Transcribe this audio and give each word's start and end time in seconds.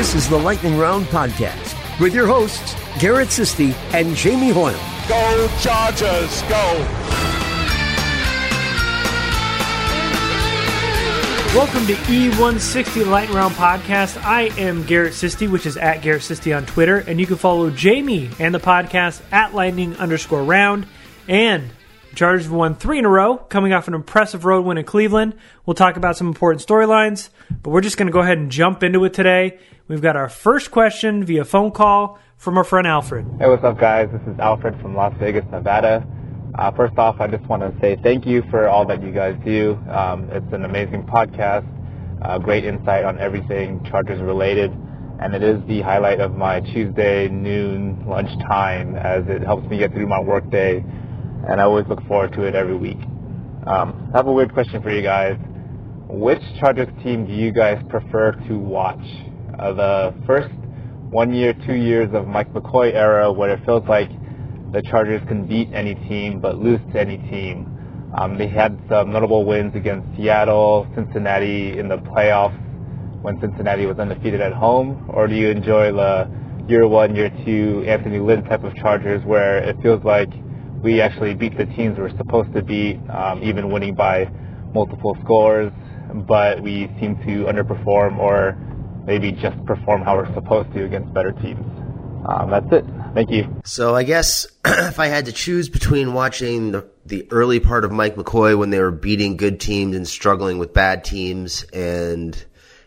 This 0.00 0.14
is 0.14 0.30
the 0.30 0.38
Lightning 0.38 0.78
Round 0.78 1.04
podcast 1.08 2.00
with 2.00 2.14
your 2.14 2.26
hosts, 2.26 2.74
Garrett 2.98 3.28
Sisti 3.28 3.74
and 3.92 4.16
Jamie 4.16 4.48
Hoyle. 4.48 4.72
Go 5.06 5.46
Chargers, 5.60 6.40
go! 6.48 6.86
Welcome 11.54 11.86
to 11.86 11.92
E160 11.92 13.06
Lightning 13.08 13.36
Round 13.36 13.54
Podcast. 13.56 14.16
I 14.24 14.44
am 14.58 14.84
Garrett 14.84 15.12
Sisti, 15.12 15.50
which 15.50 15.66
is 15.66 15.76
at 15.76 16.00
Garrett 16.00 16.22
Sisti 16.22 16.56
on 16.56 16.64
Twitter, 16.64 17.04
and 17.06 17.20
you 17.20 17.26
can 17.26 17.36
follow 17.36 17.68
Jamie 17.68 18.30
and 18.38 18.54
the 18.54 18.58
podcast 18.58 19.20
at 19.30 19.54
Lightning 19.54 19.94
underscore 19.96 20.42
round. 20.42 20.86
And 21.28 21.64
the 21.64 21.74
Chargers 22.14 22.44
have 22.44 22.52
won 22.52 22.74
three 22.74 22.98
in 22.98 23.04
a 23.04 23.08
row, 23.08 23.36
coming 23.36 23.72
off 23.72 23.86
an 23.86 23.94
impressive 23.94 24.44
road 24.44 24.64
win 24.64 24.78
in 24.78 24.84
Cleveland. 24.84 25.34
We'll 25.64 25.74
talk 25.74 25.96
about 25.96 26.16
some 26.16 26.26
important 26.26 26.66
storylines, 26.66 27.30
but 27.62 27.70
we're 27.70 27.80
just 27.80 27.96
going 27.96 28.08
to 28.08 28.12
go 28.12 28.20
ahead 28.20 28.36
and 28.38 28.50
jump 28.50 28.82
into 28.82 29.04
it 29.04 29.14
today. 29.14 29.58
We've 29.86 30.02
got 30.02 30.16
our 30.16 30.28
first 30.28 30.70
question 30.70 31.24
via 31.24 31.44
phone 31.44 31.70
call 31.70 32.18
from 32.36 32.58
our 32.58 32.64
friend 32.64 32.86
Alfred. 32.86 33.26
Hey, 33.38 33.48
what's 33.48 33.62
up, 33.64 33.78
guys? 33.78 34.08
This 34.12 34.22
is 34.34 34.38
Alfred 34.40 34.80
from 34.80 34.96
Las 34.96 35.14
Vegas, 35.20 35.44
Nevada. 35.52 36.04
Uh, 36.58 36.70
first 36.72 36.98
off, 36.98 37.20
I 37.20 37.28
just 37.28 37.44
want 37.44 37.62
to 37.62 37.72
say 37.80 37.96
thank 38.02 38.26
you 38.26 38.42
for 38.50 38.68
all 38.68 38.84
that 38.86 39.02
you 39.02 39.12
guys 39.12 39.36
do. 39.44 39.78
Um, 39.88 40.28
it's 40.30 40.52
an 40.52 40.64
amazing 40.64 41.04
podcast, 41.04 41.66
uh, 42.22 42.38
great 42.38 42.64
insight 42.64 43.04
on 43.04 43.20
everything 43.20 43.84
Chargers 43.84 44.20
related, 44.20 44.72
and 45.20 45.34
it 45.34 45.44
is 45.44 45.60
the 45.68 45.80
highlight 45.82 46.20
of 46.20 46.36
my 46.36 46.60
Tuesday 46.60 47.28
noon 47.28 48.04
lunchtime 48.04 48.96
as 48.96 49.22
it 49.28 49.42
helps 49.42 49.68
me 49.70 49.78
get 49.78 49.92
through 49.92 50.08
my 50.08 50.20
workday, 50.20 50.84
and 51.48 51.60
I 51.60 51.64
always 51.64 51.86
look 51.88 52.04
forward 52.06 52.32
to 52.34 52.42
it 52.42 52.54
every 52.54 52.76
week. 52.76 52.98
Um, 53.66 54.10
I 54.12 54.18
have 54.18 54.26
a 54.26 54.32
weird 54.32 54.52
question 54.52 54.82
for 54.82 54.90
you 54.90 55.02
guys. 55.02 55.36
Which 56.08 56.42
Chargers 56.58 56.88
team 57.02 57.26
do 57.26 57.32
you 57.32 57.52
guys 57.52 57.82
prefer 57.88 58.32
to 58.32 58.58
watch? 58.58 59.04
Uh, 59.58 59.72
the 59.72 60.14
first 60.26 60.52
one 61.10 61.32
year, 61.32 61.54
two 61.66 61.74
years 61.74 62.08
of 62.14 62.26
Mike 62.26 62.52
McCoy 62.52 62.94
era 62.94 63.32
where 63.32 63.50
it 63.50 63.64
feels 63.64 63.86
like 63.88 64.10
the 64.72 64.82
Chargers 64.82 65.20
can 65.28 65.46
beat 65.46 65.68
any 65.72 65.94
team 65.94 66.40
but 66.40 66.58
lose 66.58 66.80
to 66.92 67.00
any 67.00 67.18
team. 67.18 67.66
Um, 68.16 68.38
they 68.38 68.48
had 68.48 68.80
some 68.88 69.12
notable 69.12 69.44
wins 69.44 69.74
against 69.76 70.16
Seattle, 70.16 70.86
Cincinnati 70.94 71.78
in 71.78 71.88
the 71.88 71.98
playoffs 71.98 72.58
when 73.22 73.40
Cincinnati 73.40 73.86
was 73.86 73.98
undefeated 73.98 74.40
at 74.40 74.52
home, 74.52 75.04
or 75.08 75.28
do 75.28 75.34
you 75.34 75.48
enjoy 75.50 75.92
the 75.92 76.28
year 76.68 76.88
one, 76.88 77.14
year 77.14 77.30
two 77.44 77.84
Anthony 77.86 78.18
Lynn 78.18 78.42
type 78.44 78.64
of 78.64 78.74
Chargers 78.76 79.24
where 79.24 79.58
it 79.58 79.76
feels 79.82 80.02
like 80.04 80.30
we 80.82 81.00
actually 81.00 81.34
beat 81.34 81.56
the 81.56 81.66
teams 81.66 81.98
we're 81.98 82.16
supposed 82.16 82.52
to 82.54 82.62
beat, 82.62 82.98
um, 83.10 83.42
even 83.42 83.70
winning 83.70 83.94
by 83.94 84.30
multiple 84.74 85.16
scores, 85.22 85.72
but 86.14 86.62
we 86.62 86.90
seem 86.98 87.16
to 87.18 87.44
underperform 87.44 88.18
or 88.18 88.56
maybe 89.06 89.32
just 89.32 89.62
perform 89.66 90.02
how 90.02 90.16
we're 90.16 90.32
supposed 90.34 90.72
to 90.74 90.84
against 90.84 91.12
better 91.12 91.32
teams. 91.32 91.64
Um, 92.26 92.50
that's 92.50 92.70
it. 92.70 92.84
Thank 93.14 93.30
you. 93.30 93.60
So 93.64 93.94
I 93.94 94.04
guess 94.04 94.46
if 94.64 94.98
I 94.98 95.06
had 95.06 95.26
to 95.26 95.32
choose 95.32 95.68
between 95.68 96.12
watching 96.12 96.72
the, 96.72 96.88
the 97.06 97.26
early 97.30 97.60
part 97.60 97.84
of 97.84 97.92
Mike 97.92 98.16
McCoy 98.16 98.56
when 98.58 98.70
they 98.70 98.78
were 98.78 98.90
beating 98.90 99.36
good 99.36 99.58
teams 99.58 99.96
and 99.96 100.06
struggling 100.06 100.58
with 100.58 100.72
bad 100.72 101.04
teams 101.04 101.64
and 101.72 102.44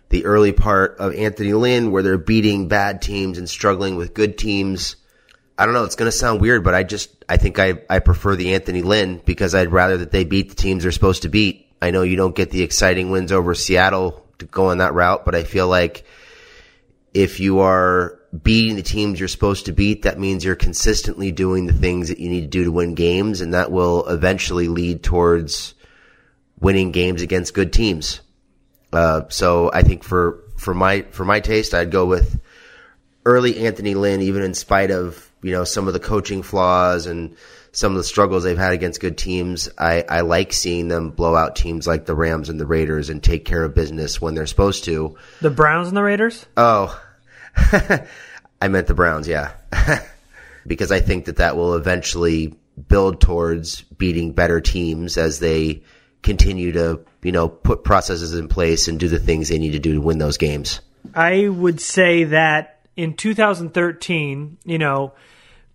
the 0.09 0.25
early 0.25 0.53
part 0.53 0.97
of 0.99 1.15
Anthony 1.15 1.53
Lynn 1.53 1.91
where 1.91 2.03
they're 2.03 2.17
beating 2.17 2.67
bad 2.67 3.01
teams 3.01 3.37
and 3.37 3.49
struggling 3.49 3.95
with 3.95 4.13
good 4.13 4.37
teams, 4.37 4.95
I 5.57 5.65
don't 5.65 5.73
know, 5.73 5.83
it's 5.83 5.95
going 5.95 6.09
to 6.09 6.17
sound 6.17 6.39
weird, 6.39 6.63
but 6.63 6.73
I 6.75 6.83
just, 6.83 7.22
I 7.27 7.37
think 7.37 7.59
I, 7.59 7.81
I 7.89 7.99
prefer 7.99 8.35
the 8.35 8.53
Anthony 8.53 8.81
Lynn 8.81 9.21
because 9.25 9.55
I'd 9.55 9.71
rather 9.71 9.97
that 9.97 10.11
they 10.11 10.23
beat 10.23 10.49
the 10.49 10.55
teams 10.55 10.83
they're 10.83 10.91
supposed 10.91 11.23
to 11.23 11.29
beat. 11.29 11.67
I 11.81 11.91
know 11.91 12.03
you 12.03 12.15
don't 12.15 12.35
get 12.35 12.51
the 12.51 12.61
exciting 12.61 13.11
wins 13.11 13.31
over 13.31 13.55
Seattle 13.55 14.25
to 14.39 14.45
go 14.45 14.67
on 14.67 14.79
that 14.79 14.93
route, 14.93 15.25
but 15.25 15.35
I 15.35 15.43
feel 15.43 15.67
like 15.67 16.05
if 17.13 17.39
you 17.39 17.59
are 17.59 18.19
beating 18.41 18.75
the 18.75 18.81
teams 18.81 19.19
you're 19.19 19.27
supposed 19.27 19.65
to 19.65 19.71
beat, 19.71 20.03
that 20.03 20.19
means 20.19 20.43
you're 20.43 20.55
consistently 20.55 21.31
doing 21.31 21.65
the 21.65 21.73
things 21.73 22.09
that 22.09 22.19
you 22.19 22.29
need 22.29 22.41
to 22.41 22.47
do 22.47 22.63
to 22.63 22.71
win 22.71 22.95
games, 22.95 23.41
and 23.41 23.53
that 23.53 23.71
will 23.71 24.07
eventually 24.07 24.67
lead 24.67 25.03
towards 25.03 25.75
winning 26.59 26.91
games 26.91 27.21
against 27.21 27.53
good 27.53 27.73
teams. 27.73 28.21
Uh, 28.91 29.23
so 29.29 29.71
I 29.71 29.83
think 29.83 30.03
for 30.03 30.43
for 30.57 30.73
my 30.73 31.01
for 31.11 31.25
my 31.25 31.39
taste, 31.39 31.73
I'd 31.73 31.91
go 31.91 32.05
with 32.05 32.39
early 33.25 33.65
Anthony 33.65 33.93
Lynn, 33.93 34.21
even 34.21 34.41
in 34.41 34.53
spite 34.53 34.91
of 34.91 35.29
you 35.43 35.51
know 35.51 35.63
some 35.63 35.87
of 35.87 35.93
the 35.93 35.99
coaching 35.99 36.41
flaws 36.41 37.05
and 37.05 37.35
some 37.73 37.91
of 37.91 37.97
the 37.97 38.03
struggles 38.03 38.43
they've 38.43 38.57
had 38.57 38.73
against 38.73 39.01
good 39.01 39.17
teams. 39.17 39.67
I, 39.77 40.05
I 40.07 40.21
like 40.21 40.53
seeing 40.53 40.87
them 40.87 41.09
blow 41.09 41.35
out 41.35 41.55
teams 41.55 41.87
like 41.87 42.05
the 42.05 42.15
Rams 42.15 42.49
and 42.49 42.59
the 42.59 42.67
Raiders 42.67 43.09
and 43.09 43.21
take 43.21 43.45
care 43.45 43.63
of 43.63 43.73
business 43.73 44.21
when 44.21 44.35
they're 44.35 44.45
supposed 44.45 44.83
to. 44.85 45.17
The 45.41 45.49
Browns 45.49 45.87
and 45.87 45.97
the 45.97 46.03
Raiders? 46.03 46.45
Oh, 46.55 46.99
I 47.55 48.67
meant 48.69 48.87
the 48.87 48.93
Browns, 48.93 49.27
yeah. 49.27 49.53
because 50.67 50.91
I 50.91 50.99
think 50.99 51.25
that 51.25 51.37
that 51.37 51.57
will 51.57 51.73
eventually 51.73 52.53
build 52.87 53.19
towards 53.19 53.81
beating 53.81 54.33
better 54.33 54.61
teams 54.61 55.17
as 55.17 55.39
they 55.39 55.83
continue 56.21 56.73
to, 56.73 57.01
you 57.23 57.31
know, 57.31 57.49
put 57.49 57.83
processes 57.83 58.35
in 58.35 58.47
place 58.47 58.87
and 58.87 58.99
do 58.99 59.09
the 59.09 59.19
things 59.19 59.49
they 59.49 59.57
need 59.57 59.73
to 59.73 59.79
do 59.79 59.95
to 59.95 60.01
win 60.01 60.19
those 60.19 60.37
games. 60.37 60.79
I 61.15 61.47
would 61.47 61.81
say 61.81 62.25
that 62.25 62.79
in 62.95 63.15
2013, 63.15 64.57
you 64.63 64.77
know, 64.77 65.13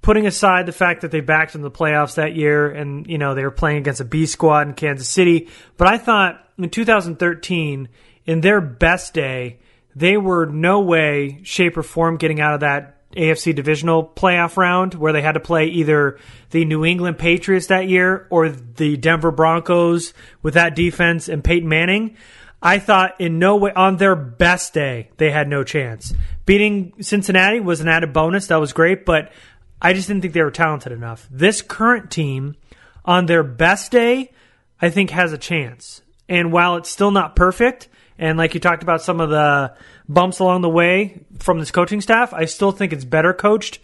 putting 0.03 0.27
aside 0.27 0.67
the 0.67 0.73
fact 0.73 1.03
that 1.03 1.11
they 1.11 1.21
backed 1.21 1.55
in 1.55 1.63
the 1.63 1.71
playoffs 1.71 2.15
that 2.15 2.35
year 2.35 2.71
and, 2.71 3.07
you 3.07 3.19
know, 3.19 3.35
they 3.35 3.43
were 3.43 3.51
playing 3.51 3.79
against 3.79 4.01
a 4.01 4.05
B 4.05 4.27
squad 4.27 4.69
in 4.69 4.75
Kansas 4.75 5.09
City, 5.09 5.49
but 5.77 5.89
I 5.89 5.99
thought 5.99 6.45
in 6.59 6.71
2013, 6.71 7.89
in 8.27 8.41
their 8.41 8.61
best 8.61 9.15
day, 9.15 9.59
they 9.97 10.17
were 10.17 10.47
no 10.47 10.81
way, 10.81 11.41
shape, 11.43 11.77
or 11.77 11.83
form 11.83 12.17
getting 12.17 12.41
out 12.41 12.55
of 12.55 12.61
that 12.61 12.99
AFC 13.13 13.55
divisional 13.55 14.05
playoff 14.05 14.57
round 14.57 14.95
where 14.95 15.13
they 15.13 15.23
had 15.23 15.33
to 15.33 15.41
play 15.41 15.67
either 15.67 16.19
the 16.51 16.65
New 16.65 16.85
England 16.85 17.19
Patriots 17.19 17.69
that 17.69 17.89
year 17.89 18.27
or 18.31 18.51
the 18.51 18.97
Denver 18.97 19.31
Broncos 19.31 20.13
with 20.43 20.55
that 20.55 20.77
defense 20.77 21.29
and 21.29 21.43
Peyton 21.43 21.69
Manning. 21.69 22.17
I 22.61 22.79
thought 22.81 23.21
in 23.21 23.39
no 23.39 23.57
way 23.57 23.73
on 23.73 23.97
their 23.97 24.17
best 24.17 24.75
day 24.75 25.11
they 25.17 25.31
had 25.31 25.49
no 25.49 25.65
chance. 25.65 26.13
Beating 26.45 26.93
Cincinnati 27.01 27.61
was 27.61 27.81
an 27.81 27.89
added 27.89 28.13
bonus. 28.13 28.49
That 28.49 28.57
was 28.57 28.73
great, 28.73 29.07
but 29.07 29.33
I 29.81 29.93
just 29.93 30.09
didn't 30.09 30.23
think 30.23 30.35
they 30.35 30.43
were 30.43 30.51
talented 30.51 30.93
enough. 30.93 31.27
This 31.31 31.63
current 31.63 32.11
team 32.11 32.57
on 33.05 33.27
their 33.27 33.43
best 33.43 33.93
day, 33.93 34.33
I 34.81 34.91
think 34.91 35.11
has 35.11 35.33
a 35.33 35.39
chance. 35.39 36.03
And 36.29 36.53
while 36.53 36.77
it's 36.77 36.91
still 36.91 37.11
not 37.11 37.37
perfect, 37.37 37.89
and 38.19 38.37
like 38.37 38.55
you 38.55 38.61
talked 38.61 38.83
about 38.83 39.03
some 39.03 39.21
of 39.21 39.31
the 39.31 39.75
bumps 40.09 40.41
along 40.41 40.63
the 40.63 40.69
way 40.69 41.21
from 41.39 41.59
this 41.61 41.71
coaching 41.71 42.01
staff, 42.01 42.35
I 42.35 42.47
still 42.47 42.73
think 42.73 42.93
it's 42.93 43.05
better 43.05 43.33
coached 43.33 43.79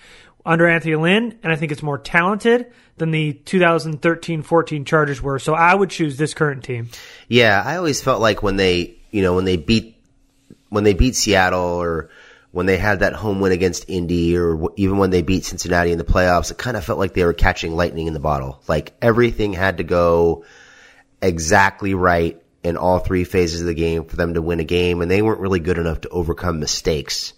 under 0.45 0.69
Anthony 0.69 0.97
Lynn, 0.97 1.39
and 1.43 1.53
I 1.53 1.57
think 1.57 1.73
it's 1.73 1.83
more 1.83 1.99
talented 1.99 2.67
than 2.97 3.11
the 3.11 3.33
2013-14 3.33 4.85
Chargers 4.87 5.23
were. 5.23 5.39
So 5.39 5.55
I 5.55 5.75
would 5.75 5.91
choose 5.91 6.17
this 6.17 6.35
current 6.35 6.65
team. 6.65 6.91
Yeah, 7.29 7.63
I 7.65 7.77
always 7.77 8.03
felt 8.03 8.21
like 8.21 8.43
when 8.43 8.57
they, 8.57 8.97
you 9.11 9.23
know, 9.23 9.35
when 9.35 9.45
they 9.45 9.57
beat 9.57 9.97
when 10.69 10.85
they 10.85 10.93
beat 10.93 11.15
Seattle 11.15 11.61
or 11.61 12.11
when 12.55 12.67
they 12.67 12.77
had 12.77 13.01
that 13.01 13.15
home 13.15 13.41
win 13.41 13.51
against 13.51 13.87
Indy 13.89 14.37
or 14.37 14.71
even 14.77 14.97
when 14.99 15.11
they 15.11 15.23
beat 15.23 15.45
Cincinnati 15.45 15.91
in 15.91 15.99
the 15.99 16.05
playoffs, 16.05 16.53
it 16.53 16.57
kind 16.57 16.77
of 16.77 16.85
felt 16.85 17.01
like 17.01 17.13
they 17.13 17.25
were 17.25 17.33
catching 17.33 17.75
lightning 17.75 18.07
in 18.07 18.15
the 18.15 18.21
bottle. 18.21 18.63
Like 18.69 18.95
everything 19.03 19.53
had 19.53 19.79
to 19.79 19.83
go 19.83 20.45
exactly 21.21 21.95
right 21.95 22.41
in 22.63 22.77
all 22.77 23.01
three 23.01 23.25
phases 23.25 23.61
of 23.61 23.67
the 23.67 23.75
game 23.75 24.05
for 24.05 24.15
them 24.15 24.35
to 24.35 24.41
win 24.41 24.61
a 24.61 24.65
game, 24.65 25.03
and 25.03 25.11
they 25.11 25.21
weren't 25.21 25.41
really 25.41 25.59
good 25.59 25.79
enough 25.79 26.03
to 26.03 26.09
overcome 26.11 26.61
mistakes. 26.61 27.33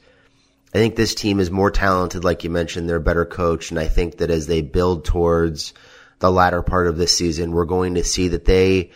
I 0.74 0.76
think 0.76 0.96
this 0.96 1.14
team 1.14 1.40
is 1.40 1.50
more 1.50 1.70
talented, 1.70 2.22
like 2.22 2.44
you 2.44 2.50
mentioned. 2.50 2.86
They're 2.86 2.96
a 2.96 3.00
better 3.00 3.24
coach, 3.24 3.70
and 3.70 3.80
I 3.80 3.88
think 3.88 4.18
that 4.18 4.30
as 4.30 4.46
they 4.46 4.60
build 4.60 5.06
towards 5.06 5.72
the 6.18 6.30
latter 6.30 6.60
part 6.60 6.88
of 6.88 6.98
this 6.98 7.16
season, 7.16 7.52
we're 7.52 7.64
going 7.64 7.94
to 7.94 8.04
see 8.04 8.28
that 8.28 8.44
they 8.44 8.90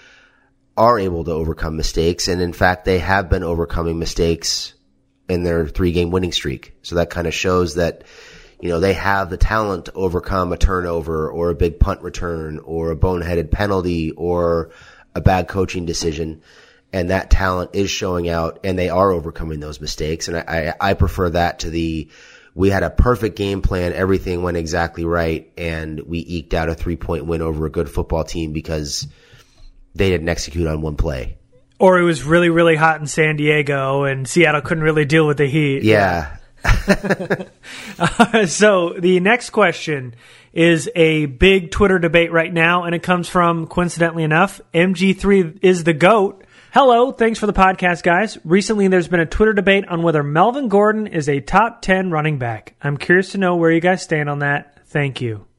are 0.76 0.99
able 0.99 1.25
to 1.25 1.32
overcome 1.32 1.78
mistakes, 1.78 2.28
and 2.28 2.43
in 2.43 2.52
fact, 2.52 2.84
they 2.84 2.99
have 2.99 3.31
been 3.31 3.43
overcoming 3.43 3.99
mistakes 3.99 4.75
in 5.31 5.44
their 5.44 5.67
three 5.67 5.93
game 5.93 6.11
winning 6.11 6.32
streak. 6.32 6.75
So 6.82 6.97
that 6.97 7.09
kind 7.09 7.27
of 7.27 7.32
shows 7.32 7.77
that, 7.77 8.03
you 8.61 8.69
know, 8.69 8.81
they 8.81 8.94
have 8.94 9.31
the 9.31 9.37
talent 9.37 9.87
to 9.87 9.93
overcome 9.93 10.53
a 10.53 10.56
turnover 10.56 11.31
or 11.31 11.50
a 11.50 11.55
big 11.55 11.79
punt 11.79 12.03
return 12.03 12.59
or 12.59 12.91
a 12.91 12.97
boneheaded 12.97 13.50
penalty 13.50 14.11
or 14.11 14.71
a 15.15 15.21
bad 15.21 15.49
coaching 15.49 15.87
decision. 15.87 16.43
And 16.93 17.11
that 17.11 17.31
talent 17.31 17.71
is 17.75 17.91
showing 17.91 18.29
out 18.29 18.61
and 18.65 18.77
they 18.77 18.91
are 18.91 19.12
overcoming 19.12 19.61
those 19.61 19.81
mistakes. 19.81 20.27
And 20.27 20.37
I, 20.37 20.75
I, 20.81 20.91
I 20.91 20.94
prefer 20.94 21.31
that 21.31 21.61
to 21.61 21.71
the, 21.71 22.09
we 22.53 22.71
had 22.71 22.83
a 22.83 22.91
perfect 22.91 23.37
game 23.37 23.62
plan. 23.62 23.93
Everything 23.93 24.43
went 24.43 24.56
exactly 24.56 25.05
right. 25.05 25.53
And 25.56 26.00
we 26.00 26.19
eked 26.19 26.53
out 26.53 26.69
a 26.69 26.75
three 26.75 26.97
point 26.97 27.26
win 27.26 27.43
over 27.43 27.65
a 27.67 27.71
good 27.71 27.88
football 27.88 28.25
team 28.25 28.53
because 28.53 29.06
they 29.94 30.11
didn't 30.11 30.29
execute 30.29 30.67
on 30.67 30.83
one 30.83 30.97
play. 30.97 31.38
Or 31.81 31.99
it 31.99 32.05
was 32.05 32.23
really, 32.23 32.50
really 32.50 32.77
hot 32.77 33.00
in 33.00 33.06
San 33.06 33.37
Diego 33.37 34.05
and 34.05 34.29
Seattle 34.29 34.61
couldn't 34.61 34.85
really 34.85 35.05
deal 35.05 35.27
with 35.27 35.38
the 35.38 35.47
heat. 35.47 35.82
Yeah. 35.82 36.37
Uh, 37.99 38.47
so 38.47 38.94
the 38.99 39.21
next 39.21 39.50
question 39.50 40.15
is 40.55 40.88
a 40.94 41.27
big 41.27 41.71
Twitter 41.71 41.99
debate 41.99 42.32
right 42.32 42.53
now, 42.53 42.85
and 42.85 42.94
it 42.94 43.03
comes 43.03 43.29
from, 43.29 43.67
coincidentally 43.67 44.25
enough, 44.25 44.59
MG3 44.73 45.59
is 45.61 45.85
the 45.85 45.93
GOAT 45.93 46.43
Hello, 46.73 47.11
thanks 47.11 47.41
for 47.41 47.47
the 47.47 47.53
podcast, 47.53 48.05
guys. 48.05 48.38
Recently, 48.44 48.87
there's 48.87 49.09
been 49.09 49.19
a 49.19 49.26
Twitter 49.26 49.53
debate 49.53 49.88
on 49.88 50.05
whether 50.05 50.23
Melvin 50.23 50.69
Gordon 50.69 51.09
is 51.09 51.29
a 51.29 51.41
top 51.41 51.83
10 51.83 52.12
running 52.12 52.38
back. 52.38 52.76
I'm 52.81 52.97
curious 52.97 53.33
to 53.33 53.38
know 53.38 53.56
where 53.56 53.73
you 53.73 53.81
guys 53.81 54.05
stand 54.05 54.31
on 54.31 54.38
that. 54.38 54.87
Thank 54.87 55.21
you. 55.21 55.50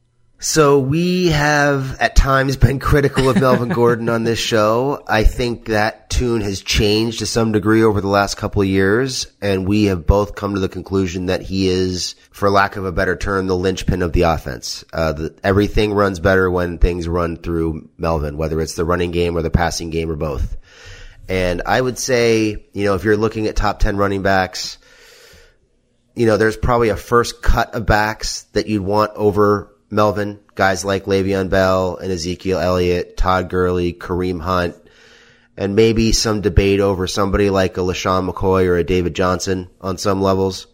So 0.44 0.80
we 0.80 1.28
have 1.28 2.02
at 2.02 2.16
times 2.16 2.58
been 2.58 2.80
critical 2.80 3.30
of 3.30 3.40
Melvin 3.40 3.70
Gordon 3.76 4.10
on 4.10 4.24
this 4.24 4.40
show. 4.40 5.04
I 5.08 5.24
think 5.24 5.66
that 5.66 6.10
tune 6.10 6.42
has 6.42 6.62
changed 6.62 7.20
to 7.20 7.28
some 7.28 7.52
degree 7.52 7.84
over 7.84 8.02
the 8.02 8.08
last 8.08 8.38
couple 8.38 8.64
of 8.64 8.68
years, 8.68 9.28
and 9.40 9.68
we 9.68 9.84
have 9.86 10.08
both 10.08 10.34
come 10.34 10.56
to 10.56 10.60
the 10.60 10.68
conclusion 10.68 11.28
that 11.28 11.44
he 11.44 11.68
is, 11.68 12.16
for 12.32 12.50
lack 12.50 12.76
of 12.76 12.86
a 12.86 12.92
better 12.92 13.16
term, 13.16 13.46
the 13.46 13.56
linchpin 13.56 14.02
of 14.02 14.14
the 14.14 14.24
offense. 14.24 14.84
Uh, 14.92 15.14
the, 15.14 15.36
everything 15.44 15.94
runs 15.94 16.20
better 16.20 16.50
when 16.50 16.80
things 16.80 17.08
run 17.08 17.38
through 17.38 17.88
Melvin, 18.00 18.36
whether 18.36 18.60
it's 18.60 18.74
the 18.74 18.84
running 18.84 19.12
game 19.12 19.38
or 19.38 19.44
the 19.44 19.52
passing 19.52 19.92
game 19.92 20.10
or 20.10 20.16
both. 20.16 20.58
And 21.30 21.62
I 21.68 21.80
would 21.80 22.00
say, 22.00 22.66
you 22.74 22.86
know, 22.86 22.96
if 22.96 23.04
you're 23.04 23.16
looking 23.16 23.46
at 23.46 23.56
top 23.56 23.78
10 23.78 23.96
running 23.96 24.24
backs, 24.24 24.80
you 26.16 26.26
know, 26.26 26.38
there's 26.38 26.58
probably 26.58 26.90
a 26.90 26.98
first 26.98 27.44
cut 27.44 27.76
of 27.76 27.86
backs 27.86 28.42
that 28.54 28.66
you'd 28.66 28.82
want 28.82 29.12
over 29.16 29.71
Melvin, 29.92 30.40
guys 30.56 30.86
like 30.86 31.06
Le'Veon 31.06 31.50
Bell 31.50 31.98
and 31.98 32.12
Ezekiel 32.12 32.60
Elliott, 32.60 33.18
Todd 33.18 33.50
Gurley, 33.50 33.94
Kareem 33.94 34.42
Hunt, 34.42 34.76
and 35.58 35.76
maybe 35.76 36.14
some 36.14 36.42
debate 36.42 36.80
over 36.80 37.08
somebody 37.08 37.50
like 37.50 37.78
a 37.78 37.82
LeSean 37.82 38.30
McCoy 38.30 38.68
or 38.68 38.78
a 38.78 38.84
David 38.84 39.14
Johnson 39.14 39.70
on 39.82 39.98
some 39.98 40.22
levels. 40.22 40.68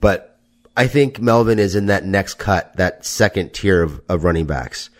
But 0.00 0.38
I 0.76 0.88
think 0.88 1.20
Melvin 1.20 1.60
is 1.60 1.76
in 1.76 1.86
that 1.86 2.04
next 2.04 2.34
cut, 2.34 2.76
that 2.76 3.06
second 3.06 3.54
tier 3.54 3.82
of, 3.82 4.00
of 4.08 4.24
running 4.24 4.46
backs 4.46 4.90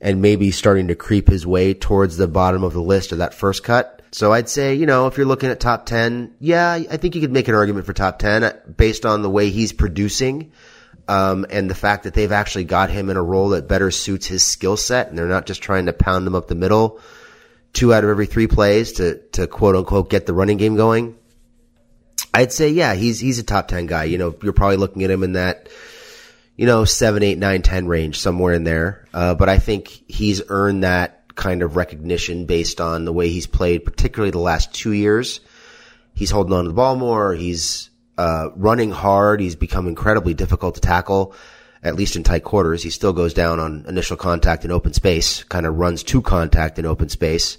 and 0.00 0.22
maybe 0.22 0.50
starting 0.50 0.88
to 0.88 0.94
creep 0.94 1.28
his 1.28 1.46
way 1.46 1.74
towards 1.74 2.16
the 2.16 2.28
bottom 2.28 2.64
of 2.64 2.72
the 2.72 2.82
list 2.82 3.12
of 3.12 3.18
that 3.18 3.34
first 3.34 3.64
cut. 3.64 4.02
So 4.12 4.32
I'd 4.32 4.48
say, 4.48 4.74
you 4.74 4.86
know, 4.86 5.06
if 5.06 5.16
you're 5.16 5.26
looking 5.26 5.50
at 5.50 5.60
top 5.60 5.86
10, 5.86 6.34
yeah, 6.40 6.72
I 6.72 6.96
think 6.96 7.14
you 7.14 7.20
could 7.20 7.32
make 7.32 7.48
an 7.48 7.54
argument 7.54 7.86
for 7.86 7.92
top 7.92 8.18
10 8.18 8.44
uh, 8.44 8.56
based 8.76 9.06
on 9.06 9.22
the 9.22 9.30
way 9.30 9.50
he's 9.50 9.72
producing 9.72 10.52
um, 11.10 11.44
and 11.50 11.68
the 11.68 11.74
fact 11.74 12.04
that 12.04 12.14
they've 12.14 12.32
actually 12.32 12.64
got 12.64 12.90
him 12.90 13.10
in 13.10 13.16
a 13.16 13.22
role 13.22 13.50
that 13.50 13.68
better 13.68 13.90
suits 13.90 14.26
his 14.26 14.42
skill 14.42 14.76
set, 14.76 15.08
and 15.08 15.18
they're 15.18 15.26
not 15.26 15.46
just 15.46 15.62
trying 15.62 15.86
to 15.86 15.92
pound 15.92 16.26
him 16.26 16.34
up 16.34 16.48
the 16.48 16.54
middle 16.54 17.00
two 17.72 17.94
out 17.94 18.04
of 18.04 18.10
every 18.10 18.26
three 18.26 18.46
plays 18.46 18.92
to 18.92 19.20
to 19.32 19.46
quote 19.46 19.76
unquote 19.76 20.10
get 20.10 20.26
the 20.26 20.34
running 20.34 20.56
game 20.56 20.76
going. 20.76 21.16
I'd 22.32 22.52
say 22.52 22.70
yeah, 22.70 22.94
he's 22.94 23.20
he's 23.20 23.38
a 23.38 23.42
top 23.42 23.68
ten 23.68 23.86
guy. 23.86 24.04
You 24.04 24.18
know, 24.18 24.34
you're 24.42 24.52
probably 24.52 24.76
looking 24.76 25.04
at 25.04 25.10
him 25.10 25.22
in 25.22 25.32
that 25.32 25.68
you 26.56 26.66
know 26.66 26.84
seven, 26.84 27.22
eight, 27.22 27.38
nine, 27.38 27.62
ten 27.62 27.86
range 27.86 28.18
somewhere 28.18 28.54
in 28.54 28.64
there. 28.64 29.06
Uh, 29.12 29.34
but 29.34 29.48
I 29.48 29.58
think 29.58 29.88
he's 29.88 30.42
earned 30.48 30.84
that 30.84 31.34
kind 31.34 31.62
of 31.62 31.76
recognition 31.76 32.46
based 32.46 32.80
on 32.80 33.04
the 33.04 33.12
way 33.12 33.30
he's 33.30 33.46
played, 33.46 33.84
particularly 33.84 34.30
the 34.30 34.38
last 34.38 34.74
two 34.74 34.92
years. 34.92 35.40
He's 36.14 36.30
holding 36.30 36.52
on 36.52 36.64
to 36.64 36.68
the 36.68 36.74
ball 36.74 36.96
more. 36.96 37.34
He's 37.34 37.89
uh, 38.20 38.50
running 38.54 38.90
hard. 38.90 39.40
He's 39.40 39.56
become 39.56 39.88
incredibly 39.88 40.34
difficult 40.34 40.74
to 40.74 40.80
tackle, 40.82 41.34
at 41.82 41.96
least 41.96 42.16
in 42.16 42.22
tight 42.22 42.44
quarters. 42.44 42.82
He 42.82 42.90
still 42.90 43.14
goes 43.14 43.32
down 43.32 43.58
on 43.58 43.86
initial 43.88 44.18
contact 44.18 44.66
in 44.66 44.70
open 44.70 44.92
space, 44.92 45.42
kind 45.44 45.64
of 45.64 45.76
runs 45.76 46.02
to 46.04 46.20
contact 46.20 46.78
in 46.78 46.84
open 46.84 47.08
space. 47.08 47.56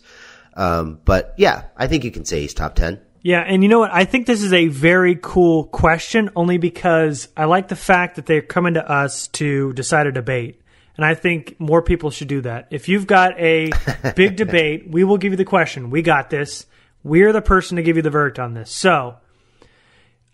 Um, 0.54 1.00
but 1.04 1.34
yeah, 1.36 1.64
I 1.76 1.88
think 1.88 2.04
you 2.04 2.12
can 2.12 2.26
say 2.26 2.42
he's 2.42 2.54
top 2.54 2.76
10. 2.76 3.00
Yeah, 3.24 3.40
and 3.40 3.64
you 3.64 3.70
know 3.70 3.80
what? 3.80 3.92
I 3.92 4.06
think 4.06 4.28
this 4.28 4.44
is 4.44 4.54
a 4.54 4.68
very 4.68 5.18
cool 5.20 5.64
question 5.64 6.30
only 6.36 6.60
because 6.60 7.28
I 7.36 7.46
like 7.46 7.68
the 7.68 7.76
fact 7.76 8.18
that 8.18 8.28
they're 8.28 8.44
coming 8.44 8.76
to 8.76 8.88
us 8.88 9.30
to 9.30 9.74
decide 9.74 10.06
a 10.06 10.12
debate. 10.12 10.62
And 10.96 11.04
I 11.04 11.16
think 11.16 11.60
more 11.60 11.82
people 11.82 12.12
should 12.12 12.28
do 12.28 12.42
that. 12.42 12.68
If 12.70 12.88
you've 12.88 13.08
got 13.08 13.40
a 13.40 13.72
big 14.16 14.36
debate, 14.36 14.92
we 14.92 15.04
will 15.04 15.18
give 15.18 15.34
you 15.34 15.38
the 15.38 15.46
question. 15.46 15.90
We 15.90 16.04
got 16.04 16.30
this. 16.30 16.68
We're 17.04 17.34
the 17.34 17.42
person 17.42 17.78
to 17.78 17.84
give 17.84 17.96
you 17.96 18.04
the 18.04 18.12
verdict 18.12 18.38
on 18.38 18.54
this. 18.54 18.70
So, 18.70 19.18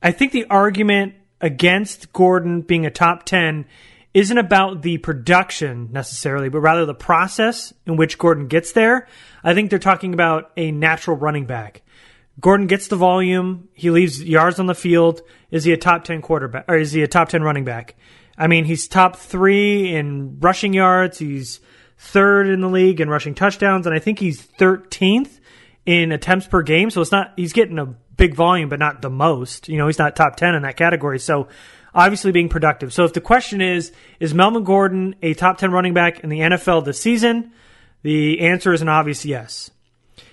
I 0.01 0.11
think 0.11 0.31
the 0.31 0.45
argument 0.45 1.15
against 1.41 2.13
Gordon 2.13 2.61
being 2.61 2.85
a 2.85 2.91
top 2.91 3.23
10 3.23 3.65
isn't 4.13 4.38
about 4.38 4.81
the 4.81 4.97
production 4.97 5.89
necessarily, 5.91 6.49
but 6.49 6.59
rather 6.59 6.85
the 6.85 6.94
process 6.94 7.73
in 7.85 7.97
which 7.97 8.17
Gordon 8.17 8.47
gets 8.47 8.71
there. 8.71 9.07
I 9.44 9.53
think 9.53 9.69
they're 9.69 9.79
talking 9.79 10.13
about 10.13 10.51
a 10.57 10.71
natural 10.71 11.17
running 11.17 11.45
back. 11.45 11.83
Gordon 12.39 12.67
gets 12.67 12.88
the 12.88 12.95
volume, 12.95 13.69
he 13.73 13.89
leaves 13.89 14.23
yards 14.23 14.59
on 14.59 14.67
the 14.67 14.75
field. 14.75 15.21
Is 15.49 15.63
he 15.63 15.71
a 15.71 15.77
top 15.77 16.03
10 16.03 16.21
quarterback 16.21 16.65
or 16.67 16.77
is 16.77 16.91
he 16.91 17.01
a 17.01 17.07
top 17.07 17.29
10 17.29 17.41
running 17.41 17.65
back? 17.65 17.95
I 18.38 18.47
mean, 18.47 18.65
he's 18.65 18.88
top 18.88 19.15
3 19.15 19.95
in 19.95 20.39
rushing 20.39 20.73
yards, 20.73 21.17
he's 21.17 21.59
third 21.97 22.47
in 22.47 22.61
the 22.61 22.69
league 22.69 23.01
in 23.01 23.09
rushing 23.09 23.33
touchdowns 23.33 23.88
and 23.88 23.95
I 23.95 23.99
think 23.99 24.19
he's 24.19 24.45
13th 24.45 25.39
in 25.85 26.11
attempts 26.11 26.47
per 26.47 26.61
game, 26.61 26.91
so 26.91 27.01
it's 27.01 27.11
not 27.11 27.33
he's 27.38 27.53
getting 27.53 27.79
a 27.79 27.95
big 28.18 28.36
volume, 28.36 28.68
but 28.69 28.80
not 28.80 29.02
the 29.02 29.10
most. 29.10 29.69
You 29.69 29.78
know, 29.78 29.88
he's 29.88 30.00
not 30.00 30.16
top 30.16 30.36
10 30.36 30.56
in 30.56 30.64
that 30.64 30.75
category. 30.75 31.19
So 31.19 31.48
obviously 31.94 32.31
being 32.31 32.50
productive. 32.50 32.92
So 32.92 33.06
if 33.06 33.14
the 33.14 33.22
question 33.22 33.62
is, 33.62 33.92
is 34.19 34.34
Melvin 34.34 34.64
Gordon 34.64 35.16
a 35.22 35.34
top 35.34 35.58
10 35.58 35.72
running 35.72 35.94
back 35.94 36.19
in 36.19 36.30
the 36.30 36.40
NFL 36.40 36.86
this 36.86 37.00
season? 37.00 37.52
The 38.04 38.42
answer 38.42 38.74
is 38.74 38.81
an 38.81 38.90
obvious 38.90 39.25
yes. 39.25 39.72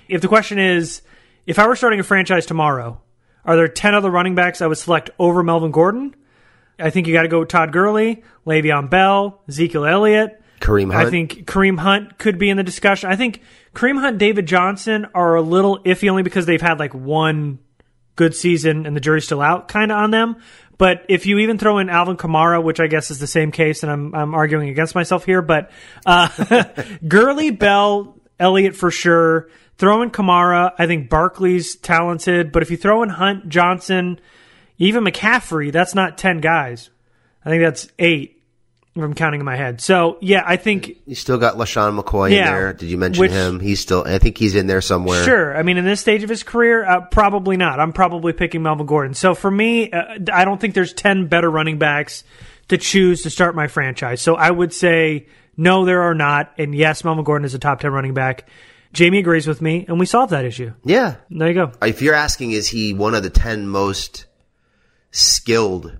If 0.08 0.20
the 0.20 0.28
question 0.28 0.58
is, 0.58 1.02
if 1.46 1.58
I 1.58 1.66
were 1.66 1.76
starting 1.76 2.00
a 2.00 2.04
franchise 2.04 2.46
tomorrow, 2.46 3.00
are 3.44 3.56
there 3.56 3.68
10 3.68 3.94
other 3.94 4.10
running 4.10 4.34
backs 4.34 4.60
I 4.60 4.66
would 4.66 4.78
select 4.78 5.10
over 5.18 5.42
Melvin 5.42 5.70
Gordon? 5.70 6.14
I 6.78 6.90
think 6.90 7.06
you 7.06 7.12
got 7.12 7.22
to 7.22 7.28
go 7.28 7.40
with 7.40 7.48
Todd 7.48 7.72
Gurley, 7.72 8.24
Le'Veon 8.46 8.90
Bell, 8.90 9.40
Ezekiel 9.48 9.84
Elliott. 9.84 10.40
Kareem 10.60 10.92
Hunt. 10.92 11.06
I 11.06 11.10
think 11.10 11.46
Kareem 11.46 11.78
Hunt 11.78 12.18
could 12.18 12.38
be 12.38 12.50
in 12.50 12.56
the 12.56 12.62
discussion. 12.62 13.10
I 13.10 13.16
think 13.16 13.42
Kareem 13.74 14.00
Hunt, 14.00 14.18
David 14.18 14.46
Johnson 14.46 15.06
are 15.14 15.34
a 15.34 15.42
little 15.42 15.78
iffy 15.80 16.08
only 16.08 16.22
because 16.22 16.46
they've 16.46 16.60
had 16.60 16.78
like 16.78 16.94
one 16.94 17.58
good 18.16 18.34
season 18.34 18.86
and 18.86 18.94
the 18.94 19.00
jury's 19.00 19.24
still 19.24 19.40
out 19.42 19.68
kind 19.68 19.90
of 19.90 19.98
on 19.98 20.10
them. 20.10 20.36
But 20.76 21.06
if 21.08 21.26
you 21.26 21.38
even 21.38 21.58
throw 21.58 21.78
in 21.78 21.88
Alvin 21.88 22.16
Kamara, 22.16 22.62
which 22.62 22.80
I 22.80 22.86
guess 22.88 23.10
is 23.10 23.18
the 23.18 23.26
same 23.26 23.52
case, 23.52 23.82
and 23.82 23.92
I'm, 23.92 24.14
I'm 24.14 24.34
arguing 24.34 24.68
against 24.68 24.94
myself 24.94 25.24
here, 25.24 25.40
but 25.40 25.70
uh, 26.04 26.64
Gurley, 27.08 27.50
Bell, 27.50 28.16
Elliott 28.40 28.74
for 28.74 28.90
sure. 28.90 29.48
Throw 29.78 30.02
in 30.02 30.10
Kamara. 30.10 30.72
I 30.78 30.86
think 30.86 31.08
Barkley's 31.08 31.76
talented, 31.76 32.52
but 32.52 32.62
if 32.62 32.70
you 32.70 32.76
throw 32.76 33.02
in 33.02 33.08
Hunt, 33.08 33.48
Johnson, 33.48 34.20
even 34.78 35.04
McCaffrey, 35.04 35.70
that's 35.70 35.94
not 35.94 36.18
10 36.18 36.40
guys. 36.40 36.90
I 37.44 37.50
think 37.50 37.62
that's 37.62 37.88
eight 37.98 38.42
I'm 38.96 39.14
counting 39.14 39.40
in 39.40 39.44
my 39.44 39.56
head. 39.56 39.80
So 39.80 40.18
yeah, 40.20 40.44
I 40.46 40.56
think 40.56 40.98
you 41.04 41.16
still 41.16 41.36
got 41.38 41.56
LeSean 41.56 42.00
McCoy 42.00 42.30
Yeah, 42.30 42.36
in 42.38 42.44
there. 42.54 42.72
Did 42.72 42.88
you 42.90 42.96
mention 42.96 43.20
which- 43.22 43.32
him? 43.32 43.58
He's 43.58 43.80
still. 43.80 44.04
I 44.06 44.18
think 44.18 44.38
he's 44.38 44.54
in 44.54 44.68
there 44.68 44.80
somewhere. 44.80 45.24
Sure. 45.24 45.56
I 45.56 45.62
mean, 45.64 45.78
in 45.78 45.84
this 45.84 46.00
stage 46.00 46.22
of 46.22 46.28
his 46.28 46.42
career, 46.44 46.84
uh, 46.84 47.00
probably 47.10 47.56
not. 47.56 47.80
I'm 47.80 47.92
probably 47.92 48.32
picking 48.32 48.62
Melvin 48.62 48.86
Gordon. 48.86 49.14
So 49.14 49.34
for 49.34 49.50
me, 49.50 49.90
uh, 49.90 50.18
I 50.32 50.44
don't 50.44 50.60
think 50.60 50.74
there's 50.74 50.92
10 50.92 51.26
better 51.26 51.50
running 51.50 51.78
backs 51.78 52.22
to 52.68 52.78
choose 52.78 53.22
to 53.22 53.30
start 53.30 53.56
my 53.56 53.66
franchise. 53.66 54.20
So 54.20 54.36
I 54.36 54.50
would 54.50 54.72
say, 54.72 55.26
no, 55.56 55.84
there 55.84 56.02
are 56.02 56.14
not. 56.14 56.52
And 56.56 56.72
yes, 56.74 57.02
Melvin 57.04 57.24
Gordon 57.24 57.44
is 57.44 57.54
a 57.54 57.58
top 57.58 57.80
10 57.80 57.90
running 57.92 58.14
back. 58.14 58.48
Jamie 58.92 59.18
agrees 59.18 59.48
with 59.48 59.60
me, 59.60 59.84
and 59.88 59.98
we 59.98 60.06
solved 60.06 60.30
that 60.32 60.44
issue. 60.44 60.72
Yeah. 60.84 61.16
There 61.28 61.48
you 61.48 61.54
go. 61.54 61.72
If 61.82 62.00
you're 62.00 62.14
asking, 62.14 62.52
is 62.52 62.68
he 62.68 62.92
one 62.94 63.16
of 63.16 63.24
the 63.24 63.30
ten 63.30 63.66
most 63.66 64.26
skilled 65.10 65.96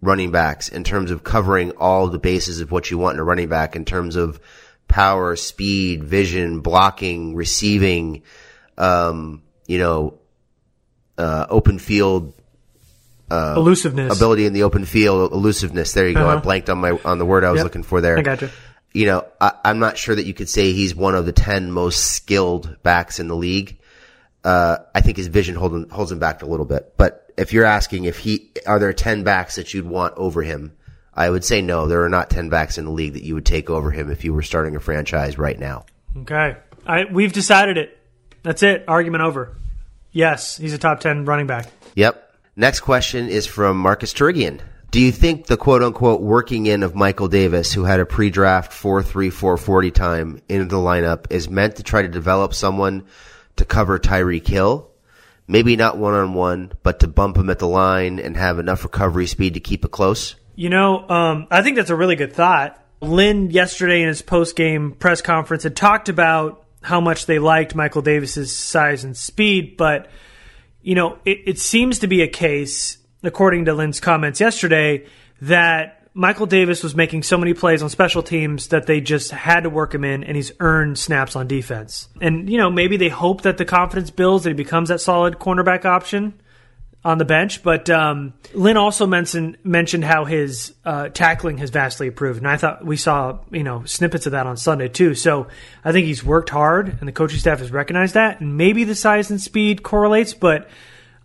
running 0.00 0.30
backs 0.30 0.68
in 0.68 0.84
terms 0.84 1.10
of 1.10 1.24
covering 1.24 1.72
all 1.72 2.06
the 2.08 2.18
bases 2.18 2.60
of 2.60 2.70
what 2.70 2.90
you 2.90 2.98
want 2.98 3.14
in 3.14 3.20
a 3.20 3.24
running 3.24 3.48
back 3.48 3.74
in 3.76 3.84
terms 3.84 4.14
of 4.16 4.40
power, 4.86 5.34
speed, 5.36 6.04
vision, 6.04 6.60
blocking, 6.60 7.34
receiving, 7.34 8.22
um, 8.78 9.42
you 9.66 9.78
know, 9.78 10.18
uh, 11.18 11.46
open 11.50 11.78
field 11.78 12.32
Elusiveness. 13.30 14.16
ability 14.16 14.46
in 14.46 14.52
the 14.54 14.62
open 14.62 14.84
field, 14.84 15.32
elusiveness. 15.32 15.92
There 15.92 16.08
you 16.08 16.14
go. 16.14 16.26
I 16.26 16.32
Uh-huh. 16.34 16.40
blanked 16.40 16.70
on 16.70 16.78
my 16.78 16.92
on 17.04 17.18
the 17.18 17.26
word 17.26 17.44
I 17.44 17.50
was 17.50 17.58
Yep. 17.58 17.64
looking 17.64 17.82
for 17.82 18.00
there. 18.00 18.16
I 18.18 18.22
gotcha. 18.22 18.50
You 18.94 19.04
know, 19.06 19.26
I, 19.40 19.52
I'm 19.64 19.78
not 19.80 19.98
sure 19.98 20.14
that 20.14 20.24
you 20.24 20.32
could 20.32 20.48
say 20.48 20.72
he's 20.72 20.94
one 20.94 21.14
of 21.14 21.26
the 21.26 21.32
ten 21.32 21.70
most 21.70 22.12
skilled 22.12 22.76
backs 22.82 23.18
in 23.20 23.28
the 23.28 23.36
league. 23.36 23.78
Uh, 24.44 24.78
I 24.94 25.02
think 25.02 25.18
his 25.18 25.26
vision 25.26 25.56
hold 25.56 25.74
him, 25.74 25.90
holds 25.90 26.10
him 26.10 26.18
back 26.20 26.42
a 26.42 26.46
little 26.46 26.64
bit. 26.64 26.94
But 26.96 27.27
if 27.38 27.52
you're 27.52 27.64
asking 27.64 28.04
if 28.04 28.18
he 28.18 28.50
are 28.66 28.78
there 28.78 28.92
ten 28.92 29.22
backs 29.22 29.56
that 29.56 29.72
you'd 29.72 29.86
want 29.86 30.14
over 30.16 30.42
him, 30.42 30.72
I 31.14 31.30
would 31.30 31.44
say 31.44 31.62
no. 31.62 31.86
There 31.86 32.04
are 32.04 32.08
not 32.08 32.30
ten 32.30 32.48
backs 32.48 32.78
in 32.78 32.84
the 32.84 32.90
league 32.90 33.14
that 33.14 33.24
you 33.24 33.34
would 33.34 33.46
take 33.46 33.70
over 33.70 33.90
him 33.90 34.10
if 34.10 34.24
you 34.24 34.34
were 34.34 34.42
starting 34.42 34.76
a 34.76 34.80
franchise 34.80 35.38
right 35.38 35.58
now. 35.58 35.86
Okay. 36.18 36.56
I, 36.86 37.04
we've 37.10 37.32
decided 37.32 37.76
it. 37.76 37.98
That's 38.42 38.62
it. 38.62 38.84
Argument 38.88 39.22
over. 39.22 39.56
Yes, 40.10 40.56
he's 40.56 40.72
a 40.72 40.78
top 40.78 41.00
10 41.00 41.26
running 41.26 41.46
back. 41.46 41.66
Yep. 41.94 42.24
Next 42.56 42.80
question 42.80 43.28
is 43.28 43.46
from 43.46 43.78
Marcus 43.78 44.12
Turigian. 44.12 44.60
Do 44.90 45.00
you 45.00 45.12
think 45.12 45.46
the 45.46 45.58
quote 45.58 45.82
unquote 45.82 46.22
working 46.22 46.66
in 46.66 46.82
of 46.82 46.94
Michael 46.94 47.28
Davis, 47.28 47.72
who 47.72 47.84
had 47.84 48.00
a 48.00 48.06
pre 48.06 48.30
draft 48.30 48.72
4 48.72 49.02
3 49.02 49.30
4 49.30 49.56
40 49.58 49.90
time 49.90 50.40
into 50.48 50.64
the 50.64 50.76
lineup, 50.76 51.26
is 51.30 51.50
meant 51.50 51.76
to 51.76 51.82
try 51.82 52.02
to 52.02 52.08
develop 52.08 52.54
someone 52.54 53.04
to 53.56 53.64
cover 53.64 53.98
Tyreek 53.98 54.46
Hill? 54.46 54.90
Maybe 55.48 55.76
not 55.76 55.96
one 55.96 56.14
on 56.14 56.34
one, 56.34 56.72
but 56.82 57.00
to 57.00 57.08
bump 57.08 57.38
him 57.38 57.48
at 57.48 57.58
the 57.58 57.66
line 57.66 58.18
and 58.18 58.36
have 58.36 58.58
enough 58.58 58.84
recovery 58.84 59.26
speed 59.26 59.54
to 59.54 59.60
keep 59.60 59.84
it 59.84 59.90
close? 59.90 60.36
You 60.54 60.68
know, 60.68 61.08
um, 61.08 61.46
I 61.50 61.62
think 61.62 61.76
that's 61.76 61.90
a 61.90 61.96
really 61.96 62.16
good 62.16 62.34
thought. 62.34 62.80
Lynn 63.00 63.50
yesterday 63.50 64.02
in 64.02 64.08
his 64.08 64.22
post 64.22 64.56
game 64.56 64.92
press 64.92 65.22
conference 65.22 65.62
had 65.62 65.74
talked 65.74 66.08
about 66.08 66.64
how 66.82 67.00
much 67.00 67.26
they 67.26 67.38
liked 67.38 67.74
Michael 67.74 68.02
Davis's 68.02 68.54
size 68.54 69.04
and 69.04 69.16
speed, 69.16 69.76
but 69.76 70.10
you 70.82 70.94
know, 70.94 71.18
it, 71.24 71.40
it 71.46 71.58
seems 71.58 72.00
to 72.00 72.06
be 72.06 72.22
a 72.22 72.28
case, 72.28 72.98
according 73.22 73.64
to 73.66 73.74
Lynn's 73.74 74.00
comments 74.00 74.40
yesterday, 74.40 75.06
that 75.40 75.97
Michael 76.18 76.46
Davis 76.46 76.82
was 76.82 76.96
making 76.96 77.22
so 77.22 77.38
many 77.38 77.54
plays 77.54 77.80
on 77.80 77.88
special 77.90 78.24
teams 78.24 78.68
that 78.68 78.86
they 78.86 79.00
just 79.00 79.30
had 79.30 79.60
to 79.60 79.70
work 79.70 79.94
him 79.94 80.02
in, 80.02 80.24
and 80.24 80.36
he's 80.36 80.50
earned 80.58 80.98
snaps 80.98 81.36
on 81.36 81.46
defense. 81.46 82.08
And, 82.20 82.50
you 82.50 82.58
know, 82.58 82.70
maybe 82.70 82.96
they 82.96 83.08
hope 83.08 83.42
that 83.42 83.56
the 83.56 83.64
confidence 83.64 84.10
builds 84.10 84.44
and 84.44 84.52
he 84.52 84.60
becomes 84.60 84.88
that 84.88 85.00
solid 85.00 85.38
cornerback 85.38 85.84
option 85.84 86.34
on 87.04 87.18
the 87.18 87.24
bench. 87.24 87.62
But 87.62 87.88
um, 87.88 88.34
Lynn 88.52 88.76
also 88.76 89.06
mentioned 89.06 89.58
mentioned 89.62 90.02
how 90.02 90.24
his 90.24 90.74
uh, 90.84 91.10
tackling 91.10 91.58
has 91.58 91.70
vastly 91.70 92.08
improved, 92.08 92.38
and 92.38 92.48
I 92.48 92.56
thought 92.56 92.84
we 92.84 92.96
saw 92.96 93.38
you 93.52 93.62
know 93.62 93.84
snippets 93.84 94.26
of 94.26 94.32
that 94.32 94.48
on 94.48 94.56
Sunday 94.56 94.88
too. 94.88 95.14
So 95.14 95.46
I 95.84 95.92
think 95.92 96.06
he's 96.06 96.24
worked 96.24 96.50
hard, 96.50 96.96
and 96.98 97.06
the 97.06 97.12
coaching 97.12 97.38
staff 97.38 97.60
has 97.60 97.70
recognized 97.70 98.14
that. 98.14 98.40
And 98.40 98.56
maybe 98.56 98.82
the 98.82 98.96
size 98.96 99.30
and 99.30 99.40
speed 99.40 99.84
correlates, 99.84 100.34
but 100.34 100.68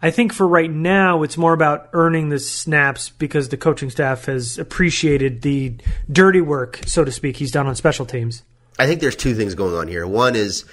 I 0.03 0.11
think 0.11 0.33
for 0.33 0.45
right 0.45 0.69
now, 0.69 1.23
it's 1.23 1.37
more 1.37 1.53
about 1.53 1.87
earning 1.93 2.27
the 2.27 2.37
snaps 2.37 3.11
because 3.11 3.47
the 3.47 3.55
coaching 3.55 3.89
staff 3.89 4.25
has 4.25 4.59
appreciated 4.59 5.43
the 5.43 5.77
dirty 6.11 6.41
work, 6.41 6.81
so 6.85 7.05
to 7.05 7.11
speak, 7.11 7.37
he's 7.37 7.51
done 7.51 7.67
on 7.67 7.75
special 7.75 8.05
teams. 8.05 8.43
I 8.77 8.85
think 8.85 8.99
there's 8.99 9.15
two 9.15 9.33
things 9.33 9.55
going 9.55 9.73
on 9.73 9.87
here. 9.87 10.05
One 10.05 10.35
is 10.35 10.65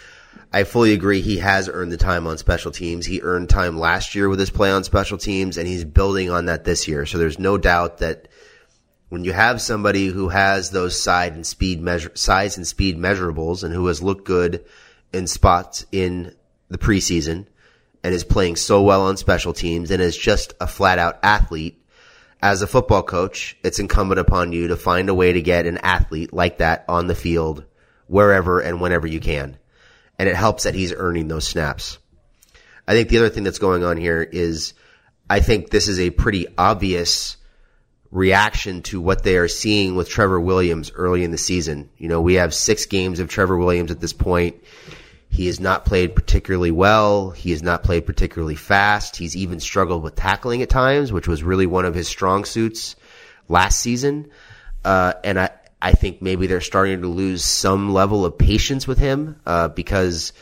I 0.52 0.64
fully 0.64 0.92
agree 0.92 1.20
he 1.20 1.38
has 1.38 1.68
earned 1.68 1.92
the 1.92 1.96
time 1.96 2.26
on 2.26 2.38
special 2.38 2.72
teams. 2.72 3.06
He 3.06 3.22
earned 3.22 3.48
time 3.48 3.78
last 3.78 4.16
year 4.16 4.28
with 4.28 4.40
his 4.40 4.50
play 4.50 4.72
on 4.72 4.82
special 4.82 5.16
teams, 5.16 5.58
and 5.58 5.68
he's 5.68 5.84
building 5.84 6.28
on 6.28 6.46
that 6.46 6.64
this 6.64 6.88
year. 6.88 7.06
So 7.06 7.16
there's 7.16 7.38
no 7.38 7.56
doubt 7.56 7.98
that 7.98 8.26
when 9.10 9.22
you 9.22 9.32
have 9.32 9.62
somebody 9.62 10.08
who 10.08 10.28
has 10.28 10.70
those 10.70 11.00
side 11.00 11.34
and 11.34 11.46
speed 11.46 11.80
measure, 11.80 12.10
size 12.16 12.56
and 12.56 12.66
speed 12.66 12.98
measurables 12.98 13.62
and 13.62 13.72
who 13.72 13.86
has 13.86 14.02
looked 14.02 14.24
good 14.24 14.64
in 15.12 15.28
spots 15.28 15.86
in 15.92 16.34
the 16.68 16.78
preseason– 16.78 17.46
and 18.02 18.14
is 18.14 18.24
playing 18.24 18.56
so 18.56 18.82
well 18.82 19.02
on 19.02 19.16
special 19.16 19.52
teams 19.52 19.90
and 19.90 20.00
is 20.00 20.16
just 20.16 20.54
a 20.60 20.66
flat 20.66 20.98
out 20.98 21.18
athlete, 21.22 21.80
as 22.42 22.62
a 22.62 22.66
football 22.66 23.02
coach, 23.02 23.56
it's 23.62 23.78
incumbent 23.78 24.18
upon 24.20 24.52
you 24.52 24.68
to 24.68 24.76
find 24.76 25.08
a 25.08 25.14
way 25.14 25.32
to 25.32 25.42
get 25.42 25.66
an 25.66 25.78
athlete 25.78 26.32
like 26.32 26.58
that 26.58 26.84
on 26.88 27.06
the 27.06 27.14
field 27.14 27.64
wherever 28.06 28.60
and 28.60 28.80
whenever 28.80 29.06
you 29.06 29.20
can. 29.20 29.58
And 30.18 30.28
it 30.28 30.36
helps 30.36 30.64
that 30.64 30.74
he's 30.74 30.92
earning 30.94 31.28
those 31.28 31.46
snaps. 31.46 31.98
I 32.88 32.92
think 32.92 33.08
the 33.08 33.18
other 33.18 33.28
thing 33.28 33.44
that's 33.44 33.58
going 33.58 33.84
on 33.84 33.96
here 33.96 34.22
is 34.22 34.74
I 35.28 35.40
think 35.40 35.70
this 35.70 35.86
is 35.86 36.00
a 36.00 36.10
pretty 36.10 36.46
obvious 36.58 37.36
reaction 38.10 38.82
to 38.82 39.00
what 39.00 39.22
they 39.22 39.36
are 39.36 39.48
seeing 39.48 39.94
with 39.94 40.08
Trevor 40.08 40.40
Williams 40.40 40.90
early 40.94 41.22
in 41.22 41.30
the 41.30 41.38
season. 41.38 41.90
You 41.96 42.08
know, 42.08 42.20
we 42.20 42.34
have 42.34 42.52
six 42.52 42.86
games 42.86 43.20
of 43.20 43.28
Trevor 43.28 43.56
Williams 43.56 43.90
at 43.90 44.00
this 44.00 44.12
point. 44.12 44.56
He 45.30 45.46
has 45.46 45.60
not 45.60 45.84
played 45.84 46.16
particularly 46.16 46.72
well. 46.72 47.30
He 47.30 47.52
has 47.52 47.62
not 47.62 47.84
played 47.84 48.04
particularly 48.04 48.56
fast. 48.56 49.16
He's 49.16 49.36
even 49.36 49.60
struggled 49.60 50.02
with 50.02 50.16
tackling 50.16 50.60
at 50.60 50.68
times, 50.68 51.12
which 51.12 51.28
was 51.28 51.42
really 51.42 51.66
one 51.66 51.84
of 51.84 51.94
his 51.94 52.08
strong 52.08 52.44
suits 52.44 52.96
last 53.48 53.78
season. 53.78 54.28
Uh, 54.84 55.14
and 55.22 55.38
I, 55.38 55.50
I 55.80 55.92
think 55.92 56.20
maybe 56.20 56.46
they're 56.46 56.60
starting 56.60 57.02
to 57.02 57.08
lose 57.08 57.44
some 57.44 57.92
level 57.92 58.26
of 58.26 58.36
patience 58.36 58.88
with 58.88 58.98
him, 58.98 59.40
uh, 59.46 59.68
because 59.68 60.32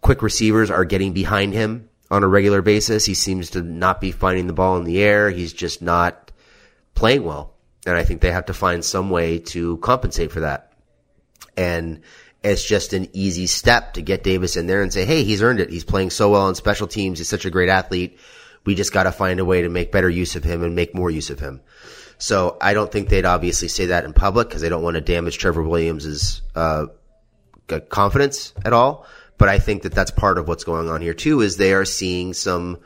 quick 0.00 0.20
receivers 0.20 0.70
are 0.70 0.84
getting 0.84 1.12
behind 1.12 1.54
him 1.54 1.88
on 2.10 2.24
a 2.24 2.28
regular 2.28 2.62
basis. 2.62 3.06
He 3.06 3.14
seems 3.14 3.50
to 3.50 3.62
not 3.62 4.00
be 4.00 4.10
finding 4.10 4.48
the 4.48 4.52
ball 4.52 4.76
in 4.78 4.84
the 4.84 5.00
air. 5.00 5.30
He's 5.30 5.52
just 5.52 5.80
not 5.80 6.32
playing 6.94 7.22
well. 7.22 7.54
And 7.86 7.96
I 7.96 8.04
think 8.04 8.20
they 8.20 8.32
have 8.32 8.46
to 8.46 8.54
find 8.54 8.84
some 8.84 9.10
way 9.10 9.38
to 9.38 9.78
compensate 9.78 10.32
for 10.32 10.40
that. 10.40 10.72
And 11.56 12.00
it's 12.42 12.64
just 12.64 12.92
an 12.92 13.08
easy 13.12 13.46
step 13.46 13.94
to 13.94 14.02
get 14.02 14.24
Davis 14.24 14.56
in 14.56 14.66
there 14.66 14.82
and 14.82 14.92
say, 14.92 15.04
hey, 15.04 15.24
he's 15.24 15.42
earned 15.42 15.60
it. 15.60 15.70
He's 15.70 15.84
playing 15.84 16.10
so 16.10 16.30
well 16.30 16.42
on 16.42 16.54
special 16.54 16.86
teams. 16.86 17.18
He's 17.18 17.28
such 17.28 17.44
a 17.44 17.50
great 17.50 17.68
athlete. 17.68 18.18
We 18.64 18.74
just 18.74 18.92
got 18.92 19.04
to 19.04 19.12
find 19.12 19.40
a 19.40 19.44
way 19.44 19.62
to 19.62 19.68
make 19.68 19.92
better 19.92 20.08
use 20.08 20.36
of 20.36 20.44
him 20.44 20.62
and 20.62 20.74
make 20.74 20.94
more 20.94 21.10
use 21.10 21.30
of 21.30 21.40
him. 21.40 21.60
So 22.18 22.58
I 22.60 22.74
don't 22.74 22.90
think 22.92 23.08
they'd 23.08 23.24
obviously 23.24 23.68
say 23.68 23.86
that 23.86 24.04
in 24.04 24.12
public 24.12 24.48
because 24.48 24.62
they 24.62 24.68
don't 24.68 24.82
want 24.82 24.94
to 24.94 25.00
damage 25.00 25.38
Trevor 25.38 25.62
Williams's 25.62 26.42
uh, 26.54 26.86
confidence 27.88 28.52
at 28.64 28.72
all. 28.72 29.06
But 29.38 29.48
I 29.48 29.58
think 29.58 29.82
that 29.82 29.94
that's 29.94 30.10
part 30.10 30.36
of 30.36 30.46
what's 30.46 30.64
going 30.64 30.90
on 30.90 31.00
here 31.00 31.14
too. 31.14 31.40
Is 31.40 31.56
they 31.56 31.72
are 31.72 31.86
seeing 31.86 32.34
some 32.34 32.78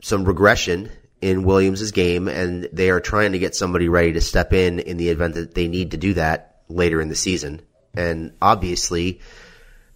some 0.00 0.24
regression 0.24 0.90
in 1.20 1.42
Williams's 1.42 1.90
game, 1.90 2.28
and 2.28 2.68
they 2.72 2.90
are 2.90 3.00
trying 3.00 3.32
to 3.32 3.40
get 3.40 3.56
somebody 3.56 3.88
ready 3.88 4.12
to 4.12 4.20
step 4.20 4.52
in 4.52 4.78
in 4.78 4.98
the 4.98 5.08
event 5.08 5.34
that 5.34 5.54
they 5.54 5.66
need 5.66 5.90
to 5.90 5.96
do 5.96 6.14
that 6.14 6.60
later 6.68 7.00
in 7.00 7.08
the 7.08 7.16
season. 7.16 7.60
And 7.94 8.32
obviously, 8.40 9.20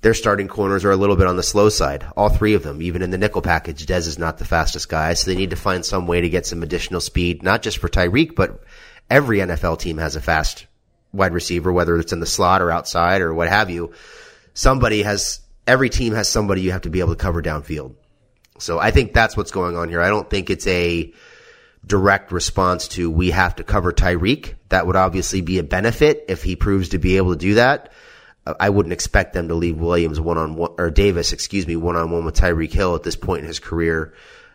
their 0.03 0.15
starting 0.15 0.49
corners 0.49 0.85
are 0.85 0.91
a 0.91 0.97
little 0.97 1.17
bit 1.17 1.29
on 1.29 1.37
the 1.37 1.43
slow 1.43 1.69
side. 1.69 2.05
All 2.17 2.29
three 2.29 2.55
of 2.55 2.63
them, 2.63 2.83
even 2.83 3.03
in 3.03 3.11
the 3.11 3.19
nickel 3.19 3.43
package, 3.43 3.87
Dez 3.87 4.09
is 4.09 4.19
not 4.19 4.39
the 4.39 4.45
fastest 4.45 4.89
guy, 4.89 5.15
so 5.15 5.31
they 5.31 5.37
need 5.37 5.51
to 5.51 5.57
find 5.57 5.85
some 5.85 6.07
way 6.07 6.21
to 6.21 6.29
get 6.29 6.45
some 6.45 6.63
additional 6.63 7.01
speed, 7.01 7.43
not 7.43 7.63
just 7.63 7.79
for 7.79 7.89
Tyreek, 7.89 8.35
but 8.35 8.63
every 9.09 9.39
NFL 9.39 9.79
team 9.79 9.99
has 9.99 10.17
a 10.17 10.21
fast 10.21 10.67
wide 11.13 11.33
receiver, 11.33 11.73
whether 11.73 11.97
it's 11.99 12.13
in 12.13 12.21
the 12.21 12.27
slot 12.27 12.63
or 12.63 12.71
outside 12.71 13.23
or 13.23 13.33
what 13.33 13.49
have 13.49 13.71
you. 13.71 13.93
Somebody 14.55 15.03
has, 15.03 15.41
every 15.67 15.89
team 15.89 16.15
has 16.15 16.29
somebody 16.29 16.63
you 16.63 16.73
have 16.73 16.83
to 16.83 16.91
be 16.91 17.01
able 17.01 17.15
to 17.15 17.23
cover 17.23 17.43
downfield. 17.43 17.95
So 18.59 18.79
I 18.79 18.91
think 18.91 19.13
that's 19.13 19.37
what's 19.37 19.51
going 19.51 19.77
on 19.77 19.89
here. 19.89 20.01
I 20.01 20.09
don't 20.09 20.29
think 20.29 20.51
it's 20.51 20.67
a 20.67 21.13
direct 21.87 22.33
response 22.33 22.89
to 22.89 23.11
we 23.11 23.31
have 23.31 23.57
to 23.57 23.65
cover 23.65 23.93
Tyreek. 23.93 24.55
That 24.69 24.87
would 24.87 24.97
obviously 24.97 25.41
be 25.41 25.59
a 25.59 25.65
benefit 25.65 26.27
if 26.29 26.43
he 26.43 26.57
proves 26.57 26.91
to 26.91 26.99
be 26.99 27.17
able 27.17 27.33
to 27.33 27.39
do 27.39 27.55
that. 27.55 27.93
I 28.45 28.71
wouldn't 28.71 28.93
expect 28.93 29.35
them 29.35 29.49
to 29.49 29.55
leave 29.55 29.79
Williams 29.79 30.21
one 30.21 30.37
on 30.37 30.57
one 30.57 30.73
or 30.79 30.91
Davis, 30.91 31.33
excuse 31.33 31.67
me, 31.67 31.77
one 31.77 31.97
on 31.97 32.11
one 32.11 32.25
with 32.25 32.35
Tyreek 32.35 32.73
Hill 32.73 32.97
at 32.97 33.05
this 33.05 33.15
point 33.15 33.43
in 33.43 33.47
his 33.47 33.61
career. 33.61 34.15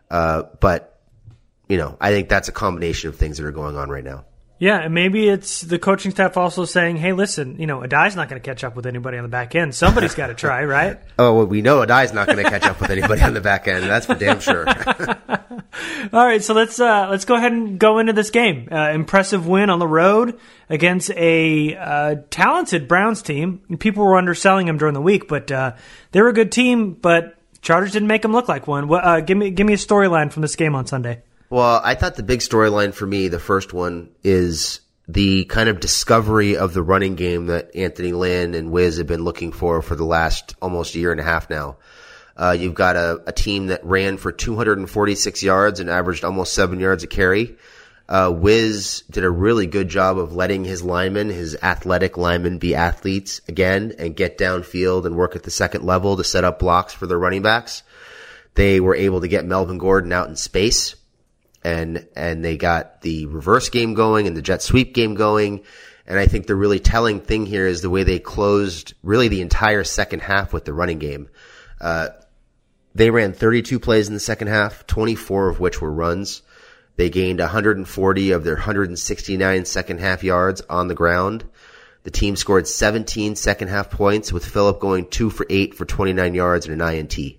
Uh, 0.10 0.44
but 0.60 1.00
you 1.70 1.78
know, 1.78 1.98
I 2.00 2.12
think 2.12 2.30
that's 2.30 2.50
a 2.50 2.54
combination 2.54 3.10
of 3.10 3.16
things 3.16 3.38
that 3.38 3.46
are 3.46 3.52
going 3.52 3.78
on 3.78 3.90
right 3.90 4.04
now. 4.04 4.26
Yeah, 4.60 4.80
and 4.80 4.94
maybe 4.94 5.30
it's 5.30 5.62
the 5.62 5.78
coaching 5.78 6.12
staff 6.12 6.36
also 6.36 6.66
saying, 6.66 6.98
"Hey, 6.98 7.14
listen, 7.14 7.60
you 7.60 7.68
know, 7.68 7.82
Addae's 7.82 8.16
not 8.16 8.28
going 8.28 8.42
to 8.42 8.46
catch 8.46 8.64
up 8.64 8.76
with 8.76 8.88
anybody 8.88 9.18
on 9.18 9.24
the 9.24 9.30
back 9.30 9.54
end. 9.54 9.76
Somebody's 9.76 10.16
got 10.16 10.28
to 10.28 10.34
try, 10.46 10.64
right?" 10.64 11.00
oh, 11.20 11.36
well, 11.36 11.46
we 11.46 11.62
know 11.62 11.82
Addae's 11.82 12.12
not 12.12 12.26
going 12.26 12.44
to 12.44 12.50
catch 12.50 12.64
up 12.64 12.82
with 12.82 12.90
anybody 12.90 13.22
on 13.22 13.34
the 13.36 13.42
back 13.42 13.68
end. 13.68 13.84
That's 13.84 14.08
for 14.08 14.16
damn 14.16 14.40
sure. 14.40 14.68
All 16.14 16.26
right, 16.26 16.44
so 16.44 16.56
let's 16.56 16.80
uh, 16.80 17.08
let's 17.10 17.26
go 17.26 17.36
ahead 17.36 17.52
and 17.52 17.78
go 17.78 18.00
into 18.00 18.14
this 18.14 18.32
game. 18.32 18.68
Uh, 18.72 18.92
impressive 18.92 19.48
win 19.48 19.70
on 19.70 19.78
the 19.78 19.88
road 19.88 20.40
against 20.70 21.12
a 21.12 21.76
uh, 21.76 22.16
talented 22.32 22.88
Browns 22.88 23.22
team. 23.22 23.60
People 23.80 24.06
were 24.06 24.18
underselling 24.18 24.66
them 24.66 24.78
during 24.78 24.96
the 24.96 25.02
week, 25.02 25.28
but 25.28 25.52
uh, 25.52 25.74
they 26.12 26.22
were 26.22 26.30
a 26.30 26.34
good 26.34 26.52
team. 26.52 26.94
But 26.94 27.38
Chargers 27.62 27.92
didn't 27.92 28.08
make 28.08 28.24
them 28.24 28.32
look 28.32 28.48
like 28.48 28.66
one. 28.66 28.92
Uh, 28.92 29.20
give 29.20 29.38
me 29.38 29.52
give 29.52 29.68
me 29.68 29.74
a 29.74 29.78
storyline 29.78 30.32
from 30.32 30.42
this 30.42 30.56
game 30.56 30.74
on 30.74 30.88
Sunday. 30.88 31.22
Well, 31.50 31.80
I 31.82 31.96
thought 31.96 32.16
the 32.16 32.24
big 32.24 32.42
storyline 32.42 32.94
for 32.94 33.08
me, 33.08 33.30
the 33.30 33.40
first 33.40 33.72
one, 33.72 34.10
is 34.22 34.82
the 35.08 35.46
kind 35.46 35.70
of 35.70 35.80
discovery 35.80 36.58
of 36.58 36.74
the 36.74 36.82
running 36.82 37.16
game 37.16 37.46
that 37.46 37.74
Anthony 37.74 38.12
Lynn 38.12 38.54
and 38.54 38.70
Wiz 38.70 38.98
have 38.98 39.08
been 39.08 39.24
looking 39.24 39.54
for 39.54 39.82
for 39.82 39.96
the 39.96 40.04
last 40.04 40.56
almost 40.62 40.96
year 40.96 41.12
and 41.14 41.22
a 41.22 41.24
half 41.24 41.50
now. 41.50 41.78
Uh, 42.36 42.52
you've 42.52 42.74
got 42.74 42.98
a, 42.98 43.22
a, 43.26 43.32
team 43.32 43.68
that 43.68 43.84
ran 43.84 44.18
for 44.18 44.32
246 44.32 45.42
yards 45.42 45.80
and 45.80 45.90
averaged 45.90 46.26
almost 46.26 46.54
seven 46.54 46.80
yards 46.80 47.04
a 47.04 47.08
carry. 47.08 47.56
Uh, 48.10 48.32
Wiz 48.36 49.04
did 49.10 49.24
a 49.24 49.30
really 49.30 49.68
good 49.68 49.88
job 49.88 50.20
of 50.20 50.36
letting 50.36 50.66
his 50.66 50.84
linemen, 50.84 51.30
his 51.30 51.58
athletic 51.64 52.18
linemen, 52.18 52.58
be 52.58 52.76
athletes 52.76 53.42
again 53.48 53.94
and 53.98 54.16
get 54.16 54.38
downfield 54.38 55.06
and 55.06 55.16
work 55.16 55.36
at 55.36 55.44
the 55.44 55.52
second 55.52 55.84
level 55.84 56.18
to 56.18 56.24
set 56.24 56.44
up 56.44 56.60
blocks 56.60 56.94
for 56.94 57.08
their 57.08 57.18
running 57.18 57.42
backs. 57.42 57.84
They 58.54 58.82
were 58.82 58.96
able 58.96 59.22
to 59.22 59.28
get 59.28 59.46
Melvin 59.46 59.78
Gordon 59.78 60.12
out 60.12 60.30
in 60.30 60.36
space 60.36 60.96
and 61.68 62.08
and 62.16 62.46
they 62.46 62.56
got 62.56 63.02
the 63.02 63.26
reverse 63.26 63.68
game 63.70 63.94
going 63.94 64.26
and 64.26 64.38
the 64.38 64.42
jet 64.42 64.62
sweep 64.62 64.94
game 64.94 65.16
going. 65.16 65.64
And 66.06 66.18
I 66.18 66.26
think 66.26 66.48
the 66.48 66.56
really 66.56 66.80
telling 66.80 67.20
thing 67.20 67.46
here 67.46 67.68
is 67.68 67.82
the 67.82 67.90
way 67.90 68.04
they 68.04 68.20
closed 68.20 68.94
really 69.04 69.28
the 69.28 69.42
entire 69.42 69.84
second 69.84 70.22
half 70.22 70.54
with 70.54 70.64
the 70.64 70.74
running 70.74 71.00
game. 71.00 71.28
Uh, 71.82 72.10
they 72.96 73.10
ran 73.10 73.34
32 73.34 73.80
plays 73.80 74.08
in 74.08 74.14
the 74.14 74.20
second 74.22 74.48
half, 74.48 74.88
24 74.88 75.50
of 75.50 75.60
which 75.60 75.82
were 75.82 75.92
runs. 75.92 76.42
They 76.96 77.10
gained 77.10 77.40
140 77.40 78.32
of 78.32 78.44
their 78.46 78.56
169 78.56 79.66
second 79.66 80.00
half 80.00 80.24
yards 80.24 80.62
on 80.70 80.88
the 80.88 80.96
ground. 80.96 81.44
The 82.04 82.12
team 82.12 82.38
scored 82.38 82.70
17 82.70 83.36
second 83.36 83.68
half 83.68 83.92
points 83.92 84.32
with 84.32 84.46
Philip 84.46 84.80
going 84.80 85.10
two 85.10 85.30
for 85.30 85.46
eight 85.50 85.76
for 85.76 85.84
29 85.84 86.34
yards 86.34 86.66
and 86.66 86.82
an 86.82 86.96
INT. 86.96 87.37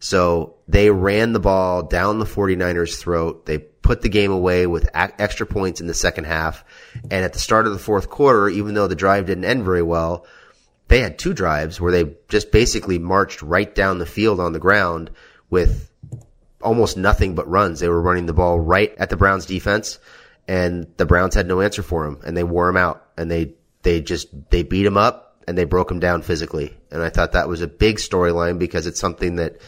So 0.00 0.56
they 0.68 0.90
ran 0.90 1.32
the 1.32 1.40
ball 1.40 1.82
down 1.82 2.18
the 2.18 2.24
49ers 2.24 2.98
throat. 2.98 3.46
They 3.46 3.58
put 3.58 4.02
the 4.02 4.08
game 4.08 4.30
away 4.30 4.66
with 4.66 4.88
extra 4.94 5.46
points 5.46 5.80
in 5.80 5.86
the 5.86 5.94
second 5.94 6.24
half. 6.24 6.64
And 7.10 7.24
at 7.24 7.32
the 7.32 7.38
start 7.38 7.66
of 7.66 7.72
the 7.72 7.78
fourth 7.78 8.08
quarter, 8.08 8.48
even 8.48 8.74
though 8.74 8.86
the 8.86 8.94
drive 8.94 9.26
didn't 9.26 9.44
end 9.44 9.64
very 9.64 9.82
well, 9.82 10.26
they 10.88 11.00
had 11.00 11.18
two 11.18 11.34
drives 11.34 11.80
where 11.80 11.92
they 11.92 12.16
just 12.28 12.50
basically 12.50 12.98
marched 12.98 13.42
right 13.42 13.74
down 13.74 13.98
the 13.98 14.06
field 14.06 14.40
on 14.40 14.52
the 14.52 14.58
ground 14.58 15.10
with 15.50 15.90
almost 16.62 16.96
nothing 16.96 17.34
but 17.34 17.48
runs. 17.48 17.80
They 17.80 17.88
were 17.88 18.00
running 18.00 18.26
the 18.26 18.32
ball 18.32 18.58
right 18.58 18.94
at 18.98 19.10
the 19.10 19.16
Browns 19.16 19.46
defense 19.46 19.98
and 20.46 20.86
the 20.96 21.06
Browns 21.06 21.34
had 21.34 21.46
no 21.46 21.60
answer 21.60 21.82
for 21.82 22.04
them 22.04 22.20
and 22.24 22.36
they 22.36 22.44
wore 22.44 22.66
them 22.66 22.76
out 22.76 23.04
and 23.16 23.30
they, 23.30 23.54
they 23.82 24.00
just, 24.00 24.28
they 24.50 24.62
beat 24.62 24.84
them 24.84 24.96
up 24.96 25.42
and 25.46 25.56
they 25.56 25.64
broke 25.64 25.90
him 25.90 26.00
down 26.00 26.22
physically. 26.22 26.74
And 26.90 27.02
I 27.02 27.10
thought 27.10 27.32
that 27.32 27.48
was 27.48 27.62
a 27.62 27.68
big 27.68 27.96
storyline 27.96 28.58
because 28.58 28.86
it's 28.86 29.00
something 29.00 29.36
that 29.36 29.60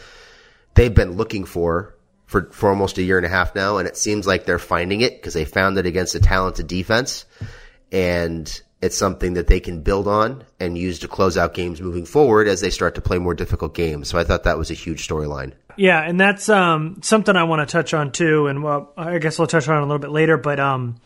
they've 0.73 0.93
been 0.93 1.13
looking 1.13 1.45
for 1.45 1.95
for, 2.31 2.49
for 2.51 2.69
almost 2.69 2.97
a 2.97 3.03
year 3.03 3.17
and 3.17 3.25
a 3.25 3.29
half 3.29 3.55
now. 3.55 3.77
And 3.77 3.87
it 3.87 3.97
seems 3.97 4.25
like 4.25 4.45
they're 4.45 4.57
finding 4.57 5.01
it 5.01 5.17
because 5.17 5.33
they 5.33 5.43
found 5.43 5.77
it 5.77 5.85
against 5.85 6.15
a 6.15 6.19
talented 6.21 6.67
defense. 6.67 7.25
And 7.91 8.61
it's 8.81 8.97
something 8.97 9.33
that 9.33 9.47
they 9.47 9.59
can 9.59 9.81
build 9.81 10.07
on 10.07 10.45
and 10.57 10.77
use 10.77 10.99
to 10.99 11.09
close 11.09 11.37
out 11.37 11.53
games 11.53 11.81
moving 11.81 12.05
forward 12.05 12.47
as 12.47 12.61
they 12.61 12.69
start 12.69 12.95
to 12.95 13.01
play 13.01 13.19
more 13.19 13.33
difficult 13.33 13.75
games. 13.75 14.07
So 14.07 14.17
I 14.17 14.23
thought 14.23 14.45
that 14.45 14.57
was 14.57 14.71
a 14.71 14.73
huge 14.75 15.05
storyline. 15.05 15.51
Yeah, 15.75 16.01
and 16.01 16.19
that's 16.19 16.47
um, 16.47 16.99
something 17.01 17.35
I 17.35 17.43
want 17.43 17.67
to 17.67 17.71
touch 17.71 17.93
on 17.93 18.11
too, 18.11 18.47
and 18.47 18.63
well, 18.63 18.91
I 18.97 19.17
guess 19.19 19.39
I'll 19.39 19.47
touch 19.47 19.67
on 19.67 19.77
a 19.77 19.81
little 19.81 19.99
bit 19.99 20.11
later. 20.11 20.37
But 20.37 20.59
um, 20.59 20.97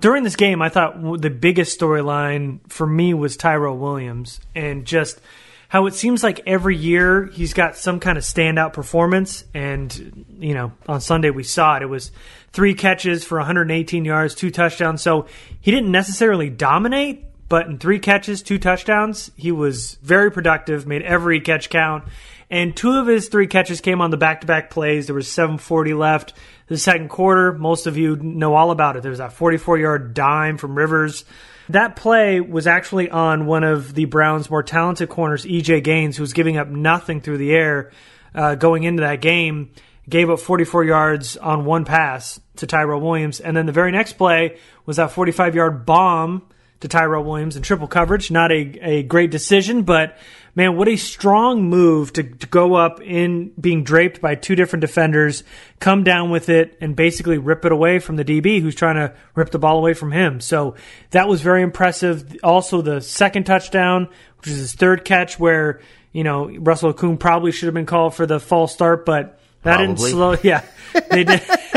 during 0.00 0.24
this 0.24 0.36
game, 0.36 0.62
I 0.62 0.68
thought 0.68 1.20
the 1.20 1.30
biggest 1.30 1.78
storyline 1.78 2.60
for 2.68 2.86
me 2.86 3.14
was 3.14 3.36
Tyrell 3.36 3.76
Williams, 3.76 4.40
and 4.54 4.84
just 4.84 5.20
how 5.68 5.84
it 5.86 5.94
seems 5.94 6.22
like 6.22 6.40
every 6.46 6.76
year 6.76 7.26
he's 7.26 7.52
got 7.52 7.76
some 7.76 8.00
kind 8.00 8.16
of 8.16 8.24
standout 8.24 8.72
performance. 8.72 9.44
And 9.54 10.26
you 10.40 10.54
know, 10.54 10.72
on 10.88 11.00
Sunday 11.00 11.30
we 11.30 11.44
saw 11.44 11.76
it. 11.76 11.82
It 11.82 11.86
was 11.86 12.10
three 12.52 12.74
catches 12.74 13.24
for 13.24 13.38
118 13.38 14.04
yards, 14.04 14.34
two 14.34 14.50
touchdowns. 14.50 15.02
So 15.02 15.26
he 15.60 15.70
didn't 15.70 15.92
necessarily 15.92 16.48
dominate, 16.48 17.26
but 17.48 17.66
in 17.66 17.78
three 17.78 17.98
catches, 17.98 18.42
two 18.42 18.58
touchdowns, 18.58 19.30
he 19.36 19.52
was 19.52 19.98
very 20.02 20.30
productive, 20.30 20.86
made 20.86 21.02
every 21.02 21.40
catch 21.40 21.68
count. 21.68 22.04
And 22.50 22.74
two 22.74 22.92
of 22.92 23.06
his 23.06 23.28
three 23.28 23.46
catches 23.46 23.82
came 23.82 24.00
on 24.00 24.10
the 24.10 24.16
back 24.16 24.40
to 24.40 24.46
back 24.46 24.70
plays. 24.70 25.06
There 25.06 25.14
was 25.14 25.28
740 25.28 25.92
left. 25.92 26.32
The 26.68 26.78
second 26.78 27.08
quarter, 27.08 27.52
most 27.52 27.86
of 27.86 27.98
you 27.98 28.16
know 28.16 28.54
all 28.54 28.70
about 28.70 28.96
it. 28.96 29.02
There 29.02 29.10
was 29.10 29.18
that 29.18 29.34
44 29.34 29.78
yard 29.78 30.14
dime 30.14 30.56
from 30.56 30.76
Rivers. 30.76 31.26
That 31.70 31.96
play 31.96 32.40
was 32.40 32.66
actually 32.66 33.10
on 33.10 33.46
one 33.46 33.62
of 33.62 33.94
the 33.94 34.06
Browns' 34.06 34.50
more 34.50 34.62
talented 34.62 35.08
corners, 35.08 35.44
EJ 35.44 35.84
Gaines, 35.84 36.16
who 36.16 36.22
was 36.22 36.32
giving 36.32 36.56
up 36.56 36.68
nothing 36.68 37.20
through 37.20 37.38
the 37.38 37.52
air 37.52 37.92
uh, 38.34 38.54
going 38.54 38.84
into 38.84 39.02
that 39.02 39.20
game. 39.20 39.70
Gave 40.08 40.30
up 40.30 40.40
44 40.40 40.84
yards 40.84 41.36
on 41.36 41.66
one 41.66 41.84
pass 41.84 42.40
to 42.56 42.66
Tyrell 42.66 43.00
Williams. 43.00 43.40
And 43.40 43.54
then 43.54 43.66
the 43.66 43.72
very 43.72 43.92
next 43.92 44.14
play 44.14 44.58
was 44.86 44.96
that 44.96 45.12
45 45.12 45.54
yard 45.54 45.84
bomb 45.84 46.48
to 46.80 46.88
Tyrell 46.88 47.24
Williams 47.24 47.56
in 47.56 47.62
triple 47.62 47.88
coverage. 47.88 48.30
Not 48.30 48.52
a, 48.52 48.78
a 48.80 49.02
great 49.02 49.30
decision, 49.30 49.82
but 49.82 50.16
man, 50.54 50.76
what 50.76 50.88
a 50.88 50.96
strong 50.96 51.62
move 51.62 52.12
to, 52.12 52.22
to 52.22 52.46
go 52.46 52.74
up 52.74 53.00
in 53.00 53.52
being 53.60 53.84
draped 53.84 54.20
by 54.20 54.34
two 54.34 54.54
different 54.54 54.80
defenders, 54.80 55.44
come 55.80 56.04
down 56.04 56.30
with 56.30 56.48
it, 56.48 56.76
and 56.80 56.96
basically 56.96 57.38
rip 57.38 57.64
it 57.64 57.72
away 57.72 57.98
from 57.98 58.16
the 58.16 58.24
DB 58.24 58.60
who's 58.60 58.74
trying 58.74 58.96
to 58.96 59.14
rip 59.34 59.50
the 59.50 59.58
ball 59.58 59.78
away 59.78 59.94
from 59.94 60.12
him. 60.12 60.40
So 60.40 60.74
that 61.10 61.28
was 61.28 61.40
very 61.40 61.62
impressive. 61.62 62.36
Also, 62.42 62.82
the 62.82 63.00
second 63.00 63.44
touchdown, 63.44 64.08
which 64.38 64.48
is 64.48 64.58
his 64.58 64.74
third 64.74 65.04
catch, 65.04 65.38
where 65.38 65.80
you 66.12 66.24
know 66.24 66.48
Russell 66.58 66.92
Okung 66.92 67.18
probably 67.18 67.52
should 67.52 67.66
have 67.66 67.74
been 67.74 67.86
called 67.86 68.14
for 68.14 68.26
the 68.26 68.40
false 68.40 68.72
start, 68.72 69.04
but 69.04 69.37
that 69.62 69.76
Probably. 69.76 69.86
didn't 69.86 69.98
slow. 69.98 70.36
Yeah, 70.42 70.62
they 71.10 71.24
did, 71.24 71.40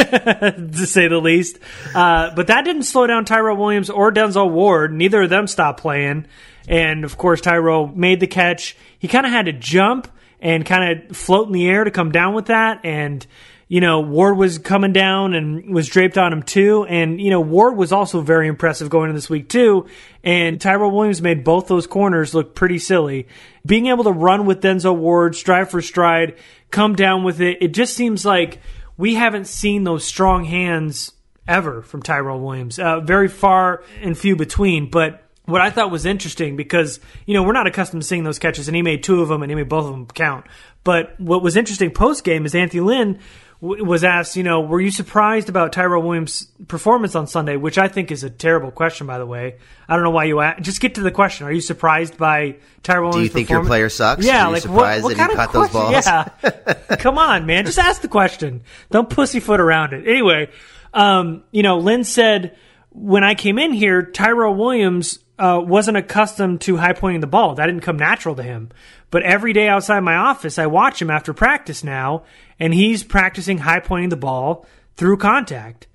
to 0.75 0.85
say 0.85 1.07
the 1.07 1.19
least. 1.19 1.57
Uh, 1.93 2.33
but 2.35 2.47
that 2.47 2.63
didn't 2.65 2.83
slow 2.83 3.07
down 3.07 3.25
Tyrell 3.25 3.57
Williams 3.57 3.89
or 3.89 4.11
Denzel 4.11 4.49
Ward. 4.51 4.93
Neither 4.93 5.23
of 5.23 5.29
them 5.29 5.47
stopped 5.47 5.81
playing. 5.81 6.25
And 6.67 7.03
of 7.03 7.17
course, 7.17 7.41
Tyrell 7.41 7.87
made 7.87 8.19
the 8.19 8.27
catch. 8.27 8.77
He 8.99 9.07
kind 9.07 9.25
of 9.25 9.31
had 9.31 9.45
to 9.45 9.53
jump 9.53 10.07
and 10.39 10.65
kind 10.65 11.09
of 11.09 11.17
float 11.17 11.47
in 11.47 11.53
the 11.53 11.67
air 11.67 11.83
to 11.83 11.91
come 11.91 12.11
down 12.11 12.33
with 12.33 12.45
that. 12.47 12.81
And, 12.83 13.25
you 13.71 13.79
know, 13.79 14.01
Ward 14.01 14.35
was 14.35 14.57
coming 14.57 14.91
down 14.91 15.33
and 15.33 15.73
was 15.73 15.87
draped 15.87 16.17
on 16.17 16.33
him 16.33 16.43
too. 16.43 16.85
And, 16.89 17.21
you 17.21 17.29
know, 17.29 17.39
Ward 17.39 17.77
was 17.77 17.93
also 17.93 18.19
very 18.19 18.49
impressive 18.49 18.89
going 18.89 19.09
in 19.09 19.15
this 19.15 19.29
week 19.29 19.47
too. 19.47 19.87
And 20.25 20.59
Tyrell 20.59 20.91
Williams 20.91 21.21
made 21.21 21.45
both 21.45 21.67
those 21.67 21.87
corners 21.87 22.33
look 22.33 22.53
pretty 22.53 22.79
silly. 22.79 23.29
Being 23.65 23.85
able 23.87 24.03
to 24.03 24.11
run 24.11 24.45
with 24.45 24.59
Denzel 24.59 24.97
Ward, 24.97 25.37
stride 25.37 25.71
for 25.71 25.81
stride, 25.81 26.35
come 26.69 26.97
down 26.97 27.23
with 27.23 27.39
it, 27.39 27.59
it 27.61 27.69
just 27.69 27.95
seems 27.95 28.25
like 28.25 28.59
we 28.97 29.15
haven't 29.15 29.47
seen 29.47 29.85
those 29.85 30.03
strong 30.03 30.43
hands 30.43 31.13
ever 31.47 31.81
from 31.81 32.03
Tyrell 32.03 32.41
Williams. 32.41 32.77
Uh, 32.77 32.99
very 32.99 33.29
far 33.29 33.85
and 34.01 34.17
few 34.17 34.35
between, 34.35 34.89
but 34.89 35.23
what 35.45 35.61
I 35.61 35.69
thought 35.69 35.91
was 35.91 36.05
interesting 36.05 36.57
because 36.57 36.99
you 37.25 37.33
know 37.33 37.43
we're 37.43 37.53
not 37.53 37.67
accustomed 37.67 38.01
to 38.01 38.07
seeing 38.07 38.25
those 38.25 38.37
catches, 38.37 38.67
and 38.67 38.75
he 38.75 38.81
made 38.81 39.01
two 39.01 39.21
of 39.21 39.29
them, 39.29 39.41
and 39.41 39.49
he 39.49 39.55
made 39.55 39.69
both 39.69 39.85
of 39.85 39.91
them 39.91 40.07
count. 40.07 40.45
But 40.83 41.19
what 41.19 41.41
was 41.41 41.55
interesting 41.55 41.91
post 41.91 42.23
game 42.23 42.45
is 42.45 42.53
Anthony 42.53 42.81
Lynn 42.81 43.19
was 43.61 44.03
asked, 44.03 44.35
you 44.35 44.41
know, 44.41 44.61
were 44.61 44.81
you 44.81 44.89
surprised 44.89 45.47
about 45.47 45.71
Tyrell 45.71 46.01
Williams' 46.01 46.47
performance 46.67 47.13
on 47.13 47.27
Sunday? 47.27 47.57
Which 47.57 47.77
I 47.77 47.87
think 47.87 48.11
is 48.11 48.23
a 48.23 48.29
terrible 48.29 48.71
question, 48.71 49.05
by 49.05 49.19
the 49.19 49.25
way. 49.25 49.57
I 49.87 49.95
don't 49.95 50.03
know 50.03 50.09
why 50.09 50.23
you 50.23 50.39
ask. 50.39 50.61
Just 50.63 50.81
get 50.81 50.95
to 50.95 51.01
the 51.01 51.11
question. 51.11 51.45
Are 51.45 51.51
you 51.51 51.61
surprised 51.61 52.17
by 52.17 52.57
Tyrell 52.81 53.09
Williams? 53.09 53.17
Do 53.17 53.23
you 53.23 53.29
think 53.29 53.49
your 53.51 53.63
player 53.63 53.89
sucks? 53.89 54.25
Yeah, 54.25 54.47
like 54.47 54.63
surprised 54.63 55.03
what, 55.03 55.15
what 55.15 55.17
that 55.17 55.29
he 55.29 55.35
kind 55.35 55.39
of 55.39 55.51
caught 55.51 55.53
those 55.53 55.69
question? 55.69 56.33
balls? 56.41 56.83
Yeah, 56.89 56.95
come 56.95 57.19
on, 57.19 57.45
man. 57.45 57.65
Just 57.65 57.77
ask 57.77 58.01
the 58.01 58.07
question. 58.07 58.63
Don't 58.89 59.09
pussyfoot 59.09 59.59
around 59.59 59.93
it. 59.93 60.07
Anyway, 60.07 60.49
um, 60.93 61.43
you 61.51 61.61
know, 61.61 61.77
Lynn 61.77 62.03
said 62.03 62.57
when 62.89 63.23
I 63.23 63.35
came 63.35 63.59
in 63.59 63.73
here, 63.73 64.01
Tyrell 64.01 64.55
Williams 64.55 65.19
uh, 65.41 65.59
wasn't 65.59 65.97
accustomed 65.97 66.61
to 66.61 66.77
high 66.77 66.93
pointing 66.93 67.19
the 67.19 67.27
ball. 67.27 67.55
That 67.55 67.65
didn't 67.65 67.81
come 67.81 67.97
natural 67.97 68.35
to 68.35 68.43
him. 68.43 68.69
But 69.09 69.23
every 69.23 69.53
day 69.53 69.67
outside 69.67 70.01
my 70.01 70.15
office, 70.15 70.59
I 70.59 70.67
watch 70.67 71.01
him 71.01 71.09
after 71.09 71.33
practice 71.33 71.83
now, 71.83 72.23
and 72.59 72.73
he's 72.73 73.03
practicing 73.03 73.57
high 73.57 73.79
pointing 73.79 74.09
the 74.09 74.17
ball 74.17 74.67
through 74.97 75.17
contact. 75.17 75.87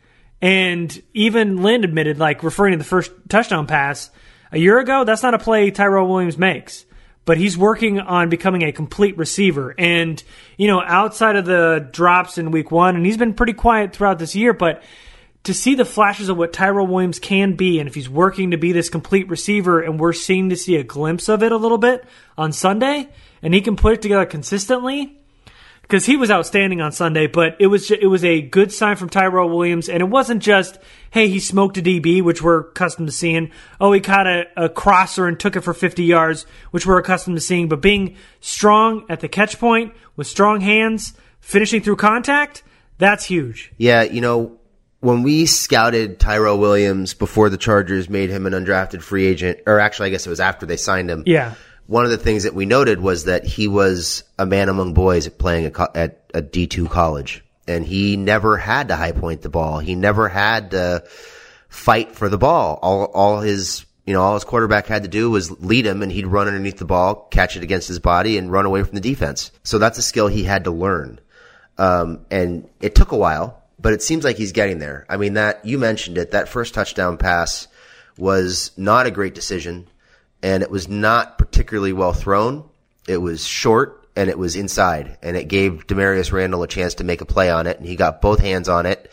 And 0.42 1.00
even 1.14 1.62
Lynn 1.62 1.84
admitted, 1.84 2.18
like 2.18 2.42
referring 2.42 2.72
to 2.72 2.78
the 2.78 2.84
first 2.84 3.12
touchdown 3.28 3.68
pass 3.68 4.10
a 4.50 4.58
year 4.58 4.80
ago, 4.80 5.04
that's 5.04 5.22
not 5.22 5.34
a 5.34 5.38
play 5.38 5.70
Tyrell 5.70 6.08
Williams 6.08 6.36
makes. 6.36 6.84
But 7.24 7.38
he's 7.38 7.56
working 7.56 8.00
on 8.00 8.28
becoming 8.28 8.62
a 8.62 8.72
complete 8.72 9.16
receiver. 9.16 9.76
And, 9.78 10.20
you 10.56 10.66
know, 10.66 10.82
outside 10.82 11.36
of 11.36 11.44
the 11.44 11.88
drops 11.92 12.36
in 12.36 12.50
week 12.50 12.72
one, 12.72 12.96
and 12.96 13.06
he's 13.06 13.16
been 13.16 13.34
pretty 13.34 13.52
quiet 13.52 13.92
throughout 13.94 14.18
this 14.18 14.34
year, 14.34 14.52
but 14.52 14.82
to 15.46 15.54
see 15.54 15.76
the 15.76 15.84
flashes 15.84 16.28
of 16.28 16.36
what 16.36 16.52
Tyrell 16.52 16.86
Williams 16.86 17.20
can 17.20 17.54
be, 17.54 17.78
and 17.78 17.88
if 17.88 17.94
he's 17.94 18.08
working 18.08 18.50
to 18.50 18.56
be 18.56 18.72
this 18.72 18.88
complete 18.88 19.28
receiver, 19.28 19.80
and 19.80 19.98
we're 19.98 20.12
seeing 20.12 20.50
to 20.50 20.56
see 20.56 20.74
a 20.74 20.82
glimpse 20.82 21.28
of 21.28 21.42
it 21.42 21.52
a 21.52 21.56
little 21.56 21.78
bit 21.78 22.04
on 22.36 22.52
Sunday, 22.52 23.08
and 23.42 23.54
he 23.54 23.60
can 23.60 23.76
put 23.76 23.92
it 23.92 24.02
together 24.02 24.26
consistently, 24.26 25.16
because 25.82 26.04
he 26.04 26.16
was 26.16 26.32
outstanding 26.32 26.80
on 26.80 26.90
Sunday. 26.90 27.28
But 27.28 27.56
it 27.60 27.68
was 27.68 27.92
it 27.92 28.08
was 28.08 28.24
a 28.24 28.40
good 28.40 28.72
sign 28.72 28.96
from 28.96 29.08
Tyrell 29.08 29.48
Williams, 29.48 29.88
and 29.88 30.00
it 30.00 30.08
wasn't 30.08 30.42
just 30.42 30.78
hey 31.10 31.28
he 31.28 31.38
smoked 31.38 31.78
a 31.78 31.82
DB, 31.82 32.22
which 32.22 32.42
we're 32.42 32.60
accustomed 32.60 33.06
to 33.06 33.12
seeing. 33.12 33.52
Oh, 33.80 33.92
he 33.92 34.00
caught 34.00 34.26
a, 34.26 34.46
a 34.56 34.68
crosser 34.68 35.28
and 35.28 35.38
took 35.38 35.54
it 35.54 35.60
for 35.60 35.74
50 35.74 36.02
yards, 36.02 36.44
which 36.72 36.86
we're 36.86 36.98
accustomed 36.98 37.36
to 37.36 37.40
seeing. 37.40 37.68
But 37.68 37.80
being 37.80 38.16
strong 38.40 39.06
at 39.08 39.20
the 39.20 39.28
catch 39.28 39.60
point 39.60 39.94
with 40.16 40.26
strong 40.26 40.60
hands, 40.60 41.14
finishing 41.38 41.82
through 41.82 41.96
contact, 41.96 42.64
that's 42.98 43.24
huge. 43.24 43.72
Yeah, 43.78 44.02
you 44.02 44.20
know, 44.20 44.58
when 45.00 45.22
we 45.22 45.46
scouted 45.46 46.18
Tyrell 46.18 46.58
Williams 46.58 47.14
before 47.14 47.48
the 47.48 47.56
Chargers 47.56 48.08
made 48.08 48.30
him 48.30 48.46
an 48.46 48.52
undrafted 48.52 49.02
free 49.02 49.26
agent, 49.26 49.60
or 49.66 49.78
actually, 49.78 50.08
I 50.08 50.10
guess 50.10 50.26
it 50.26 50.30
was 50.30 50.40
after 50.40 50.66
they 50.66 50.76
signed 50.76 51.10
him. 51.10 51.22
Yeah. 51.26 51.54
One 51.86 52.04
of 52.04 52.10
the 52.10 52.18
things 52.18 52.42
that 52.42 52.54
we 52.54 52.66
noted 52.66 53.00
was 53.00 53.24
that 53.24 53.44
he 53.44 53.68
was 53.68 54.24
a 54.38 54.46
man 54.46 54.68
among 54.68 54.94
boys 54.94 55.26
at 55.26 55.38
playing 55.38 55.66
at, 55.66 55.74
co- 55.74 55.88
at 55.94 56.24
a 56.34 56.42
D2 56.42 56.90
college. 56.90 57.44
And 57.68 57.84
he 57.84 58.16
never 58.16 58.56
had 58.56 58.88
to 58.88 58.96
high 58.96 59.12
point 59.12 59.42
the 59.42 59.48
ball. 59.48 59.78
He 59.78 59.94
never 59.94 60.28
had 60.28 60.72
to 60.72 61.04
fight 61.68 62.12
for 62.12 62.28
the 62.28 62.38
ball. 62.38 62.78
All, 62.82 63.04
all 63.06 63.40
his, 63.40 63.84
you 64.04 64.14
know, 64.14 64.22
all 64.22 64.34
his 64.34 64.44
quarterback 64.44 64.86
had 64.86 65.02
to 65.02 65.08
do 65.08 65.30
was 65.30 65.50
lead 65.60 65.86
him 65.86 66.02
and 66.02 66.10
he'd 66.10 66.26
run 66.26 66.46
underneath 66.46 66.78
the 66.78 66.84
ball, 66.84 67.28
catch 67.30 67.56
it 67.56 67.62
against 67.62 67.88
his 67.88 67.98
body 67.98 68.38
and 68.38 68.50
run 68.50 68.66
away 68.66 68.82
from 68.82 68.94
the 68.94 69.00
defense. 69.00 69.52
So 69.62 69.78
that's 69.78 69.98
a 69.98 70.02
skill 70.02 70.28
he 70.28 70.44
had 70.44 70.64
to 70.64 70.70
learn. 70.70 71.20
Um, 71.78 72.24
and 72.30 72.68
it 72.80 72.94
took 72.94 73.12
a 73.12 73.16
while, 73.16 73.62
but 73.86 73.92
it 73.92 74.02
seems 74.02 74.24
like 74.24 74.36
he's 74.36 74.50
getting 74.50 74.80
there. 74.80 75.06
I 75.08 75.16
mean, 75.16 75.34
that, 75.34 75.64
you 75.64 75.78
mentioned 75.78 76.18
it, 76.18 76.32
that 76.32 76.48
first 76.48 76.74
touchdown 76.74 77.18
pass 77.18 77.68
was 78.18 78.72
not 78.76 79.06
a 79.06 79.12
great 79.12 79.32
decision 79.32 79.86
and 80.42 80.64
it 80.64 80.72
was 80.72 80.88
not 80.88 81.38
particularly 81.38 81.92
well 81.92 82.12
thrown. 82.12 82.68
It 83.06 83.18
was 83.18 83.46
short 83.46 84.08
and 84.16 84.28
it 84.28 84.36
was 84.36 84.56
inside 84.56 85.18
and 85.22 85.36
it 85.36 85.46
gave 85.46 85.86
Damarious 85.86 86.32
Randall 86.32 86.64
a 86.64 86.66
chance 86.66 86.94
to 86.94 87.04
make 87.04 87.20
a 87.20 87.24
play 87.24 87.48
on 87.48 87.68
it 87.68 87.78
and 87.78 87.86
he 87.86 87.94
got 87.94 88.20
both 88.20 88.40
hands 88.40 88.68
on 88.68 88.86
it. 88.86 89.08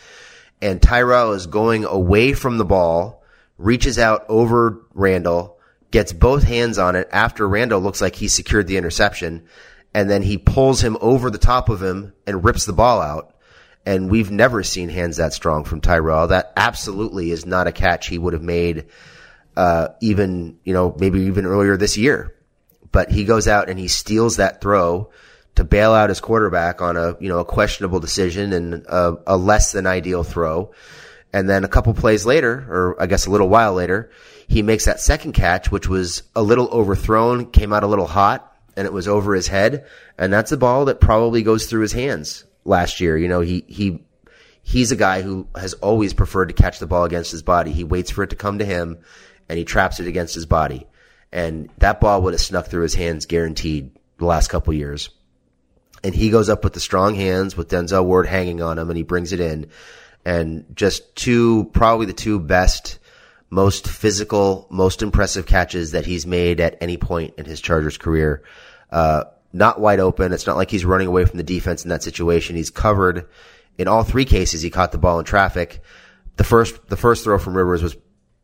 And 0.59 0.81
Tyrell 0.81 1.33
is 1.33 1.45
going 1.45 1.85
away 1.85 2.33
from 2.33 2.57
the 2.57 2.65
ball, 2.65 3.23
reaches 3.59 3.99
out 3.99 4.25
over 4.27 4.81
Randall, 4.95 5.59
gets 5.91 6.13
both 6.13 6.41
hands 6.41 6.79
on 6.79 6.95
it 6.95 7.07
after 7.11 7.47
Randall 7.47 7.79
looks 7.79 8.01
like 8.01 8.15
he 8.15 8.27
secured 8.27 8.65
the 8.65 8.77
interception 8.77 9.45
and 9.93 10.09
then 10.09 10.23
he 10.23 10.39
pulls 10.39 10.81
him 10.83 10.97
over 10.99 11.29
the 11.29 11.37
top 11.37 11.69
of 11.69 11.83
him 11.83 12.13
and 12.25 12.43
rips 12.43 12.65
the 12.65 12.73
ball 12.73 12.99
out. 12.99 13.32
And 13.85 14.09
we've 14.09 14.31
never 14.31 14.63
seen 14.63 14.89
hands 14.89 15.17
that 15.17 15.33
strong 15.33 15.65
from 15.65 15.81
Tyrell. 15.81 16.27
That 16.27 16.53
absolutely 16.55 17.31
is 17.31 17.45
not 17.45 17.67
a 17.67 17.71
catch 17.71 18.07
he 18.07 18.17
would 18.17 18.33
have 18.33 18.43
made, 18.43 18.85
uh, 19.57 19.89
even, 20.01 20.57
you 20.63 20.73
know, 20.73 20.95
maybe 20.97 21.21
even 21.23 21.45
earlier 21.45 21.75
this 21.75 21.97
year. 21.97 22.33
But 22.91 23.11
he 23.11 23.25
goes 23.25 23.47
out 23.47 23.69
and 23.69 23.77
he 23.77 23.87
steals 23.89 24.37
that 24.37 24.61
throw 24.61 25.09
to 25.55 25.63
bail 25.63 25.91
out 25.91 26.09
his 26.09 26.21
quarterback 26.21 26.81
on 26.81 26.95
a, 26.95 27.17
you 27.19 27.27
know, 27.27 27.39
a 27.39 27.45
questionable 27.45 27.99
decision 27.99 28.53
and 28.53 28.85
a, 28.85 29.17
a 29.27 29.37
less 29.37 29.71
than 29.73 29.85
ideal 29.85 30.23
throw. 30.23 30.71
And 31.33 31.49
then 31.49 31.63
a 31.63 31.67
couple 31.67 31.93
plays 31.93 32.25
later, 32.25 32.65
or 32.69 33.01
I 33.01 33.07
guess 33.07 33.25
a 33.25 33.31
little 33.31 33.49
while 33.49 33.73
later, 33.73 34.11
he 34.47 34.61
makes 34.61 34.85
that 34.85 34.99
second 34.99 35.33
catch, 35.33 35.71
which 35.71 35.89
was 35.89 36.23
a 36.35 36.43
little 36.43 36.67
overthrown, 36.67 37.51
came 37.51 37.73
out 37.73 37.83
a 37.83 37.87
little 37.87 38.07
hot, 38.07 38.55
and 38.77 38.85
it 38.85 38.93
was 38.93 39.07
over 39.07 39.33
his 39.33 39.47
head. 39.47 39.85
And 40.17 40.31
that's 40.31 40.51
a 40.51 40.57
ball 40.57 40.85
that 40.85 41.01
probably 41.01 41.43
goes 41.43 41.65
through 41.65 41.81
his 41.81 41.93
hands 41.93 42.45
last 42.65 42.99
year. 42.99 43.17
You 43.17 43.27
know, 43.27 43.41
he, 43.41 43.63
he, 43.67 44.03
he's 44.61 44.91
a 44.91 44.95
guy 44.95 45.21
who 45.21 45.47
has 45.55 45.73
always 45.75 46.13
preferred 46.13 46.47
to 46.47 46.53
catch 46.53 46.79
the 46.79 46.87
ball 46.87 47.03
against 47.03 47.31
his 47.31 47.43
body. 47.43 47.71
He 47.71 47.83
waits 47.83 48.11
for 48.11 48.23
it 48.23 48.31
to 48.31 48.35
come 48.35 48.59
to 48.59 48.65
him 48.65 48.99
and 49.49 49.57
he 49.57 49.65
traps 49.65 49.99
it 49.99 50.07
against 50.07 50.35
his 50.35 50.45
body. 50.45 50.87
And 51.31 51.69
that 51.77 51.99
ball 51.99 52.21
would 52.21 52.33
have 52.33 52.41
snuck 52.41 52.67
through 52.67 52.83
his 52.83 52.95
hands 52.95 53.25
guaranteed 53.25 53.91
the 54.17 54.25
last 54.25 54.49
couple 54.49 54.73
years. 54.73 55.09
And 56.03 56.13
he 56.13 56.29
goes 56.29 56.49
up 56.49 56.63
with 56.63 56.73
the 56.73 56.79
strong 56.79 57.15
hands 57.15 57.55
with 57.55 57.69
Denzel 57.69 58.05
Ward 58.05 58.27
hanging 58.27 58.61
on 58.61 58.77
him 58.77 58.89
and 58.89 58.97
he 58.97 59.03
brings 59.03 59.33
it 59.33 59.39
in. 59.39 59.67
And 60.25 60.65
just 60.73 61.15
two, 61.15 61.69
probably 61.73 62.05
the 62.05 62.13
two 62.13 62.39
best, 62.39 62.99
most 63.49 63.87
physical, 63.87 64.67
most 64.69 65.01
impressive 65.01 65.45
catches 65.45 65.91
that 65.91 66.05
he's 66.05 66.25
made 66.25 66.59
at 66.59 66.77
any 66.81 66.97
point 66.97 67.35
in 67.37 67.45
his 67.45 67.61
Chargers 67.61 67.97
career. 67.97 68.43
Uh, 68.89 69.25
not 69.53 69.79
wide 69.79 69.99
open. 69.99 70.33
It's 70.33 70.47
not 70.47 70.57
like 70.57 70.71
he's 70.71 70.83
running 70.83 71.07
away 71.07 71.25
from 71.25 71.37
the 71.37 71.43
defense 71.43 71.83
in 71.83 71.89
that 71.89 72.03
situation. 72.03 72.55
He's 72.55 72.71
covered 72.71 73.27
in 73.77 73.87
all 73.87 74.03
three 74.03 74.25
cases. 74.25 74.63
He 74.63 74.71
caught 74.71 74.91
the 74.91 74.97
ball 74.97 75.19
in 75.19 75.25
traffic. 75.25 75.81
The 76.35 76.43
first, 76.43 76.87
the 76.89 76.97
first 76.97 77.23
throw 77.23 77.37
from 77.37 77.55
Rivers 77.55 77.83
was, 77.83 77.95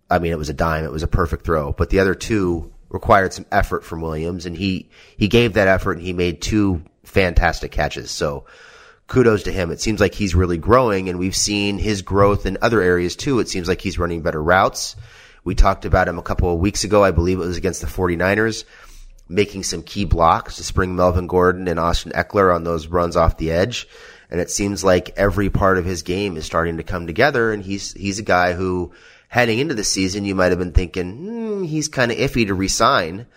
I 0.10 0.20
mean, 0.20 0.32
it 0.32 0.38
was 0.38 0.50
a 0.50 0.54
dime. 0.54 0.86
It 0.86 0.92
was 0.92 1.04
a 1.04 1.08
perfect 1.08 1.46
throw, 1.46 1.74
but 1.74 1.90
the 1.90 2.00
other 2.00 2.14
two 2.14 2.72
required 2.90 3.34
some 3.34 3.46
effort 3.52 3.84
from 3.84 4.02
Williams 4.02 4.46
and 4.46 4.56
he, 4.56 4.90
he 5.18 5.28
gave 5.28 5.54
that 5.54 5.68
effort 5.68 5.94
and 5.94 6.02
he 6.02 6.14
made 6.14 6.42
two 6.42 6.84
fantastic 7.04 7.72
catches. 7.72 8.12
So 8.12 8.46
kudos 9.08 9.44
to 9.44 9.52
him. 9.52 9.72
It 9.72 9.82
seems 9.82 10.00
like 10.00 10.14
he's 10.14 10.36
really 10.36 10.58
growing 10.58 11.10
and 11.10 11.20
we've 11.20 11.36
seen 11.36 11.80
his 11.80 12.04
growth 12.04 12.46
in 12.46 12.58
other 12.62 12.82
areas 12.82 13.16
too. 13.16 13.40
It 13.40 13.50
seems 13.50 13.68
like 13.68 13.82
he's 13.82 14.00
running 14.00 14.22
better 14.22 14.42
routes. 14.42 14.96
We 15.44 15.56
talked 15.56 15.86
about 15.86 16.08
him 16.08 16.20
a 16.20 16.24
couple 16.24 16.54
of 16.54 16.60
weeks 16.60 16.84
ago. 16.84 17.04
I 17.04 17.12
believe 17.12 17.40
it 17.40 17.46
was 17.46 17.58
against 17.58 17.82
the 17.82 17.88
49ers 17.88 18.66
making 19.30 19.64
some 19.64 19.84
key 19.84 20.06
blocks 20.06 20.58
to 20.58 20.64
spring 20.64 20.96
Melvin 20.96 21.28
Gordon 21.28 21.68
and 21.68 21.80
Austin 21.80 22.12
Ekeler 22.14 22.54
on 22.54 22.64
those 22.64 22.88
runs 22.88 23.16
off 23.16 23.38
the 23.38 23.52
edge. 23.52 23.88
And 24.32 24.42
it 24.42 24.50
seems 24.50 24.84
like 24.84 25.14
every 25.16 25.50
part 25.50 25.78
of 25.78 25.86
his 25.86 26.02
game 26.02 26.36
is 26.36 26.46
starting 26.46 26.78
to 26.78 26.84
come 26.84 27.08
together. 27.08 27.52
And 27.54 27.64
he's, 27.64 27.94
he's 27.94 28.20
a 28.20 28.24
guy 28.24 28.54
who 28.54 28.92
heading 29.30 29.60
into 29.60 29.76
the 29.76 29.84
season, 29.84 30.26
you 30.26 30.36
might 30.36 30.52
have 30.52 30.60
been 30.60 30.74
thinking, 30.74 31.18
hmm, 31.18 31.64
he's 31.64 31.88
kind 31.88 32.12
of 32.12 32.18
iffy 32.18 32.48
to 32.48 32.54
resign. 32.54 33.28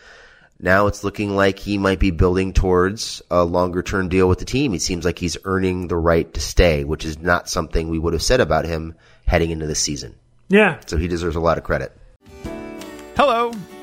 Now 0.59 0.87
it's 0.87 1.05
looking 1.05 1.37
like 1.37 1.59
he 1.59 1.77
might 1.77 1.99
be 1.99 2.11
building 2.11 2.53
towards 2.53 3.21
a 3.31 3.45
longer 3.45 3.83
term 3.83 4.09
deal 4.09 4.29
with 4.29 4.39
the 4.39 4.45
team. 4.45 4.75
It 4.75 4.83
seems 4.83 5.05
like 5.05 5.19
he's 5.19 5.37
earning 5.45 5.89
the 5.89 5.97
right 5.97 6.33
to 6.35 6.41
stay, 6.41 6.85
which 6.85 7.05
is 7.05 7.19
not 7.19 7.49
something 7.49 7.89
we 7.89 7.99
would 7.99 8.13
have 8.13 8.23
said 8.23 8.41
about 8.41 8.65
him 8.65 8.95
heading 9.27 9.51
into 9.51 9.67
the 9.67 9.75
season. 9.75 10.15
Yeah. 10.49 10.79
So 10.87 10.97
he 10.97 11.09
deserves 11.09 11.37
a 11.37 11.41
lot 11.41 11.59
of 11.59 11.65
credit. 11.65 11.97
Hello, 13.17 13.53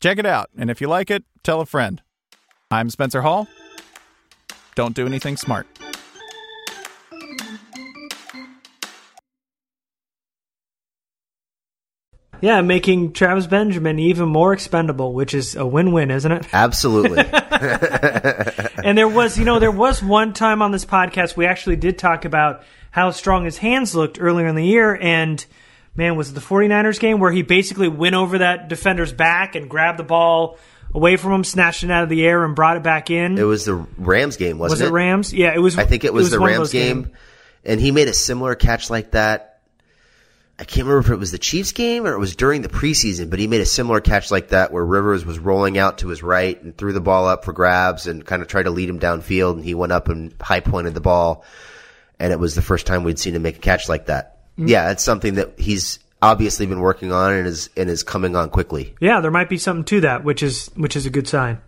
Check 0.00 0.18
it 0.18 0.26
out, 0.26 0.48
and 0.56 0.70
if 0.70 0.80
you 0.80 0.86
like 0.86 1.10
it, 1.10 1.24
tell 1.42 1.60
a 1.60 1.66
friend. 1.66 2.00
I'm 2.70 2.88
Spencer 2.88 3.22
Hall. 3.22 3.48
Don't 4.76 4.94
do 4.94 5.06
anything 5.06 5.36
smart. 5.36 5.66
Yeah, 12.40 12.60
making 12.60 13.14
Travis 13.14 13.48
Benjamin 13.48 13.98
even 13.98 14.28
more 14.28 14.52
expendable, 14.52 15.12
which 15.12 15.34
is 15.34 15.56
a 15.56 15.66
win-win, 15.66 16.12
isn't 16.12 16.30
it? 16.30 16.46
Absolutely. 16.52 17.18
and 18.84 18.96
there 18.96 19.08
was, 19.08 19.36
you 19.36 19.44
know, 19.44 19.58
there 19.58 19.72
was 19.72 20.00
one 20.00 20.32
time 20.32 20.62
on 20.62 20.70
this 20.70 20.84
podcast 20.84 21.36
we 21.36 21.46
actually 21.46 21.74
did 21.74 21.98
talk 21.98 22.24
about 22.24 22.62
how 22.92 23.10
strong 23.10 23.44
his 23.44 23.58
hands 23.58 23.96
looked 23.96 24.18
earlier 24.20 24.46
in 24.46 24.54
the 24.54 24.64
year 24.64 24.96
and 25.00 25.44
man, 25.98 26.16
was 26.16 26.30
it 26.30 26.34
the 26.34 26.40
49ers 26.40 27.00
game 27.00 27.18
where 27.18 27.32
he 27.32 27.42
basically 27.42 27.88
went 27.88 28.14
over 28.14 28.38
that 28.38 28.68
defender's 28.68 29.12
back 29.12 29.56
and 29.56 29.68
grabbed 29.68 29.98
the 29.98 30.04
ball 30.04 30.56
away 30.94 31.16
from 31.16 31.32
him, 31.32 31.44
snatched 31.44 31.82
it 31.82 31.90
out 31.90 32.04
of 32.04 32.08
the 32.08 32.24
air 32.24 32.44
and 32.44 32.54
brought 32.54 32.76
it 32.76 32.84
back 32.84 33.10
in? 33.10 33.36
it 33.36 33.42
was 33.42 33.64
the 33.64 33.74
Rams 33.74 34.36
game, 34.36 34.58
wasn't 34.58 34.80
was 34.80 34.88
it 34.88 34.92
Rams? 34.92 35.34
Yeah, 35.34 35.52
it 35.54 35.58
was 35.58 35.76
I 35.76 35.84
think 35.84 36.04
it 36.04 36.14
was, 36.14 36.30
the 36.30 36.40
one 36.40 36.50
of 36.50 36.56
Rams 36.56 36.70
game, 36.70 37.02
games. 37.02 37.16
and 37.64 37.80
he 37.80 37.90
made 37.90 38.06
a 38.06 38.14
similar 38.14 38.54
catch 38.54 38.88
like 38.90 39.10
that. 39.10 39.60
I 40.60 40.64
can't 40.64 40.86
remember 40.86 41.06
if 41.06 41.12
it 41.12 41.18
was 41.18 41.32
the 41.32 41.38
Chiefs 41.38 41.72
game 41.72 42.06
or 42.06 42.12
it 42.12 42.18
was 42.18 42.34
during 42.34 42.62
the 42.62 42.68
preseason, 42.68 43.28
but 43.28 43.40
he 43.40 43.48
made 43.48 43.60
a 43.60 43.66
similar 43.66 44.00
catch 44.00 44.30
like 44.30 44.48
that 44.48 44.72
where 44.72 44.84
Rivers 44.84 45.24
was 45.24 45.38
rolling 45.38 45.78
out 45.78 45.98
to 45.98 46.08
his 46.08 46.22
right 46.22 46.60
and 46.62 46.76
threw 46.76 46.92
the 46.92 47.00
ball 47.00 47.26
up 47.26 47.44
for 47.44 47.52
grabs 47.52 48.06
and 48.06 48.24
kind 48.24 48.42
of 48.42 48.48
tried 48.48 48.64
to 48.64 48.70
lead 48.70 48.88
him 48.88 49.00
downfield, 49.00 49.54
and 49.54 49.64
he 49.64 49.74
went 49.74 49.92
up 49.92 50.08
and 50.08 50.32
high 50.40 50.60
pointed 50.60 50.94
the 50.94 51.00
ball, 51.00 51.44
and 52.20 52.32
it 52.32 52.38
was 52.38 52.54
the 52.54 52.62
first 52.62 52.86
time 52.86 53.02
we'd 53.02 53.18
seen 53.18 53.34
him 53.34 53.42
make 53.42 53.56
a 53.56 53.60
catch 53.60 53.88
like 53.88 54.06
that. 54.06 54.37
Mm. 54.58 54.68
Yeah, 54.68 54.90
it's 54.90 55.04
something 55.04 55.34
that 55.34 55.58
he's 55.58 55.98
obviously 56.20 56.66
been 56.66 56.80
working 56.80 57.12
on 57.12 57.32
and 57.32 57.46
is 57.46 57.70
and 57.76 57.88
is 57.88 58.02
coming 58.02 58.34
on 58.36 58.50
quickly. 58.50 58.94
Yeah, 59.00 59.20
there 59.20 59.30
might 59.30 59.48
be 59.48 59.58
something 59.58 59.84
to 59.84 60.00
that, 60.02 60.24
which 60.24 60.42
is 60.42 60.68
which 60.74 60.96
is 60.96 61.06
a 61.06 61.10
good 61.10 61.28
sign. 61.28 61.60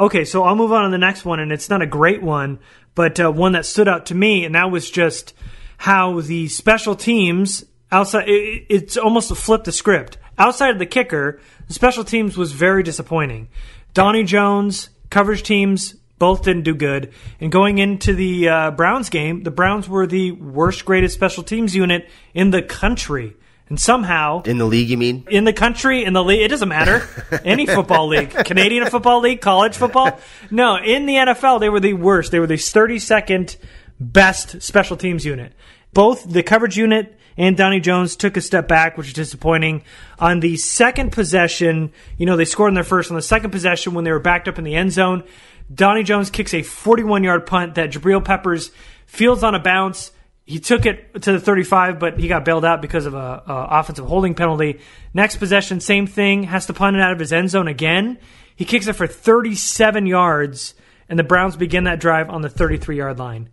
Okay, 0.00 0.24
so 0.24 0.44
I'll 0.44 0.56
move 0.56 0.72
on 0.72 0.84
to 0.84 0.90
the 0.90 0.98
next 0.98 1.24
one, 1.24 1.40
and 1.40 1.52
it's 1.52 1.68
not 1.68 1.82
a 1.82 1.86
great 1.86 2.22
one, 2.22 2.60
but 2.94 3.18
uh, 3.20 3.30
one 3.30 3.52
that 3.52 3.66
stood 3.66 3.88
out 3.88 4.06
to 4.06 4.14
me, 4.14 4.44
and 4.44 4.54
that 4.54 4.70
was 4.70 4.90
just 4.90 5.34
how 5.76 6.20
the 6.20 6.48
special 6.48 6.94
teams 6.94 7.64
outside. 7.90 8.28
It, 8.28 8.66
it's 8.68 8.96
almost 8.96 9.30
a 9.30 9.34
flip 9.34 9.64
the 9.64 9.72
script. 9.72 10.18
Outside 10.38 10.70
of 10.70 10.78
the 10.78 10.86
kicker, 10.86 11.40
the 11.66 11.74
special 11.74 12.04
teams 12.04 12.36
was 12.36 12.52
very 12.52 12.84
disappointing. 12.84 13.48
Donnie 13.92 14.22
Jones, 14.22 14.90
coverage 15.10 15.42
teams 15.42 15.96
both 16.18 16.42
didn't 16.42 16.62
do 16.64 16.74
good, 16.74 17.12
and 17.40 17.50
going 17.52 17.78
into 17.78 18.12
the 18.12 18.48
uh, 18.48 18.70
Browns 18.72 19.08
game, 19.10 19.42
the 19.42 19.50
Browns 19.50 19.88
were 19.88 20.06
the 20.06 20.32
worst 20.32 20.84
graded 20.84 21.10
special 21.10 21.42
teams 21.42 21.74
unit 21.74 22.08
in 22.34 22.50
the 22.50 22.62
country. 22.62 23.36
And 23.68 23.78
somehow, 23.78 24.42
In 24.44 24.56
the 24.56 24.64
league, 24.64 24.88
you 24.88 24.96
mean? 24.96 25.26
in 25.28 25.44
the 25.44 25.52
country, 25.52 26.02
in 26.02 26.14
the 26.14 26.24
league, 26.24 26.40
it 26.40 26.48
doesn't 26.48 26.70
matter. 26.70 27.06
Any 27.44 27.66
football 27.66 28.08
league, 28.08 28.30
Canadian 28.30 28.86
football 28.88 29.20
league, 29.20 29.42
college 29.42 29.76
football. 29.76 30.18
No, 30.50 30.76
in 30.76 31.04
the 31.04 31.14
NFL, 31.16 31.60
they 31.60 31.68
were 31.68 31.78
the 31.80 31.92
worst. 31.92 32.32
They 32.32 32.38
were 32.40 32.46
the 32.46 32.54
32nd 32.54 33.56
best 34.00 34.62
special 34.62 34.96
teams 34.96 35.26
unit. 35.26 35.52
Both 35.92 36.30
the 36.32 36.42
coverage 36.42 36.78
unit 36.78 37.14
and 37.36 37.56
Donnie 37.58 37.80
Jones 37.80 38.16
took 38.16 38.36
a 38.36 38.40
step 38.40 38.68
back, 38.68 38.96
which 38.96 39.08
is 39.08 39.12
disappointing. 39.12 39.82
On 40.18 40.40
the 40.40 40.56
second 40.56 41.12
possession, 41.12 41.92
you 42.16 42.24
know, 42.24 42.36
they 42.36 42.44
scored 42.46 42.68
in 42.70 42.74
their 42.74 42.84
first. 42.84 43.10
On 43.10 43.16
the 43.16 43.22
second 43.22 43.50
possession, 43.50 43.92
when 43.94 44.04
they 44.04 44.12
were 44.12 44.18
backed 44.18 44.48
up 44.48 44.58
in 44.58 44.64
the 44.64 44.74
end 44.74 44.92
zone, 44.92 45.24
Donnie 45.72 46.02
Jones 46.02 46.30
kicks 46.30 46.54
a 46.54 46.62
41 46.62 47.24
yard 47.24 47.46
punt 47.46 47.74
that 47.74 47.90
Jabril 47.90 48.24
Peppers 48.24 48.70
fields 49.06 49.42
on 49.42 49.54
a 49.54 49.58
bounce. 49.58 50.12
He 50.44 50.60
took 50.60 50.86
it 50.86 51.22
to 51.22 51.32
the 51.32 51.40
35, 51.40 51.98
but 51.98 52.18
he 52.18 52.26
got 52.26 52.44
bailed 52.44 52.64
out 52.64 52.80
because 52.80 53.04
of 53.04 53.14
a, 53.14 53.42
a 53.46 53.68
offensive 53.70 54.06
holding 54.06 54.34
penalty. 54.34 54.80
Next 55.12 55.36
possession, 55.36 55.80
same 55.80 56.06
thing, 56.06 56.44
has 56.44 56.66
to 56.66 56.72
punt 56.72 56.96
it 56.96 57.02
out 57.02 57.12
of 57.12 57.18
his 57.18 57.32
end 57.32 57.50
zone 57.50 57.68
again. 57.68 58.18
He 58.56 58.64
kicks 58.64 58.86
it 58.86 58.94
for 58.94 59.06
37 59.06 60.06
yards, 60.06 60.74
and 61.08 61.18
the 61.18 61.24
Browns 61.24 61.56
begin 61.56 61.84
that 61.84 62.00
drive 62.00 62.30
on 62.30 62.40
the 62.40 62.48
33 62.48 62.96
yard 62.96 63.18
line. 63.18 63.50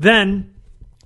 Then 0.00 0.51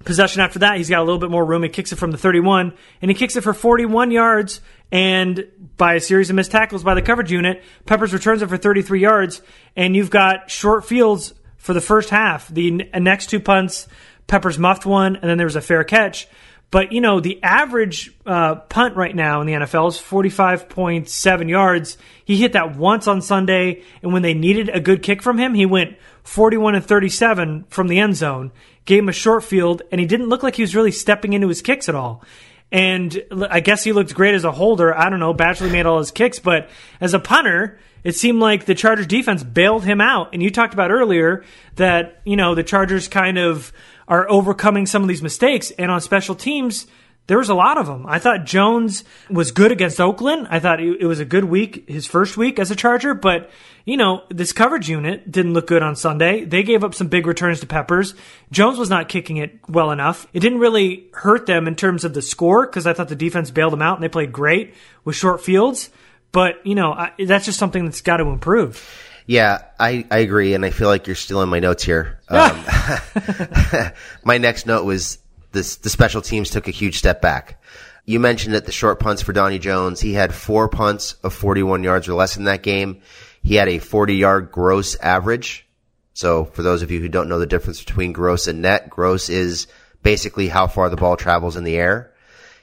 possession 0.07 0.41
after 0.41 0.61
that, 0.61 0.79
he's 0.79 0.89
got 0.89 1.01
a 1.01 1.05
little 1.05 1.19
bit 1.19 1.31
more 1.31 1.45
room. 1.45 1.63
He 1.63 1.69
kicks 1.69 1.93
it 1.93 1.97
from 1.97 2.13
the 2.13 2.17
31, 2.17 2.73
and 3.03 3.11
he 3.11 3.15
kicks 3.15 3.37
it 3.37 3.43
for 3.43 3.53
41 3.53 4.11
yards. 4.11 4.63
And 4.91 5.45
by 5.77 5.95
a 5.95 6.01
series 6.01 6.31
of 6.31 6.37
missed 6.37 6.53
tackles 6.53 6.83
by 6.83 6.95
the 6.95 7.03
coverage 7.03 7.31
unit, 7.31 7.63
Peppers 7.85 8.15
returns 8.15 8.41
it 8.41 8.49
for 8.49 8.57
33 8.57 9.01
yards. 9.01 9.43
And 9.75 9.95
you've 9.95 10.11
got 10.11 10.51
short 10.51 10.87
fields 10.87 11.35
for 11.59 11.75
the 11.75 11.81
first 11.81 12.09
half. 12.09 12.49
The 12.49 12.71
next 12.71 13.27
two 13.29 13.41
punts, 13.41 13.89
Peppers 14.27 14.59
muffed 14.59 14.87
one, 14.87 15.17
and 15.17 15.29
then 15.29 15.37
there 15.37 15.47
was 15.47 15.57
a 15.57 15.61
fair 15.61 15.85
catch. 15.85 16.29
But, 16.71 16.93
you 16.93 17.01
know, 17.01 17.21
the 17.21 17.41
average 17.43 18.13
uh, 18.25 18.57
punt 18.57 18.97
right 18.97 19.15
now 19.15 19.41
in 19.41 19.47
the 19.47 19.53
NFL 19.53 19.89
is 19.89 19.99
45.7 19.99 21.49
yards. 21.49 21.97
He 22.25 22.37
hit 22.37 22.55
that 22.55 22.77
once 22.77 23.07
on 23.07 23.23
Sunday, 23.23 23.83
and 24.03 24.13
when 24.13 24.23
they 24.23 24.35
needed 24.35 24.69
a 24.69 24.81
good 24.81 25.03
kick 25.03 25.23
from 25.23 25.39
him, 25.39 25.55
he 25.55 25.65
went 25.65 25.97
41 26.25 26.75
and 26.75 26.85
37 26.85 27.67
from 27.69 27.87
the 27.87 28.01
end 28.01 28.17
zone, 28.17 28.51
gave 28.87 29.03
him 29.03 29.09
a 29.09 29.13
short 29.13 29.45
field, 29.45 29.83
and 29.93 30.01
he 30.01 30.07
didn't 30.07 30.29
look 30.29 30.43
like 30.43 30.57
he 30.57 30.63
was 30.63 30.75
really 30.75 30.93
stepping 30.93 31.35
into 31.35 31.49
his 31.49 31.61
kicks 31.61 31.89
at 31.89 31.95
all. 31.95 32.25
And 32.73 33.23
I 33.51 33.61
guess 33.61 33.85
he 33.85 33.93
looked 33.93 34.15
great 34.15 34.35
as 34.35 34.45
a 34.45 34.51
holder. 34.51 34.97
I 34.97 35.09
don't 35.09 35.21
know. 35.21 35.35
Badgley 35.35 35.71
made 35.71 35.87
all 35.87 35.99
his 35.99 36.11
kicks, 36.11 36.39
but 36.39 36.69
as 37.01 37.15
a 37.15 37.21
punter, 37.21 37.79
it 38.03 38.17
seemed 38.17 38.41
like 38.41 38.65
the 38.65 38.75
Chargers 38.75 39.07
defense 39.07 39.43
bailed 39.43 39.85
him 39.85 40.01
out. 40.01 40.31
And 40.33 40.43
you 40.43 40.51
talked 40.51 40.75
about 40.75 40.91
earlier 40.91 41.45
that, 41.77 42.21
you 42.25 42.37
know, 42.37 42.55
the 42.55 42.65
Chargers 42.65 43.07
kind 43.09 43.39
of 43.39 43.73
are 44.09 44.29
overcoming 44.29 44.87
some 44.87 45.03
of 45.03 45.09
these 45.09 45.23
mistakes. 45.23 45.71
And 45.73 45.91
on 45.91 46.01
special 46.01 46.35
teams, 46.35 46.87
there 47.27 47.39
was 47.39 47.49
a 47.49 47.55
lot 47.55 47.79
of 47.79 47.87
them. 47.87 48.07
I 48.07 48.19
thought 48.19 48.45
Jones 48.45 49.05
was 49.29 49.51
good 49.51 49.73
against 49.73 50.01
Oakland. 50.01 50.47
I 50.51 50.61
thought 50.61 50.81
it 50.81 51.07
was 51.07 51.21
a 51.21 51.25
good 51.25 51.45
week, 51.45 51.89
his 51.89 52.07
first 52.07 52.37
week 52.37 52.59
as 52.59 52.71
a 52.71 52.77
Charger, 52.77 53.15
but 53.15 53.51
you 53.85 53.97
know, 53.97 54.25
this 54.31 54.53
coverage 54.53 54.89
unit 54.89 55.31
didn't 55.31 55.55
look 55.55 55.69
good 55.69 55.83
on 55.83 55.95
Sunday. 55.95 56.45
They 56.45 56.65
gave 56.65 56.83
up 56.83 56.93
some 56.93 57.07
big 57.07 57.25
returns 57.25 57.61
to 57.61 57.67
Peppers. 57.67 58.15
Jones 58.51 58.79
was 58.79 58.91
not 58.91 59.09
kicking 59.09 59.37
it 59.37 59.61
well 59.69 59.93
enough. 59.93 60.27
It 60.33 60.41
didn't 60.41 60.59
really 60.59 61.07
hurt 61.13 61.47
them 61.47 61.69
in 61.69 61.77
terms 61.77 62.05
of 62.05 62.13
the 62.13 62.21
score 62.21 62.67
because 62.67 62.87
I 62.87 62.93
thought 62.93 63.09
the 63.09 63.15
defense 63.17 63.53
bailed 63.53 63.73
them 63.73 63.83
out 63.83 63.97
and 63.97 64.03
they 64.03 64.09
played 64.09 64.33
great 64.33 64.75
with 65.05 65.15
short 65.15 65.41
fields. 65.41 65.89
But, 66.33 66.67
you 66.67 66.75
know, 66.75 66.93
I, 66.93 67.13
that's 67.17 67.45
just 67.45 67.61
something 67.61 67.85
that's 67.85 68.01
got 68.01 68.17
to 68.17 68.25
improve. 68.25 68.85
Yeah, 69.25 69.63
I, 69.79 70.05
I 70.11 70.19
agree, 70.19 70.55
and 70.55 70.65
I 70.65 70.71
feel 70.71 70.89
like 70.89 71.07
you're 71.07 71.17
stealing 71.17 71.49
my 71.49 71.61
notes 71.61 71.83
here. 71.85 72.21
Um, 72.29 72.61
my 74.25 74.39
next 74.39 74.67
note 74.67 74.85
was 74.85 75.19
this, 75.53 75.77
the 75.77 75.91
special 75.91 76.23
teams 76.23 76.51
took 76.51 76.69
a 76.69 76.73
huge 76.73 76.99
step 76.99 77.21
back. 77.21 77.63
You 78.05 78.21
mentioned 78.21 78.55
that 78.55 78.67
the 78.67 78.73
short 78.73 79.01
punts 79.01 79.23
for 79.23 79.33
Donnie 79.33 79.59
Jones. 79.59 80.01
He 80.01 80.13
had 80.13 80.33
four 80.33 80.69
punts 80.69 81.15
of 81.25 81.35
41 81.35 81.83
yards 81.83 82.09
or 82.09 82.15
less 82.15 82.37
in 82.37 82.45
that 82.45 82.63
game. 82.63 83.03
He 83.43 83.57
had 83.57 83.69
a 83.69 83.79
40 83.79 84.15
yard 84.15 84.53
gross 84.53 84.97
average. 84.97 85.67
So 86.15 86.45
for 86.45 86.63
those 86.63 86.83
of 86.83 86.91
you 86.91 87.01
who 87.01 87.09
don't 87.09 87.29
know 87.29 87.39
the 87.39 87.47
difference 87.47 87.83
between 87.83 88.13
gross 88.13 88.47
and 88.47 88.63
net, 88.63 88.89
gross 88.89 89.29
is 89.29 89.67
basically 90.03 90.49
how 90.49 90.67
far 90.67 90.89
the 90.89 90.97
ball 90.97 91.17
travels 91.17 91.57
in 91.57 91.65
the 91.65 91.77
air. 91.77 92.13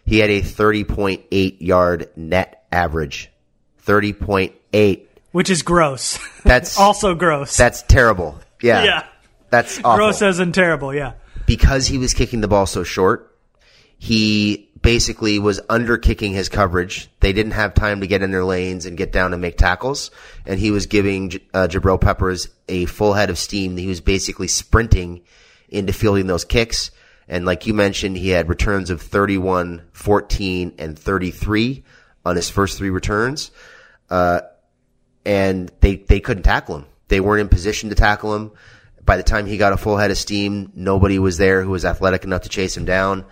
He 0.05 0.19
had 0.19 0.29
a 0.29 0.41
30.8 0.41 1.57
yard 1.59 2.09
net 2.15 2.65
average. 2.71 3.29
30.8. 3.85 5.07
Which 5.31 5.49
is 5.49 5.61
gross. 5.61 6.19
That's 6.43 6.77
also 6.79 7.15
gross. 7.15 7.57
That's 7.57 7.81
terrible. 7.83 8.39
Yeah. 8.61 8.83
Yeah. 8.83 9.05
That's 9.49 9.79
awful. 9.79 9.97
Gross 9.97 10.21
as 10.21 10.39
in 10.39 10.51
terrible, 10.51 10.93
yeah. 10.93 11.13
Because 11.45 11.87
he 11.87 11.97
was 11.97 12.13
kicking 12.13 12.41
the 12.41 12.47
ball 12.47 12.65
so 12.65 12.83
short, 12.83 13.37
he 13.97 14.69
basically 14.81 15.39
was 15.39 15.61
under 15.69 15.97
kicking 15.97 16.33
his 16.33 16.49
coverage. 16.49 17.09
They 17.21 17.33
didn't 17.33 17.53
have 17.53 17.73
time 17.73 18.01
to 18.01 18.07
get 18.07 18.21
in 18.21 18.31
their 18.31 18.43
lanes 18.43 18.85
and 18.85 18.97
get 18.97 19.13
down 19.13 19.33
and 19.33 19.41
make 19.41 19.57
tackles. 19.57 20.11
And 20.45 20.59
he 20.59 20.71
was 20.71 20.87
giving 20.87 21.39
uh, 21.53 21.67
Jabril 21.69 21.99
Peppers 21.99 22.49
a 22.67 22.85
full 22.85 23.13
head 23.13 23.29
of 23.29 23.39
steam. 23.39 23.77
He 23.77 23.87
was 23.87 24.01
basically 24.01 24.49
sprinting 24.49 25.21
into 25.69 25.93
fielding 25.93 26.27
those 26.27 26.43
kicks. 26.43 26.91
And 27.27 27.45
like 27.45 27.65
you 27.65 27.73
mentioned, 27.73 28.17
he 28.17 28.29
had 28.29 28.49
returns 28.49 28.89
of 28.89 29.01
31, 29.01 29.83
14, 29.93 30.73
and 30.77 30.99
33 30.99 31.83
on 32.25 32.35
his 32.35 32.49
first 32.49 32.77
three 32.77 32.89
returns. 32.89 33.51
Uh, 34.09 34.41
and 35.25 35.71
they, 35.79 35.95
they 35.95 36.19
couldn't 36.19 36.43
tackle 36.43 36.79
him. 36.79 36.85
They 37.07 37.21
weren't 37.21 37.41
in 37.41 37.47
position 37.47 37.89
to 37.89 37.95
tackle 37.95 38.35
him. 38.35 38.51
By 39.05 39.17
the 39.17 39.23
time 39.23 39.45
he 39.45 39.57
got 39.57 39.73
a 39.73 39.77
full 39.77 39.97
head 39.97 40.11
of 40.11 40.17
steam, 40.17 40.71
nobody 40.75 41.19
was 41.19 41.37
there 41.37 41.63
who 41.63 41.71
was 41.71 41.85
athletic 41.85 42.23
enough 42.23 42.43
to 42.43 42.49
chase 42.49 42.77
him 42.77 42.85
down. 42.85 43.25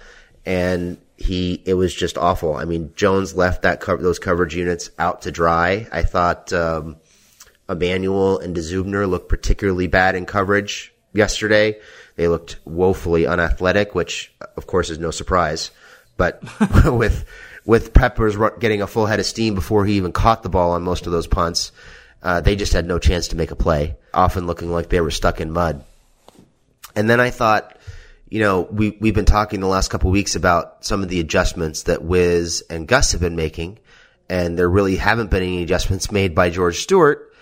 And 0.46 0.98
he, 1.18 1.62
it 1.66 1.76
was 1.76 1.94
just 1.94 2.18
awful. 2.18 2.56
I 2.56 2.66
mean, 2.66 2.94
Jones 2.96 3.36
left 3.36 3.62
that 3.62 3.80
cover, 3.80 4.02
those 4.02 4.20
coverage 4.20 4.56
units 4.56 4.90
out 4.98 5.22
to 5.24 5.32
dry. 5.32 5.88
I 5.92 6.04
thought, 6.04 6.52
um, 6.52 6.98
Emanuel 7.70 8.40
and 8.40 8.56
Dzubnar 8.56 9.10
looked 9.10 9.30
particularly 9.30 9.88
bad 9.88 10.16
in 10.16 10.26
coverage 10.26 10.94
yesterday. 11.14 11.80
They 12.16 12.28
looked 12.28 12.58
woefully 12.66 13.26
unathletic, 13.26 13.96
which 13.96 14.34
of 14.58 14.68
course 14.68 14.90
is 14.90 15.00
no 15.00 15.12
surprise. 15.12 15.72
But 16.18 16.44
with 16.86 17.26
with 17.66 17.94
Peppers 17.94 18.36
getting 18.60 18.82
a 18.82 18.88
full 18.88 19.06
head 19.06 19.20
of 19.20 19.26
steam 19.26 19.56
before 19.56 19.86
he 19.86 19.94
even 19.94 20.12
caught 20.12 20.44
the 20.44 20.50
ball 20.50 20.72
on 20.72 20.84
most 20.84 21.06
of 21.06 21.12
those 21.12 21.28
punts, 21.28 21.72
uh, 22.24 22.42
they 22.42 22.56
just 22.56 22.74
had 22.74 22.86
no 22.86 23.00
chance 23.00 23.30
to 23.30 23.36
make 23.36 23.52
a 23.52 23.56
play. 23.56 23.98
Often 24.14 24.48
looking 24.48 24.72
like 24.72 24.90
they 24.90 25.02
were 25.02 25.12
stuck 25.12 25.42
in 25.42 25.52
mud. 25.52 25.84
And 26.96 27.10
then 27.10 27.20
I 27.20 27.30
thought, 27.30 27.78
you 28.30 28.40
know, 28.40 28.62
we 28.62 28.98
we've 29.00 29.16
been 29.16 29.26
talking 29.26 29.60
the 29.60 29.68
last 29.68 29.90
couple 29.90 30.12
weeks 30.12 30.36
about 30.36 30.86
some 30.86 31.04
of 31.04 31.10
the 31.10 31.20
adjustments 31.20 31.84
that 31.84 32.04
Wiz 32.04 32.64
and 32.70 32.88
Gus 32.88 33.12
have 33.12 33.22
been 33.22 33.36
making, 33.36 33.80
and 34.30 34.58
there 34.58 34.70
really 34.70 34.96
haven't 34.96 35.32
been 35.32 35.44
any 35.44 35.64
adjustments 35.64 36.12
made 36.12 36.36
by 36.36 36.50
George 36.50 36.80
Stewart. 36.80 37.34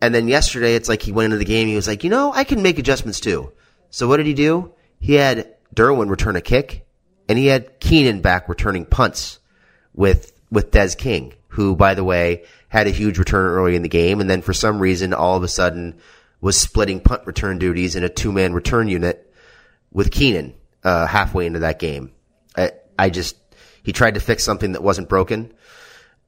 And 0.00 0.14
then 0.14 0.28
yesterday, 0.28 0.74
it's 0.74 0.88
like 0.88 1.02
he 1.02 1.12
went 1.12 1.26
into 1.26 1.38
the 1.38 1.44
game. 1.44 1.68
He 1.68 1.74
was 1.74 1.88
like, 1.88 2.04
you 2.04 2.10
know, 2.10 2.32
I 2.32 2.44
can 2.44 2.62
make 2.62 2.78
adjustments 2.78 3.18
too. 3.18 3.52
So 3.90 4.06
what 4.06 4.18
did 4.18 4.26
he 4.26 4.34
do? 4.34 4.72
He 5.00 5.14
had 5.14 5.54
Derwin 5.74 6.10
return 6.10 6.36
a 6.36 6.40
kick, 6.40 6.86
and 7.28 7.38
he 7.38 7.46
had 7.46 7.80
Keenan 7.80 8.20
back 8.20 8.48
returning 8.48 8.84
punts 8.84 9.38
with 9.94 10.32
with 10.50 10.70
Des 10.70 10.94
King, 10.96 11.34
who, 11.48 11.74
by 11.74 11.94
the 11.94 12.04
way, 12.04 12.44
had 12.68 12.86
a 12.86 12.90
huge 12.90 13.18
return 13.18 13.46
early 13.46 13.76
in 13.76 13.82
the 13.82 13.88
game, 13.88 14.20
and 14.20 14.28
then 14.28 14.42
for 14.42 14.52
some 14.52 14.78
reason, 14.78 15.14
all 15.14 15.36
of 15.36 15.42
a 15.42 15.48
sudden, 15.48 15.98
was 16.40 16.58
splitting 16.58 17.00
punt 17.00 17.26
return 17.26 17.58
duties 17.58 17.96
in 17.96 18.04
a 18.04 18.08
two 18.08 18.32
man 18.32 18.52
return 18.52 18.88
unit 18.88 19.32
with 19.92 20.10
Keenan 20.10 20.54
uh, 20.84 21.06
halfway 21.06 21.46
into 21.46 21.60
that 21.60 21.78
game. 21.78 22.12
I, 22.56 22.72
I 22.98 23.10
just 23.10 23.36
he 23.82 23.92
tried 23.92 24.14
to 24.14 24.20
fix 24.20 24.44
something 24.44 24.72
that 24.72 24.82
wasn't 24.82 25.08
broken, 25.08 25.52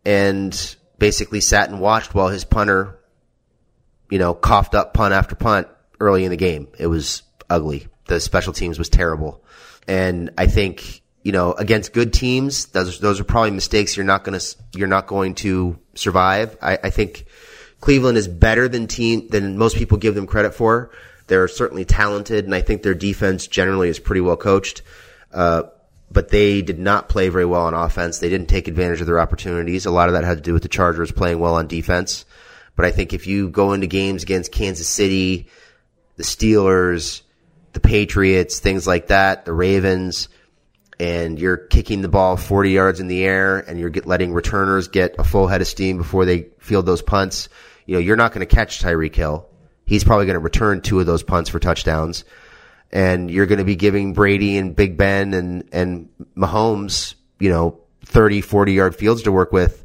and 0.05 0.77
basically 0.99 1.41
sat 1.41 1.69
and 1.69 1.81
watched 1.81 2.15
while 2.15 2.29
his 2.29 2.45
punter, 2.45 2.99
you 4.11 4.19
know, 4.19 4.35
coughed 4.35 4.75
up 4.75 4.95
punt 4.95 5.15
after 5.15 5.35
punt 5.35 5.69
early 6.01 6.25
in 6.25 6.31
the 6.31 6.37
game. 6.37 6.69
It 6.79 6.87
was 6.87 7.23
ugly. 7.51 7.89
The 8.07 8.21
special 8.21 8.53
teams 8.53 8.79
was 8.79 8.89
terrible, 8.89 9.45
and 9.87 10.31
I 10.39 10.47
think 10.47 11.03
you 11.23 11.33
know 11.33 11.53
against 11.53 11.93
good 11.93 12.13
teams, 12.13 12.67
those 12.67 13.01
those 13.01 13.21
are 13.21 13.25
probably 13.25 13.51
mistakes 13.51 13.97
you're 13.97 14.07
not 14.07 14.25
gonna 14.25 14.41
you're 14.75 14.89
not 14.89 15.07
going 15.07 15.35
to 15.37 15.79
survive. 15.99 16.57
I, 16.63 16.79
I 16.85 16.91
think 16.91 17.27
Cleveland 17.81 18.19
is 18.19 18.29
better 18.29 18.69
than 18.69 18.87
team 18.87 19.29
than 19.29 19.59
most 19.59 19.77
people 19.77 19.99
give 19.99 20.15
them 20.15 20.27
credit 20.27 20.55
for. 20.55 20.91
They're 21.27 21.49
certainly 21.49 21.85
talented, 21.85 22.47
and 22.47 22.55
I 22.55 22.63
think 22.63 22.83
their 22.83 22.95
defense 22.95 23.47
generally 23.47 23.89
is 23.89 23.99
pretty 23.99 24.21
well 24.21 24.37
coached. 24.37 24.83
Uh, 25.33 25.65
but 26.11 26.31
they 26.31 26.63
did 26.63 26.79
not 26.79 27.09
play 27.09 27.29
very 27.29 27.45
well 27.45 27.67
on 27.67 27.75
offense. 27.75 28.19
They 28.19 28.31
didn't 28.31 28.49
take 28.49 28.67
advantage 28.67 29.01
of 29.01 29.07
their 29.07 29.21
opportunities. 29.21 29.85
A 29.85 29.91
lot 29.91 30.09
of 30.09 30.15
that 30.15 30.25
had 30.25 30.39
to 30.39 30.43
do 30.43 30.55
with 30.55 30.63
the 30.63 30.69
Chargers 30.69 31.13
playing 31.13 31.39
well 31.39 31.55
on 31.55 31.67
defense. 31.67 32.25
But 32.77 32.87
I 32.87 32.91
think 32.91 33.13
if 33.13 33.27
you 33.27 33.51
go 33.51 33.73
into 33.73 33.87
games 33.87 34.23
against 34.23 34.53
Kansas 34.53 34.89
City, 34.89 35.49
the 36.17 36.23
Steelers, 36.23 37.23
the 37.73 37.81
Patriots, 37.81 38.59
things 38.59 38.87
like 38.87 39.09
that, 39.09 39.45
the 39.45 39.53
Ravens, 39.53 40.29
and 41.01 41.39
you're 41.39 41.57
kicking 41.57 42.03
the 42.03 42.09
ball 42.09 42.37
40 42.37 42.71
yards 42.71 43.01
in 43.01 43.07
the 43.07 43.25
air 43.25 43.59
and 43.59 43.79
you're 43.79 43.91
get, 43.91 44.07
letting 44.07 44.33
returners 44.33 44.89
get 44.89 45.15
a 45.19 45.25
full 45.25 45.47
head 45.47 45.61
of 45.61 45.67
steam 45.67 45.97
before 45.97 46.25
they 46.25 46.49
field 46.59 46.87
those 46.87 47.03
punts, 47.03 47.49
you 47.87 47.95
know, 47.95 48.01
you're 48.01 48.17
not 48.17 48.33
going 48.33 48.47
to 48.47 48.55
catch 48.55 48.81
Tyreek 48.83 49.15
Hill. 49.15 49.49
He's 49.85 50.05
probably 50.05 50.27
going 50.27 50.35
to 50.35 50.41
return 50.41 50.83
two 50.83 51.01
of 51.01 51.07
those 51.07 51.23
punts 51.23 51.49
for 51.51 51.59
touchdowns. 51.59 52.25
And 52.91 53.31
you're 53.31 53.47
going 53.47 53.59
to 53.59 53.65
be 53.65 53.77
giving 53.77 54.13
Brady 54.13 54.59
and 54.59 54.75
Big 54.75 54.97
Ben 54.97 55.35
and, 55.35 55.69
and 55.73 56.09
Mahomes, 56.37 57.15
you 57.39 57.51
know, 57.51 57.81
30, 58.05 58.41
40 58.41 58.73
yard 58.73 58.97
fields 58.97 59.23
to 59.23 59.33
work 59.33 59.53
with. 59.53 59.85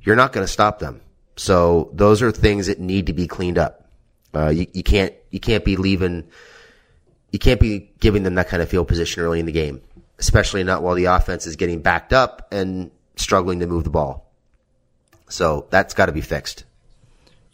You're 0.00 0.16
not 0.16 0.32
going 0.32 0.46
to 0.46 0.52
stop 0.52 0.78
them. 0.78 1.00
So 1.36 1.90
those 1.92 2.22
are 2.22 2.32
things 2.32 2.68
that 2.68 2.80
need 2.80 3.06
to 3.06 3.12
be 3.12 3.26
cleaned 3.26 3.58
up. 3.58 3.88
Uh, 4.34 4.48
you, 4.48 4.66
you 4.72 4.82
can't, 4.82 5.14
you 5.30 5.40
can't 5.40 5.64
be 5.64 5.76
leaving, 5.76 6.24
you 7.30 7.38
can't 7.38 7.60
be 7.60 7.90
giving 8.00 8.22
them 8.22 8.34
that 8.36 8.48
kind 8.48 8.62
of 8.62 8.68
field 8.68 8.88
position 8.88 9.22
early 9.22 9.40
in 9.40 9.46
the 9.46 9.52
game, 9.52 9.80
especially 10.18 10.64
not 10.64 10.82
while 10.82 10.94
the 10.94 11.06
offense 11.06 11.46
is 11.46 11.56
getting 11.56 11.80
backed 11.80 12.12
up 12.12 12.48
and 12.50 12.90
struggling 13.16 13.60
to 13.60 13.66
move 13.66 13.84
the 13.84 13.90
ball. 13.90 14.30
So 15.28 15.66
that's 15.70 15.94
got 15.94 16.06
to 16.06 16.12
be 16.12 16.20
fixed. 16.20 16.64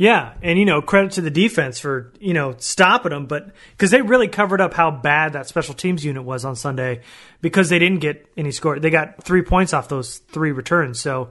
Yeah, 0.02 0.34
and 0.42 0.58
you 0.58 0.64
know, 0.64 0.82
credit 0.82 1.12
to 1.12 1.20
the 1.20 1.30
defense 1.30 1.78
for 1.78 2.12
you 2.18 2.34
know 2.34 2.56
stopping 2.58 3.10
them, 3.10 3.26
but 3.26 3.50
because 3.70 3.90
they 3.90 4.02
really 4.02 4.26
covered 4.26 4.60
up 4.60 4.74
how 4.74 4.90
bad 4.90 5.34
that 5.34 5.46
special 5.46 5.74
teams 5.74 6.04
unit 6.04 6.24
was 6.24 6.44
on 6.44 6.56
Sunday, 6.56 7.02
because 7.40 7.68
they 7.68 7.78
didn't 7.78 8.00
get 8.00 8.26
any 8.36 8.50
score. 8.50 8.80
They 8.80 8.90
got 8.90 9.22
three 9.22 9.42
points 9.42 9.72
off 9.72 9.88
those 9.88 10.18
three 10.18 10.50
returns. 10.50 10.98
So, 10.98 11.28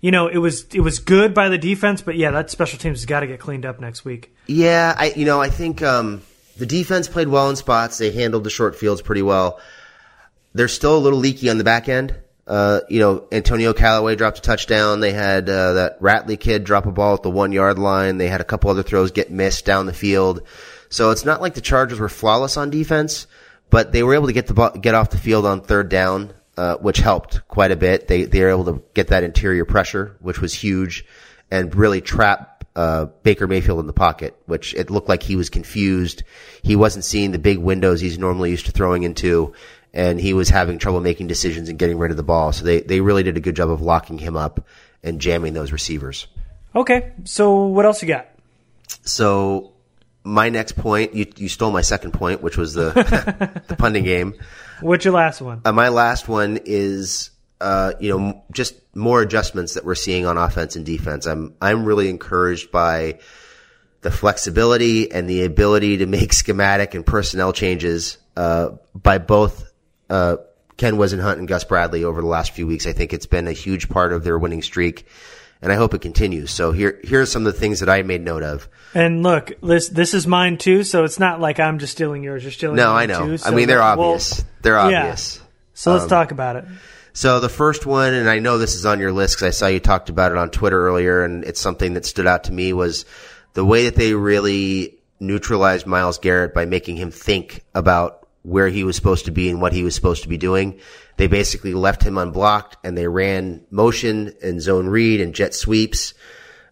you 0.00 0.10
know, 0.10 0.28
it 0.28 0.38
was 0.38 0.64
it 0.72 0.80
was 0.80 1.00
good 1.00 1.34
by 1.34 1.50
the 1.50 1.58
defense, 1.58 2.00
but 2.00 2.16
yeah, 2.16 2.30
that 2.30 2.50
special 2.50 2.78
teams 2.78 3.00
has 3.00 3.06
got 3.06 3.20
to 3.20 3.26
get 3.26 3.40
cleaned 3.40 3.66
up 3.66 3.78
next 3.78 4.04
week. 4.04 4.34
Yeah, 4.46 4.94
I 4.96 5.12
you 5.14 5.26
know 5.26 5.40
I 5.40 5.50
think 5.50 5.82
um, 5.82 6.22
the 6.56 6.66
defense 6.66 7.08
played 7.08 7.28
well 7.28 7.50
in 7.50 7.56
spots. 7.56 7.98
They 7.98 8.10
handled 8.10 8.44
the 8.44 8.50
short 8.50 8.76
fields 8.76 9.02
pretty 9.02 9.22
well. 9.22 9.60
They're 10.54 10.68
still 10.68 10.96
a 10.96 10.98
little 10.98 11.18
leaky 11.18 11.50
on 11.50 11.58
the 11.58 11.64
back 11.64 11.88
end. 11.88 12.14
Uh, 12.46 12.80
you 12.88 13.00
know, 13.00 13.26
Antonio 13.32 13.72
Callaway 13.72 14.16
dropped 14.16 14.38
a 14.38 14.42
touchdown. 14.42 15.00
They 15.00 15.12
had 15.12 15.48
uh, 15.48 15.72
that 15.74 16.00
Ratley 16.00 16.38
kid 16.38 16.64
drop 16.64 16.86
a 16.86 16.92
ball 16.92 17.14
at 17.14 17.22
the 17.22 17.30
one 17.30 17.52
yard 17.52 17.78
line. 17.78 18.18
They 18.18 18.28
had 18.28 18.40
a 18.40 18.44
couple 18.44 18.70
other 18.70 18.82
throws 18.82 19.10
get 19.10 19.30
missed 19.30 19.64
down 19.64 19.86
the 19.86 19.92
field. 19.92 20.42
So 20.90 21.10
it's 21.10 21.24
not 21.24 21.40
like 21.40 21.54
the 21.54 21.60
Chargers 21.60 21.98
were 21.98 22.08
flawless 22.08 22.56
on 22.56 22.70
defense, 22.70 23.26
but 23.70 23.92
they 23.92 24.02
were 24.02 24.14
able 24.14 24.26
to 24.26 24.32
get 24.32 24.46
the 24.46 24.54
ball, 24.54 24.70
get 24.70 24.94
off 24.94 25.10
the 25.10 25.18
field 25.18 25.46
on 25.46 25.62
third 25.62 25.88
down, 25.88 26.32
uh, 26.56 26.76
which 26.76 26.98
helped 26.98 27.48
quite 27.48 27.72
a 27.72 27.76
bit. 27.76 28.06
They 28.06 28.24
they 28.24 28.42
were 28.42 28.50
able 28.50 28.66
to 28.66 28.82
get 28.92 29.08
that 29.08 29.24
interior 29.24 29.64
pressure, 29.64 30.16
which 30.20 30.40
was 30.40 30.52
huge, 30.52 31.04
and 31.50 31.74
really 31.74 32.00
trap 32.00 32.64
uh, 32.76 33.06
Baker 33.22 33.46
Mayfield 33.46 33.80
in 33.80 33.86
the 33.86 33.92
pocket, 33.92 34.36
which 34.46 34.74
it 34.74 34.90
looked 34.90 35.08
like 35.08 35.22
he 35.22 35.36
was 35.36 35.50
confused. 35.50 36.22
He 36.62 36.76
wasn't 36.76 37.04
seeing 37.04 37.32
the 37.32 37.38
big 37.38 37.58
windows 37.58 38.00
he's 38.00 38.18
normally 38.18 38.50
used 38.50 38.66
to 38.66 38.72
throwing 38.72 39.02
into, 39.02 39.54
and 39.94 40.20
he 40.20 40.34
was 40.34 40.50
having 40.50 40.76
trouble 40.78 41.00
making 41.00 41.28
decisions 41.28 41.68
and 41.68 41.78
getting 41.78 41.96
rid 41.98 42.10
of 42.10 42.16
the 42.16 42.24
ball. 42.24 42.52
So 42.52 42.64
they, 42.64 42.80
they 42.80 43.00
really 43.00 43.22
did 43.22 43.36
a 43.36 43.40
good 43.40 43.54
job 43.54 43.70
of 43.70 43.80
locking 43.80 44.18
him 44.18 44.36
up 44.36 44.66
and 45.04 45.20
jamming 45.20 45.54
those 45.54 45.70
receivers. 45.70 46.26
Okay, 46.74 47.12
so 47.22 47.66
what 47.66 47.86
else 47.86 48.02
you 48.02 48.08
got? 48.08 48.26
So 49.04 49.72
my 50.24 50.48
next 50.48 50.72
point, 50.72 51.14
you, 51.14 51.26
you 51.36 51.48
stole 51.48 51.70
my 51.70 51.82
second 51.82 52.10
point, 52.10 52.42
which 52.42 52.56
was 52.56 52.74
the 52.74 52.90
the 53.68 53.76
punting 53.76 54.02
game. 54.02 54.34
What's 54.80 55.04
your 55.04 55.14
last 55.14 55.40
one? 55.40 55.62
Uh, 55.64 55.70
my 55.70 55.88
last 55.88 56.28
one 56.28 56.58
is, 56.64 57.30
uh, 57.60 57.92
you 58.00 58.10
know, 58.10 58.28
m- 58.30 58.42
just 58.50 58.74
more 58.96 59.22
adjustments 59.22 59.74
that 59.74 59.84
we're 59.84 59.94
seeing 59.94 60.26
on 60.26 60.36
offense 60.36 60.74
and 60.74 60.84
defense. 60.84 61.26
I'm 61.26 61.54
I'm 61.60 61.84
really 61.84 62.08
encouraged 62.08 62.72
by 62.72 63.20
the 64.00 64.10
flexibility 64.10 65.12
and 65.12 65.30
the 65.30 65.44
ability 65.44 65.98
to 65.98 66.06
make 66.06 66.32
schematic 66.32 66.94
and 66.94 67.06
personnel 67.06 67.52
changes 67.52 68.18
uh, 68.36 68.70
by 68.94 69.18
both 69.18 69.70
uh, 70.10 70.36
Ken 70.76 70.94
Whisenhunt 70.94 71.38
and 71.38 71.48
Gus 71.48 71.64
Bradley 71.64 72.04
over 72.04 72.20
the 72.20 72.26
last 72.26 72.52
few 72.52 72.66
weeks. 72.66 72.86
I 72.86 72.92
think 72.92 73.12
it's 73.12 73.26
been 73.26 73.48
a 73.48 73.52
huge 73.52 73.88
part 73.88 74.12
of 74.12 74.24
their 74.24 74.38
winning 74.38 74.62
streak, 74.62 75.06
and 75.62 75.70
I 75.72 75.76
hope 75.76 75.94
it 75.94 76.00
continues. 76.00 76.50
So 76.50 76.72
here 76.72 77.00
here 77.04 77.22
are 77.22 77.26
some 77.26 77.46
of 77.46 77.52
the 77.52 77.58
things 77.58 77.80
that 77.80 77.88
I 77.88 78.02
made 78.02 78.22
note 78.22 78.42
of. 78.42 78.68
And 78.94 79.22
look, 79.22 79.52
this 79.62 79.88
this 79.88 80.14
is 80.14 80.26
mine 80.26 80.58
too, 80.58 80.82
so 80.84 81.04
it's 81.04 81.18
not 81.18 81.40
like 81.40 81.60
I'm 81.60 81.78
just 81.78 81.92
stealing 81.92 82.22
yours. 82.22 82.42
You're 82.42 82.52
stealing 82.52 82.76
No, 82.76 82.92
I 82.92 83.06
know. 83.06 83.36
Too, 83.36 83.44
I 83.44 83.50
mean, 83.50 83.68
they're 83.68 83.78
well, 83.78 84.12
obvious. 84.12 84.44
they're 84.62 84.74
yeah. 84.74 85.00
obvious. 85.00 85.40
So 85.74 85.92
Um, 85.92 85.98
let's 85.98 86.08
talk 86.08 86.30
about 86.30 86.56
it. 86.56 86.64
So 87.16 87.38
the 87.38 87.48
first 87.48 87.86
one, 87.86 88.12
and 88.12 88.28
I 88.28 88.40
know 88.40 88.58
this 88.58 88.74
is 88.74 88.84
on 88.84 88.98
your 88.98 89.12
list 89.12 89.36
because 89.36 89.46
I 89.46 89.50
saw 89.50 89.66
you 89.68 89.78
talked 89.78 90.08
about 90.08 90.32
it 90.32 90.38
on 90.38 90.50
Twitter 90.50 90.88
earlier, 90.88 91.22
and 91.24 91.44
it's 91.44 91.60
something 91.60 91.94
that 91.94 92.04
stood 92.04 92.26
out 92.26 92.44
to 92.44 92.52
me 92.52 92.72
was 92.72 93.04
the 93.52 93.64
way 93.64 93.84
that 93.84 93.94
they 93.94 94.14
really 94.14 94.98
neutralized 95.20 95.86
Myles 95.86 96.18
Garrett 96.18 96.54
by 96.54 96.66
making 96.66 96.96
him 96.96 97.12
think 97.12 97.64
about 97.72 98.23
where 98.44 98.68
he 98.68 98.84
was 98.84 98.94
supposed 98.94 99.24
to 99.24 99.30
be 99.30 99.48
and 99.48 99.60
what 99.60 99.72
he 99.72 99.82
was 99.82 99.94
supposed 99.94 100.22
to 100.22 100.28
be 100.28 100.36
doing. 100.36 100.78
They 101.16 101.28
basically 101.28 101.72
left 101.72 102.02
him 102.02 102.18
unblocked 102.18 102.76
and 102.84 102.96
they 102.96 103.08
ran 103.08 103.64
motion 103.70 104.34
and 104.42 104.60
zone 104.60 104.86
read 104.86 105.20
and 105.22 105.34
jet 105.34 105.54
sweeps, 105.54 106.12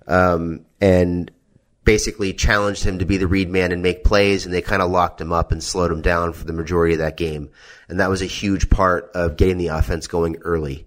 um, 0.07 0.67
and 0.81 1.31
basically 1.85 2.35
challenged 2.35 2.85
him 2.85 2.99
to 2.99 3.07
be 3.07 3.17
the 3.17 3.27
read 3.27 3.49
man 3.49 3.73
and 3.73 3.83
make 3.83 4.05
plays, 4.05 4.45
and 4.45 4.55
they 4.55 4.61
kind 4.61 4.83
of 4.83 4.91
locked 4.91 5.21
him 5.21 5.33
up 5.33 5.51
and 5.51 5.63
slowed 5.63 5.91
him 5.91 6.03
down 6.03 6.35
for 6.35 6.45
the 6.45 6.53
majority 6.53 6.93
of 6.95 7.01
that 7.01 7.17
game. 7.17 7.51
And 7.89 8.01
that 8.01 8.11
was 8.11 8.23
a 8.23 8.27
huge 8.27 8.69
part 8.69 9.11
of 9.15 9.37
getting 9.37 9.57
the 9.57 9.69
offense 9.69 10.07
going 10.07 10.37
early. 10.43 10.87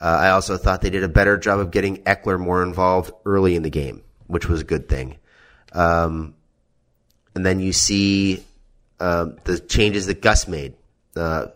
Uh, 0.00 0.18
I 0.20 0.30
also 0.30 0.56
thought 0.56 0.82
they 0.82 0.90
did 0.90 1.04
a 1.04 1.08
better 1.08 1.38
job 1.38 1.60
of 1.60 1.70
getting 1.70 1.98
Ekeler 1.98 2.38
more 2.38 2.62
involved 2.62 3.12
early 3.24 3.54
in 3.54 3.62
the 3.62 3.70
game, 3.70 4.02
which 4.26 4.48
was 4.48 4.60
a 4.60 4.64
good 4.64 4.88
thing. 4.88 5.16
Um, 5.72 6.34
and 7.34 7.46
then 7.46 7.60
you 7.60 7.72
see 7.72 8.44
um, 9.00 9.36
the 9.44 9.58
changes 9.58 10.06
that 10.06 10.22
Gus 10.22 10.48
made. 10.48 10.74
Uh, 11.14 11.46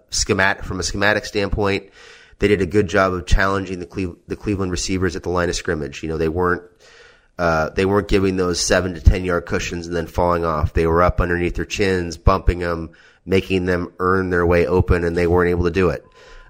from 0.62 0.80
a 0.80 0.82
schematic 0.82 1.26
standpoint, 1.26 1.90
they 2.38 2.48
did 2.48 2.62
a 2.62 2.66
good 2.66 2.88
job 2.88 3.12
of 3.12 3.26
challenging 3.26 3.78
the 3.78 3.86
Cle- 3.86 4.16
the 4.26 4.36
Cleveland 4.36 4.72
receivers 4.72 5.16
at 5.16 5.22
the 5.22 5.28
line 5.28 5.48
of 5.48 5.54
scrimmage. 5.54 6.02
You 6.02 6.08
know, 6.08 6.16
they 6.16 6.28
weren't 6.28 6.62
uh, 7.38 7.70
they 7.70 7.84
weren't 7.84 8.08
giving 8.08 8.36
those 8.36 8.60
seven 8.60 8.94
to 8.94 9.00
ten 9.00 9.24
yard 9.24 9.46
cushions 9.46 9.86
and 9.86 9.94
then 9.94 10.06
falling 10.06 10.44
off. 10.44 10.72
They 10.72 10.86
were 10.86 11.02
up 11.02 11.20
underneath 11.20 11.54
their 11.54 11.64
chins, 11.66 12.16
bumping 12.16 12.60
them, 12.60 12.90
making 13.26 13.66
them 13.66 13.92
earn 13.98 14.30
their 14.30 14.46
way 14.46 14.66
open, 14.66 15.04
and 15.04 15.16
they 15.16 15.26
weren't 15.26 15.50
able 15.50 15.64
to 15.64 15.70
do 15.70 15.90
it. 15.90 16.04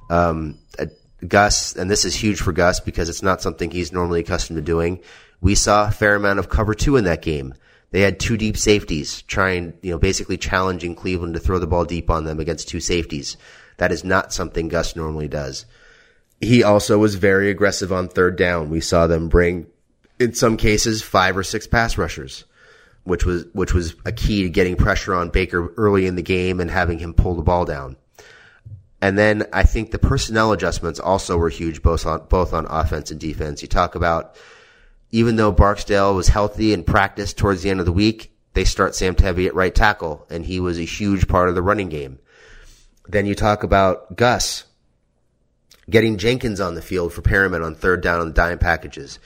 Um, 0.09 0.59
uh, 0.79 0.87
Gus, 1.27 1.77
and 1.77 1.91
this 1.91 2.05
is 2.05 2.15
huge 2.15 2.41
for 2.41 2.53
Gus 2.53 2.81
because 2.81 3.09
it's 3.09 3.23
not 3.23 3.43
something 3.43 3.71
he's 3.71 3.93
normally 3.93 4.21
accustomed 4.21 4.57
to 4.57 4.63
doing. 4.63 5.01
We 5.41 5.55
saw 5.55 5.89
a 5.89 5.91
fair 5.91 6.15
amount 6.15 6.39
of 6.39 6.49
cover 6.49 6.75
two 6.75 6.97
in 6.97 7.05
that 7.05 7.23
game. 7.23 7.55
They 7.91 8.03
had 8.03 8.21
two 8.21 8.37
deep 8.37 8.57
safeties 8.57 9.23
trying, 9.23 9.75
you 9.83 9.91
know, 9.91 9.99
basically 9.99 10.37
challenging 10.37 10.95
Cleveland 10.95 11.35
to 11.35 11.41
throw 11.41 11.59
the 11.59 11.67
ball 11.67 11.85
deep 11.85 12.09
on 12.11 12.25
them 12.25 12.39
against 12.39 12.69
two 12.69 12.81
safeties. 12.81 13.37
That 13.79 13.93
is 13.93 14.05
not 14.05 14.33
something 14.33 14.69
Gus 14.69 14.95
normally 14.95 15.29
does. 15.29 15.67
He 16.41 16.63
also 16.63 16.99
was 16.99 17.17
very 17.17 17.51
aggressive 17.51 17.93
on 17.93 18.09
third 18.09 18.37
down. 18.37 18.71
We 18.71 18.81
saw 18.81 19.07
them 19.07 19.29
bring, 19.29 19.67
in 20.19 20.35
some 20.35 20.57
cases, 20.57 21.03
five 21.03 21.37
or 21.37 21.43
six 21.43 21.67
pass 21.67 21.99
rushers, 21.99 22.45
which 23.05 23.25
was, 23.25 23.47
which 23.53 23.75
was 23.75 23.95
a 24.05 24.13
key 24.13 24.45
to 24.45 24.49
getting 24.49 24.77
pressure 24.77 25.15
on 25.15 25.31
Baker 25.31 25.73
early 25.77 26.07
in 26.07 26.15
the 26.15 26.23
game 26.23 26.61
and 26.61 26.71
having 26.71 26.99
him 26.99 27.13
pull 27.13 27.35
the 27.35 27.43
ball 27.43 27.65
down. 27.65 27.97
And 29.03 29.19
then 29.19 29.47
I 29.53 29.63
think 29.63 29.91
the 29.91 29.99
personnel 29.99 30.53
adjustments 30.53 31.01
also 31.01 31.37
were 31.37 31.49
huge, 31.49 31.83
both 31.83 32.07
on 32.07 32.27
both 32.29 32.53
on 32.53 32.67
offense 32.67 33.11
and 33.11 33.19
defense. 33.19 33.63
You 33.63 33.69
talk 33.69 33.95
about 33.95 34.37
even 35.13 35.37
though 35.37 35.53
Barksdale 35.53 36.15
was 36.15 36.29
healthy 36.29 36.73
and 36.73 36.87
practiced 36.87 37.37
towards 37.37 37.63
the 37.63 37.71
end 37.71 37.81
of 37.81 37.87
the 37.87 37.93
week, 37.93 38.33
they 38.53 38.65
start 38.65 38.95
Sam 38.95 39.15
Tevi 39.15 39.47
at 39.47 39.55
right 39.55 39.75
tackle, 39.75 40.27
and 40.31 40.45
he 40.45 40.61
was 40.61 40.79
a 40.79 40.85
huge 40.85 41.29
part 41.29 41.49
of 41.49 41.55
the 41.55 41.63
running 41.63 41.89
game. 41.89 42.19
Then 43.09 43.27
you 43.27 43.35
talk 43.35 43.63
about 43.63 44.17
Gus 44.17 44.65
getting 45.89 46.19
Jenkins 46.19 46.61
on 46.61 46.75
the 46.75 46.83
field 46.83 47.13
for 47.13 47.23
Perryman 47.23 47.63
on 47.63 47.75
third 47.75 48.01
down 48.03 48.21
on 48.21 48.33
dime 48.33 48.59
packages, 48.59 49.19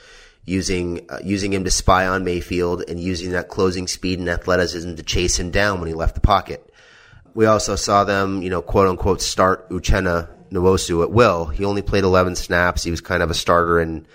using 0.43 1.05
uh, 1.09 1.19
using 1.23 1.53
him 1.53 1.63
to 1.63 1.71
spy 1.71 2.07
on 2.07 2.23
Mayfield 2.23 2.83
and 2.87 2.99
using 2.99 3.31
that 3.31 3.49
closing 3.49 3.87
speed 3.87 4.19
and 4.19 4.29
athleticism 4.29 4.95
to 4.95 5.03
chase 5.03 5.39
him 5.39 5.51
down 5.51 5.79
when 5.79 5.87
he 5.87 5.93
left 5.93 6.15
the 6.15 6.21
pocket. 6.21 6.71
We 7.33 7.45
also 7.45 7.75
saw 7.75 8.03
them, 8.03 8.41
you 8.41 8.49
know, 8.49 8.61
quote 8.61 8.87
unquote, 8.87 9.21
start 9.21 9.69
Uchenna 9.69 10.29
Nwosu 10.51 11.03
at 11.03 11.11
will. 11.11 11.45
He 11.45 11.65
only 11.65 11.81
played 11.81 12.03
11 12.03 12.35
snaps. 12.35 12.83
He 12.83 12.91
was 12.91 13.01
kind 13.01 13.21
of 13.21 13.29
a 13.29 13.33
starter 13.33 13.79
in 13.79 14.07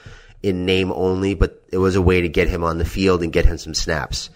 in 0.42 0.64
name 0.64 0.92
only, 0.92 1.34
but 1.34 1.62
it 1.70 1.78
was 1.78 1.96
a 1.96 2.02
way 2.02 2.22
to 2.22 2.28
get 2.28 2.48
him 2.48 2.64
on 2.64 2.78
the 2.78 2.84
field 2.84 3.22
and 3.22 3.32
get 3.32 3.44
him 3.44 3.58
some 3.58 3.74
snaps. 3.74 4.30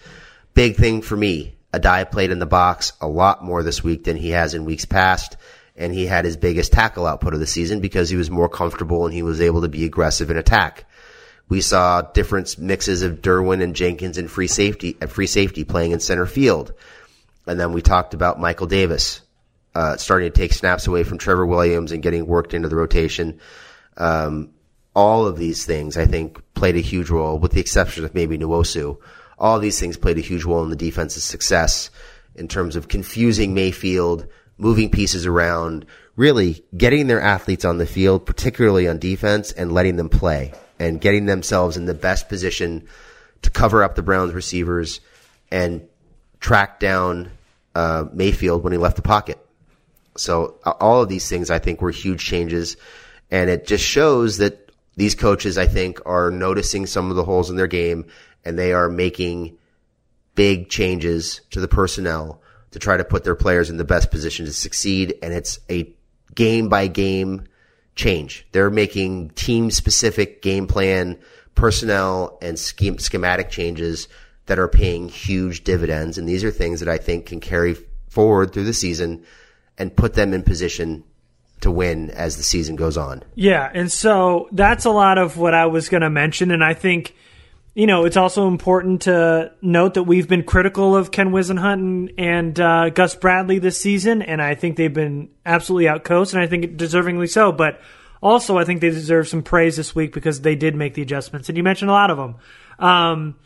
Big 0.55 0.77
thing 0.77 1.03
for 1.03 1.17
me. 1.17 1.57
Addae 1.73 2.11
played 2.11 2.31
in 2.31 2.39
the 2.39 2.47
box 2.47 2.93
a 3.01 3.09
lot 3.09 3.45
more 3.45 3.63
this 3.63 3.83
week 3.83 4.05
than 4.05 4.17
he 4.17 4.31
has 4.31 4.55
in 4.55 4.65
weeks 4.65 4.85
past, 4.85 5.37
and 5.77 5.93
he 5.93 6.07
had 6.07 6.25
his 6.25 6.37
biggest 6.37 6.73
tackle 6.73 7.07
output 7.07 7.35
of 7.35 7.41
the 7.41 7.47
season 7.47 7.81
because 7.81 8.09
he 8.09 8.17
was 8.17 8.31
more 8.31 8.49
comfortable 8.49 9.07
and 9.07 9.15
he 9.15 9.25
was 9.25 9.41
able 9.41 9.63
to 9.63 9.69
be 9.69 9.85
aggressive 9.85 10.31
in 10.31 10.37
attack. 10.37 10.85
We 11.49 11.61
saw 11.61 12.03
different 12.03 12.59
mixes 12.59 13.03
of 13.03 13.21
Derwin 13.21 13.63
and 13.63 13.75
Jenkins 13.75 14.19
and 14.19 14.31
free 14.31 14.47
safety 14.47 14.97
at 15.01 15.11
free 15.11 15.27
safety 15.27 15.65
playing 15.65 15.91
in 15.91 16.01
center 16.01 16.27
field. 16.27 16.73
And 17.47 17.59
then 17.59 17.73
we 17.73 17.83
talked 17.83 18.15
about 18.15 18.41
Michael 18.41 18.67
Davis 18.67 19.21
uh, 19.75 19.97
starting 19.97 20.31
to 20.31 20.37
take 20.37 20.53
snaps 20.53 20.87
away 20.87 21.03
from 21.03 21.19
Trevor 21.19 21.45
Williams 21.45 21.93
and 21.93 22.03
getting 22.03 22.27
worked 22.27 22.55
into 22.55 22.69
the 22.69 22.77
rotation. 22.77 23.41
Um, 23.97 24.51
all 24.95 25.27
of 25.27 25.37
these 25.37 25.65
things, 25.65 25.97
I 25.97 26.07
think, 26.07 26.41
played 26.55 26.77
a 26.77 26.81
huge 26.81 27.11
role, 27.11 27.39
with 27.39 27.53
the 27.53 27.61
exception 27.61 28.05
of 28.05 28.15
maybe 28.15 28.39
Nwosu. 28.39 28.99
All 29.39 29.59
these 29.59 29.81
things 29.81 29.97
played 29.97 30.19
a 30.19 30.23
huge 30.23 30.45
role 30.45 30.63
in 30.63 30.71
the 30.71 30.77
defense's 30.77 31.25
success 31.25 31.91
in 32.35 32.49
terms 32.49 32.77
of 32.77 32.89
confusing 32.89 33.55
Mayfield, 33.55 34.27
moving 34.57 34.91
pieces 34.91 35.27
around, 35.27 35.87
really 36.17 36.65
getting 36.77 37.09
their 37.09 37.21
athletes 37.21 37.65
on 37.65 37.79
the 37.79 37.87
field, 37.87 38.25
particularly 38.25 38.87
on 38.89 38.99
defense, 38.99 39.51
and 39.53 39.73
letting 39.73 39.97
them 39.97 40.09
play 40.09 40.53
and 40.79 41.01
getting 41.01 41.27
themselves 41.27 41.77
in 41.77 41.87
the 41.87 41.95
best 41.95 42.29
position 42.29 42.87
to 43.43 43.51
cover 43.51 43.83
up 43.83 43.95
the 43.95 44.03
Browns 44.03 44.33
receivers 44.33 45.01
and 45.51 45.87
track 46.41 46.81
down 46.81 47.31
uh, 47.75 48.05
Mayfield 48.13 48.63
when 48.63 48.73
he 48.73 48.79
left 48.79 48.97
the 48.97 49.03
pocket. 49.03 49.39
So 50.17 50.61
uh, 50.65 50.73
all 50.81 51.03
of 51.03 51.09
these 51.09 51.29
things 51.29 51.51
I 51.51 51.59
think 51.59 51.81
were 51.81 51.91
huge 51.91 52.25
changes 52.25 52.77
and 53.31 53.51
it 53.51 53.67
just 53.67 53.85
shows 53.85 54.39
that 54.39 54.64
these 54.97 55.15
coaches 55.15 55.59
I 55.59 55.67
think 55.67 56.01
are 56.07 56.31
noticing 56.31 56.87
some 56.87 57.11
of 57.11 57.17
the 57.17 57.25
holes 57.25 57.51
in 57.51 57.57
their 57.57 57.67
game 57.67 58.07
and 58.45 58.59
they 58.59 58.73
are 58.73 58.89
making 58.89 59.59
big 60.35 60.69
changes 60.69 61.41
to 61.51 61.61
the 61.61 61.69
personnel 61.69 62.41
to 62.73 62.79
try 62.79 62.97
to 62.97 63.05
put 63.05 63.25
their 63.25 63.35
players 63.35 63.71
in 63.71 63.77
the 63.77 63.85
best 63.85 64.11
position 64.11 64.47
to 64.47 64.53
succeed 64.53 65.15
and 65.23 65.33
it's 65.33 65.59
a 65.71 65.95
game 66.35 66.69
by 66.69 66.87
game 66.87 67.47
change. 67.95 68.47
They're 68.53 68.71
making 68.71 69.31
team 69.31 69.71
specific 69.71 70.43
game 70.43 70.67
plan, 70.67 71.19
personnel 71.55 72.39
and 72.43 72.59
scheme, 72.59 72.99
schematic 72.99 73.51
changes 73.51 74.09
that 74.47 74.59
are 74.59 74.69
paying 74.69 75.09
huge 75.09 75.65
dividends. 75.65 76.19
And 76.19 76.29
these 76.29 76.45
are 76.45 76.51
things 76.51 76.81
that 76.81 76.89
I 76.89 76.99
think 76.99 77.27
can 77.27 77.41
carry 77.41 77.77
forward 78.09 78.53
through 78.53 78.65
the 78.65 78.73
season 78.73 79.25
and 79.79 79.97
put 79.97 80.15
them 80.15 80.33
in 80.35 80.43
position 80.43 81.05
to 81.61 81.71
win 81.71 82.11
as 82.11 82.37
the 82.37 82.43
season 82.43 82.77
goes 82.77 82.97
on. 82.97 83.23
Yeah, 83.35 83.71
and 83.73 83.91
so 83.91 84.49
that's 84.53 84.85
a 84.85 84.91
lot 84.91 85.19
of 85.19 85.39
what 85.39 85.55
I 85.55 85.67
was 85.67 85.89
going 85.89 86.03
to 86.03 86.11
mention, 86.11 86.51
and 86.51 86.63
I 86.63 86.75
think 86.75 87.15
you 87.75 87.87
know 87.87 88.05
it's 88.05 88.17
also 88.17 88.47
important 88.47 89.03
to 89.03 89.53
note 89.63 89.95
that 89.95 90.05
we've 90.05 90.29
been 90.29 90.45
critical 90.45 90.97
of 90.97 91.11
Ken 91.11 91.31
Whisenhunt 91.31 92.15
and, 92.19 92.61
uh, 92.61 92.91
Gus 92.91 93.15
Bradley 93.15 93.59
this 93.59 93.81
season, 93.81 94.23
and 94.23 94.43
I 94.43 94.55
think 94.55 94.77
they've 94.77 94.93
been 94.93 95.31
absolutely 95.47 95.87
outcoached, 95.87 96.35
and 96.35 96.43
I 96.43 96.47
think 96.47 96.77
deservingly 96.77 97.31
so. 97.31 97.51
But 97.51 97.81
also, 98.23 98.59
I 98.59 98.65
think 98.65 98.81
they 98.81 98.91
deserve 98.91 99.29
some 99.29 99.43
praise 99.43 99.77
this 99.77 99.95
week 99.95 100.13
because 100.13 100.41
they 100.41 100.57
did 100.57 100.75
make 100.75 100.95
the 100.95 101.03
adjustments, 101.03 101.49
and 101.49 101.57
you 101.59 101.63
mentioned 101.65 101.91
a 101.91 101.95
lot 101.95 102.11
of 102.11 102.17
them. 102.17 102.37
Um, 102.79 103.37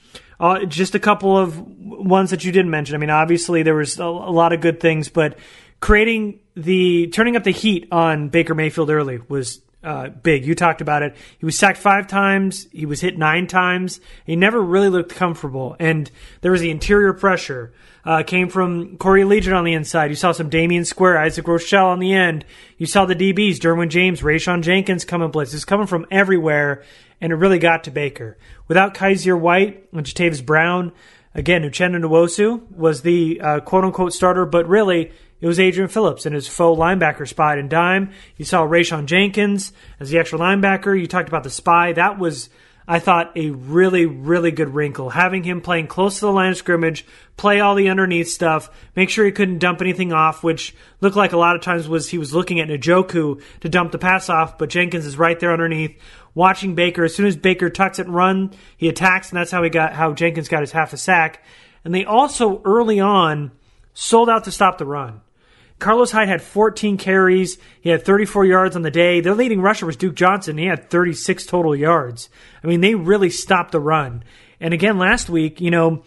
uh, 0.41 0.65
just 0.67 0.95
a 0.95 1.01
couple 1.01 1.37
of 1.37 1.59
ones 1.59 2.31
that 2.31 2.45
you 2.45 2.53
didn't 2.53 2.71
mention. 2.71 2.95
I 2.95 2.99
mean, 2.99 3.11
obviously 3.11 3.63
there 3.63 3.75
was 3.75 3.99
a, 3.99 4.05
a 4.05 4.31
lot 4.31 4.53
of 4.53 4.61
good 4.61 4.79
things, 4.81 5.09
but 5.09 5.37
creating 5.81 6.41
the 6.55 7.09
turning 7.09 7.37
up 7.37 7.45
the 7.45 7.51
heat 7.51 7.89
on 7.93 8.29
Baker 8.29 8.55
Mayfield 8.55 8.91
early 8.91 9.21
was 9.29 9.61
uh, 9.83 10.09
big. 10.09 10.45
You 10.45 10.55
talked 10.55 10.81
about 10.81 11.03
it. 11.03 11.17
He 11.39 11.47
was 11.47 11.57
sacked 11.57 11.79
five 11.79 12.07
times. 12.09 12.67
He 12.73 12.85
was 12.85 13.01
hit 13.01 13.17
nine 13.17 13.47
times. 13.47 14.01
He 14.25 14.35
never 14.35 14.61
really 14.61 14.89
looked 14.89 15.15
comfortable, 15.15 15.77
and 15.79 16.11
there 16.41 16.53
was 16.53 16.61
the 16.61 16.71
interior 16.71 17.13
pressure. 17.13 17.73
Uh, 18.05 18.23
came 18.23 18.49
from 18.49 18.97
Corey 18.97 19.23
Liuget 19.23 19.55
on 19.55 19.65
the 19.65 19.75
inside. 19.75 20.09
You 20.09 20.17
saw 20.17 20.33
some 20.33 20.49
Damion 20.49 20.87
Square, 20.87 21.19
Isaac 21.19 21.47
Rochelle 21.47 21.89
on 21.89 21.99
the 21.99 22.15
end. 22.15 22.45
You 22.79 22.87
saw 22.87 23.05
the 23.05 23.15
DBs, 23.15 23.57
Derwin 23.57 23.91
James, 23.91 24.23
Rayshawn 24.23 24.63
Jenkins 24.63 25.05
coming 25.05 25.31
blitz. 25.31 25.53
It's 25.53 25.67
coming 25.67 25.87
from 25.87 26.07
everywhere, 26.11 26.83
and 27.21 27.33
it 27.33 27.37
really 27.37 27.59
got 27.59 27.85
to 27.85 27.91
Baker. 27.91 28.39
Without 28.67 28.95
Kyzir 28.95 29.39
White 29.39 29.89
and 29.93 30.07
Jatavis 30.07 30.45
Brown, 30.45 30.93
again, 31.35 31.63
Uchenna 31.63 32.01
Nwosu 32.01 32.71
was 32.71 33.03
the 33.03 33.41
uh, 33.43 33.61
quote 33.61 33.85
unquote 33.85 34.15
starter, 34.15 34.47
but 34.47 34.67
really 34.67 35.13
it 35.41 35.47
was 35.47 35.61
Adrian 35.61 35.89
Phillips 35.89 36.27
in 36.27 36.33
his 36.33 36.49
faux 36.49 36.79
linebacker 36.79 37.27
spot 37.27 37.59
in 37.59 37.69
dime. 37.69 38.11
You 38.37 38.45
saw 38.45 38.67
Rayshawn 38.67 39.07
Jenkins 39.07 39.73
as 40.01 40.11
the 40.11 40.19
extra 40.19 40.39
linebacker. 40.39 40.99
You 40.99 41.07
talked 41.07 41.29
about 41.29 41.45
the 41.45 41.51
spy. 41.51 41.93
That 41.93 42.19
was, 42.19 42.51
I 42.89 42.99
thought, 42.99 43.37
a 43.37 43.51
really, 43.51 44.05
really 44.05 44.51
good 44.51 44.75
wrinkle. 44.75 45.11
Having 45.11 45.45
him 45.45 45.61
playing 45.61 45.87
close 45.87 46.17
to 46.17 46.27
the 46.27 46.33
line 46.33 46.51
of 46.51 46.57
scrimmage, 46.57 47.07
play 47.37 47.61
all 47.61 47.77
the 47.77 47.89
underneath 47.89 48.29
stuff, 48.29 48.69
make 48.97 49.11
sure 49.11 49.25
he 49.25 49.31
couldn't 49.31 49.59
dump 49.59 49.81
anything 49.81 50.13
off, 50.13 50.43
which 50.43 50.75
looked 51.01 51.17
like 51.17 51.33
a 51.33 51.39
lot 51.39 51.55
of 51.55 51.63
times 51.63 51.87
was 51.87 52.09
he 52.09 52.19
was 52.19 52.35
looking 52.35 52.59
at 52.59 52.69
Njoku 52.69 53.41
to 53.61 53.69
dump 53.69 53.93
the 53.93 53.99
pass 53.99 54.29
off, 54.29 54.59
but 54.59 54.71
Jenkins 54.71 55.07
is 55.07 55.17
right 55.17 55.39
there 55.39 55.53
underneath, 55.53 55.97
watching 56.35 56.75
Baker. 56.75 57.05
As 57.05 57.15
soon 57.15 57.27
as 57.27 57.37
Baker 57.37 57.71
tucks 57.71 58.01
it 58.01 58.07
and 58.07 58.15
run, 58.15 58.51
he 58.77 58.89
attacks, 58.89 59.31
and 59.31 59.39
that's 59.39 59.53
how 59.53 59.63
he 59.63 59.71
got 59.71 59.93
how 59.93 60.15
Jenkins 60.15 60.49
got 60.49 60.63
his 60.63 60.73
half 60.73 60.93
a 60.93 60.97
sack. 60.97 61.45
And 61.85 61.95
they 61.95 62.05
also 62.05 62.61
early 62.65 62.99
on 62.99 63.53
sold 63.95 64.29
out 64.29 64.43
to 64.45 64.51
stop 64.51 64.79
the 64.79 64.85
run. 64.85 65.21
Carlos 65.79 66.11
Hyde 66.11 66.29
had 66.29 66.43
14 66.43 66.97
carries. 66.97 67.59
He 67.81 67.91
had 67.91 68.05
34 68.05 68.45
yards 68.45 68.77
on 68.77 68.83
the 68.83 68.91
day. 68.91 69.21
Their 69.21 69.35
leading 69.35 69.61
rusher 69.61 69.87
was 69.87 69.97
Duke 69.97 70.15
Johnson. 70.15 70.59
He 70.59 70.67
had 70.67 70.91
36 70.91 71.47
total 71.47 71.77
yards. 71.77 72.29
I 72.63 72.67
mean, 72.67 72.81
they 72.81 72.95
really 72.95 73.31
stopped 73.31 73.73
the 73.73 73.81
run. 73.81 74.25
And 74.61 74.75
again, 74.75 74.99
last 74.99 75.31
week, 75.31 75.61
you 75.61 75.71
know, 75.71 76.03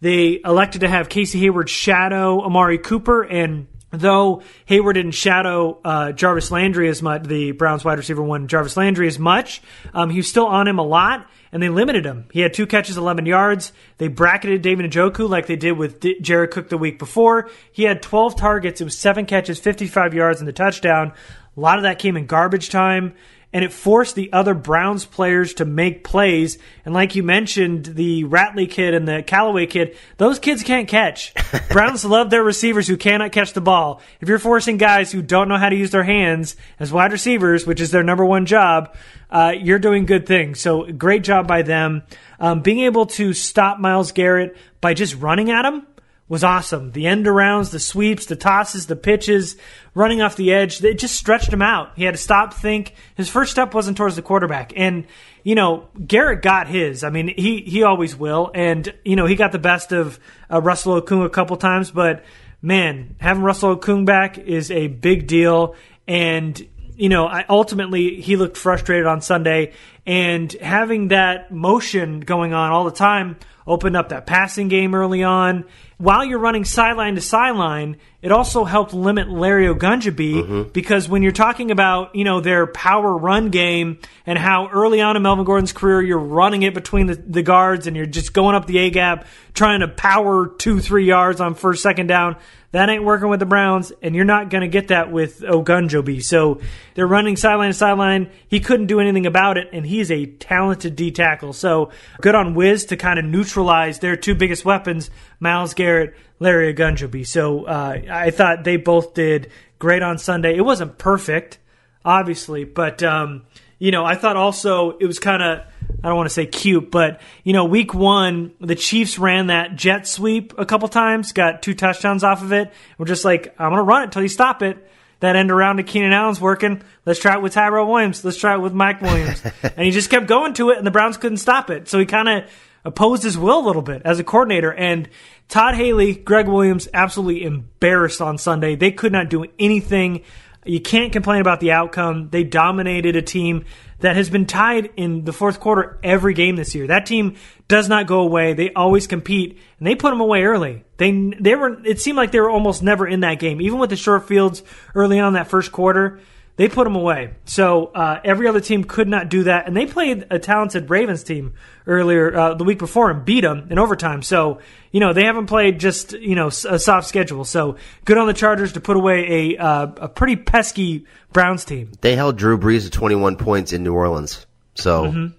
they 0.00 0.40
elected 0.44 0.82
to 0.82 0.88
have 0.88 1.08
Casey 1.08 1.40
Hayward 1.40 1.68
shadow 1.68 2.40
Amari 2.42 2.78
Cooper. 2.78 3.22
And 3.22 3.66
though 4.00 4.42
Hayward 4.66 4.94
didn't 4.94 5.12
shadow 5.12 5.78
uh, 5.84 6.12
Jarvis 6.12 6.50
Landry 6.50 6.88
as 6.88 7.02
much, 7.02 7.24
the 7.24 7.52
Browns 7.52 7.84
wide 7.84 7.98
receiver 7.98 8.22
one, 8.22 8.48
Jarvis 8.48 8.76
Landry 8.76 9.06
as 9.06 9.18
much, 9.18 9.62
um, 9.94 10.10
he 10.10 10.18
was 10.18 10.28
still 10.28 10.46
on 10.46 10.68
him 10.68 10.78
a 10.78 10.82
lot 10.84 11.28
and 11.52 11.62
they 11.62 11.68
limited 11.68 12.04
him. 12.04 12.26
He 12.32 12.40
had 12.40 12.52
two 12.52 12.66
catches, 12.66 12.96
11 12.96 13.26
yards. 13.26 13.72
They 13.98 14.08
bracketed 14.08 14.62
David 14.62 14.90
Njoku 14.90 15.28
like 15.28 15.46
they 15.46 15.56
did 15.56 15.72
with 15.72 16.00
D- 16.00 16.20
Jared 16.20 16.50
Cook 16.50 16.68
the 16.68 16.78
week 16.78 16.98
before. 16.98 17.48
He 17.72 17.84
had 17.84 18.02
12 18.02 18.36
targets. 18.36 18.80
It 18.80 18.84
was 18.84 18.98
seven 18.98 19.26
catches, 19.26 19.58
55 19.58 20.12
yards, 20.12 20.40
and 20.40 20.48
the 20.48 20.52
touchdown. 20.52 21.12
A 21.56 21.60
lot 21.60 21.78
of 21.78 21.84
that 21.84 21.98
came 21.98 22.16
in 22.16 22.26
garbage 22.26 22.68
time 22.68 23.14
and 23.56 23.64
it 23.64 23.72
forced 23.72 24.14
the 24.14 24.30
other 24.34 24.52
Browns 24.52 25.06
players 25.06 25.54
to 25.54 25.64
make 25.64 26.04
plays. 26.04 26.58
And 26.84 26.92
like 26.92 27.14
you 27.14 27.22
mentioned, 27.22 27.86
the 27.86 28.24
Ratley 28.24 28.70
kid 28.70 28.92
and 28.92 29.08
the 29.08 29.22
Callaway 29.22 29.64
kid, 29.64 29.96
those 30.18 30.38
kids 30.38 30.62
can't 30.62 30.86
catch. 30.86 31.32
Browns 31.70 32.04
love 32.04 32.28
their 32.28 32.44
receivers 32.44 32.86
who 32.86 32.98
cannot 32.98 33.32
catch 33.32 33.54
the 33.54 33.62
ball. 33.62 34.02
If 34.20 34.28
you're 34.28 34.38
forcing 34.38 34.76
guys 34.76 35.10
who 35.10 35.22
don't 35.22 35.48
know 35.48 35.56
how 35.56 35.70
to 35.70 35.74
use 35.74 35.90
their 35.90 36.04
hands 36.04 36.54
as 36.78 36.92
wide 36.92 37.12
receivers, 37.12 37.66
which 37.66 37.80
is 37.80 37.90
their 37.90 38.02
number 38.02 38.26
one 38.26 38.44
job, 38.44 38.94
uh, 39.30 39.54
you're 39.58 39.78
doing 39.78 40.04
good 40.04 40.26
things. 40.26 40.60
So 40.60 40.92
great 40.92 41.24
job 41.24 41.48
by 41.48 41.62
them. 41.62 42.02
Um, 42.38 42.60
being 42.60 42.80
able 42.80 43.06
to 43.06 43.32
stop 43.32 43.78
Myles 43.78 44.12
Garrett 44.12 44.54
by 44.82 44.92
just 44.92 45.14
running 45.14 45.50
at 45.50 45.64
him 45.64 45.86
was 46.28 46.42
awesome. 46.42 46.90
The 46.92 47.06
end 47.06 47.26
arounds, 47.26 47.70
the 47.70 47.78
sweeps, 47.78 48.26
the 48.26 48.34
tosses, 48.34 48.86
the 48.86 48.96
pitches, 48.96 49.56
running 49.94 50.20
off 50.20 50.34
the 50.34 50.52
edge, 50.52 50.82
it 50.82 50.98
just 50.98 51.14
stretched 51.14 51.52
him 51.52 51.62
out. 51.62 51.92
He 51.94 52.04
had 52.04 52.14
to 52.14 52.18
stop, 52.18 52.52
think. 52.52 52.94
His 53.14 53.28
first 53.28 53.52
step 53.52 53.74
wasn't 53.74 53.96
towards 53.96 54.16
the 54.16 54.22
quarterback. 54.22 54.72
And, 54.76 55.06
you 55.44 55.54
know, 55.54 55.88
Garrett 56.04 56.42
got 56.42 56.66
his. 56.66 57.04
I 57.04 57.10
mean, 57.10 57.32
he, 57.36 57.60
he 57.60 57.84
always 57.84 58.16
will. 58.16 58.50
And, 58.54 58.92
you 59.04 59.14
know, 59.14 59.26
he 59.26 59.36
got 59.36 59.52
the 59.52 59.60
best 59.60 59.92
of 59.92 60.18
uh, 60.52 60.60
Russell 60.60 61.00
Okung 61.00 61.24
a 61.24 61.30
couple 61.30 61.56
times, 61.56 61.92
but 61.92 62.24
man, 62.60 63.14
having 63.20 63.44
Russell 63.44 63.76
Okung 63.76 64.04
back 64.04 64.36
is 64.36 64.72
a 64.72 64.88
big 64.88 65.28
deal. 65.28 65.76
And, 66.08 66.60
you 66.96 67.08
know, 67.08 67.26
I, 67.26 67.44
ultimately 67.48 68.20
he 68.20 68.34
looked 68.34 68.56
frustrated 68.56 69.06
on 69.06 69.20
Sunday, 69.20 69.74
and 70.06 70.52
having 70.52 71.08
that 71.08 71.52
motion 71.52 72.20
going 72.20 72.52
on 72.52 72.72
all 72.72 72.84
the 72.84 72.90
time 72.90 73.36
opened 73.66 73.96
up 73.96 74.10
that 74.10 74.26
passing 74.26 74.68
game 74.68 74.94
early 74.94 75.22
on. 75.22 75.64
While 75.98 76.24
you're 76.24 76.38
running 76.38 76.64
sideline 76.64 77.14
to 77.14 77.20
sideline, 77.20 77.96
it 78.20 78.30
also 78.30 78.64
helped 78.64 78.92
limit 78.92 79.30
Larry 79.30 79.66
Ogunjobi 79.66 80.34
mm-hmm. 80.34 80.62
because 80.72 81.08
when 81.08 81.22
you're 81.22 81.32
talking 81.32 81.70
about 81.70 82.14
you 82.14 82.24
know 82.24 82.40
their 82.40 82.66
power 82.66 83.16
run 83.16 83.48
game 83.48 83.98
and 84.26 84.38
how 84.38 84.68
early 84.68 85.00
on 85.00 85.16
in 85.16 85.22
Melvin 85.22 85.44
Gordon's 85.44 85.72
career 85.72 86.02
you're 86.02 86.18
running 86.18 86.62
it 86.62 86.74
between 86.74 87.06
the, 87.06 87.14
the 87.14 87.42
guards 87.42 87.86
and 87.86 87.96
you're 87.96 88.04
just 88.06 88.34
going 88.34 88.54
up 88.54 88.66
the 88.66 88.78
A 88.78 88.90
gap 88.90 89.26
trying 89.54 89.80
to 89.80 89.88
power 89.88 90.48
two 90.58 90.80
three 90.80 91.06
yards 91.06 91.40
on 91.40 91.54
first 91.54 91.82
second 91.82 92.08
down. 92.08 92.36
That 92.76 92.90
ain't 92.90 93.04
working 93.04 93.30
with 93.30 93.40
the 93.40 93.46
Browns, 93.46 93.90
and 94.02 94.14
you're 94.14 94.26
not 94.26 94.50
going 94.50 94.60
to 94.60 94.68
get 94.68 94.88
that 94.88 95.10
with 95.10 95.40
Ogunjobi. 95.40 96.22
So 96.22 96.60
they're 96.92 97.06
running 97.06 97.36
sideline 97.36 97.70
to 97.70 97.74
sideline. 97.74 98.30
He 98.48 98.60
couldn't 98.60 98.84
do 98.84 99.00
anything 99.00 99.24
about 99.24 99.56
it, 99.56 99.70
and 99.72 99.86
he's 99.86 100.10
a 100.10 100.26
talented 100.26 100.94
D 100.94 101.10
tackle. 101.10 101.54
So 101.54 101.90
good 102.20 102.34
on 102.34 102.52
Wiz 102.52 102.84
to 102.86 102.98
kind 102.98 103.18
of 103.18 103.24
neutralize 103.24 104.00
their 104.00 104.14
two 104.14 104.34
biggest 104.34 104.66
weapons, 104.66 105.08
Myles 105.40 105.72
Garrett, 105.72 106.16
Larry 106.38 106.74
Ogunjobi. 106.74 107.26
So 107.26 107.64
uh, 107.64 107.98
I 108.10 108.28
thought 108.28 108.64
they 108.64 108.76
both 108.76 109.14
did 109.14 109.50
great 109.78 110.02
on 110.02 110.18
Sunday. 110.18 110.54
It 110.54 110.60
wasn't 110.60 110.98
perfect, 110.98 111.58
obviously, 112.04 112.64
but 112.64 113.02
um, 113.02 113.46
you 113.78 113.90
know 113.90 114.04
I 114.04 114.16
thought 114.16 114.36
also 114.36 114.98
it 114.98 115.06
was 115.06 115.18
kind 115.18 115.42
of 115.42 115.62
I 116.02 116.08
don't 116.08 116.16
want 116.16 116.28
to 116.28 116.34
say 116.34 116.46
cute, 116.46 116.90
but 116.90 117.20
you 117.42 117.52
know, 117.52 117.64
week 117.64 117.94
one, 117.94 118.52
the 118.60 118.74
Chiefs 118.74 119.18
ran 119.18 119.48
that 119.48 119.76
jet 119.76 120.06
sweep 120.06 120.52
a 120.58 120.66
couple 120.66 120.88
times, 120.88 121.32
got 121.32 121.62
two 121.62 121.74
touchdowns 121.74 122.22
off 122.22 122.42
of 122.42 122.52
it. 122.52 122.72
We're 122.98 123.06
just 123.06 123.24
like, 123.24 123.54
I'm 123.58 123.70
gonna 123.70 123.82
run 123.82 124.02
it 124.02 124.04
until 124.06 124.22
you 124.22 124.28
stop 124.28 124.62
it. 124.62 124.78
That 125.20 125.34
end 125.34 125.50
around 125.50 125.78
to 125.78 125.82
Keenan 125.82 126.12
Allen's 126.12 126.40
working. 126.40 126.82
Let's 127.06 127.18
try 127.18 127.34
it 127.34 127.42
with 127.42 127.54
Tyrell 127.54 127.90
Williams. 127.90 128.22
Let's 128.22 128.36
try 128.36 128.54
it 128.54 128.60
with 128.60 128.74
Mike 128.74 129.00
Williams. 129.00 129.42
and 129.62 129.80
he 129.86 129.90
just 129.90 130.10
kept 130.10 130.26
going 130.26 130.52
to 130.54 130.70
it, 130.70 130.78
and 130.78 130.86
the 130.86 130.90
Browns 130.90 131.16
couldn't 131.16 131.38
stop 131.38 131.70
it. 131.70 131.88
So 131.88 131.98
he 131.98 132.04
kind 132.04 132.28
of 132.28 132.50
opposed 132.84 133.22
his 133.22 133.36
will 133.38 133.58
a 133.58 133.66
little 133.66 133.82
bit 133.82 134.02
as 134.04 134.18
a 134.18 134.24
coordinator. 134.24 134.72
And 134.72 135.08
Todd 135.48 135.74
Haley, 135.74 136.14
Gregg 136.14 136.48
Williams, 136.48 136.88
absolutely 136.92 137.44
embarrassed 137.44 138.20
on 138.20 138.36
Sunday. 138.36 138.76
They 138.76 138.92
could 138.92 139.12
not 139.12 139.30
do 139.30 139.46
anything. 139.58 140.22
You 140.66 140.80
can't 140.80 141.12
complain 141.12 141.40
about 141.40 141.60
the 141.60 141.72
outcome. 141.72 142.28
They 142.30 142.44
dominated 142.44 143.16
a 143.16 143.22
team 143.22 143.64
that 144.00 144.16
has 144.16 144.28
been 144.28 144.46
tied 144.46 144.90
in 144.96 145.24
the 145.24 145.32
fourth 145.32 145.60
quarter 145.60 145.98
every 146.02 146.34
game 146.34 146.56
this 146.56 146.74
year. 146.74 146.86
That 146.88 147.06
team 147.06 147.36
does 147.68 147.88
not 147.88 148.06
go 148.06 148.20
away. 148.20 148.52
They 148.52 148.72
always 148.72 149.06
compete, 149.06 149.58
and 149.78 149.86
they 149.86 149.94
put 149.94 150.10
them 150.10 150.20
away 150.20 150.44
early. 150.44 150.84
They 150.98 151.32
they 151.38 151.54
were. 151.54 151.84
It 151.84 152.00
seemed 152.00 152.16
like 152.16 152.32
they 152.32 152.40
were 152.40 152.50
almost 152.50 152.82
never 152.82 153.06
in 153.06 153.20
that 153.20 153.38
game, 153.38 153.60
even 153.60 153.78
with 153.78 153.90
the 153.90 153.96
short 153.96 154.28
fields 154.28 154.62
early 154.94 155.18
on 155.18 155.34
that 155.34 155.48
first 155.48 155.72
quarter. 155.72 156.20
They 156.56 156.68
put 156.68 156.84
them 156.84 156.96
away. 156.96 157.34
So 157.44 157.86
uh, 157.86 158.18
every 158.24 158.48
other 158.48 158.60
team 158.60 158.84
could 158.84 159.08
not 159.08 159.28
do 159.28 159.44
that, 159.44 159.66
and 159.66 159.76
they 159.76 159.84
played 159.84 160.26
a 160.30 160.38
talented 160.38 160.88
Ravens 160.88 161.22
team 161.22 161.52
earlier 161.86 162.34
uh, 162.34 162.54
the 162.54 162.64
week 162.64 162.78
before 162.78 163.10
and 163.10 163.24
beat 163.26 163.42
them 163.42 163.68
in 163.70 163.78
overtime. 163.78 164.22
So 164.22 164.60
you 164.90 165.00
know 165.00 165.12
they 165.12 165.24
haven't 165.24 165.46
played 165.46 165.78
just 165.78 166.12
you 166.12 166.34
know 166.34 166.46
a 166.48 166.78
soft 166.78 167.08
schedule. 167.08 167.44
So 167.44 167.76
good 168.06 168.16
on 168.16 168.26
the 168.26 168.32
Chargers 168.32 168.72
to 168.72 168.80
put 168.80 168.96
away 168.96 169.54
a 169.54 169.62
uh, 169.62 169.86
a 169.98 170.08
pretty 170.08 170.36
pesky 170.36 171.04
Browns 171.30 171.66
team. 171.66 171.92
They 172.00 172.16
held 172.16 172.36
Drew 172.36 172.56
Brees 172.58 172.84
to 172.84 172.90
21 172.90 173.36
points 173.36 173.74
in 173.74 173.82
New 173.82 173.94
Orleans. 173.94 174.46
So, 174.76 175.30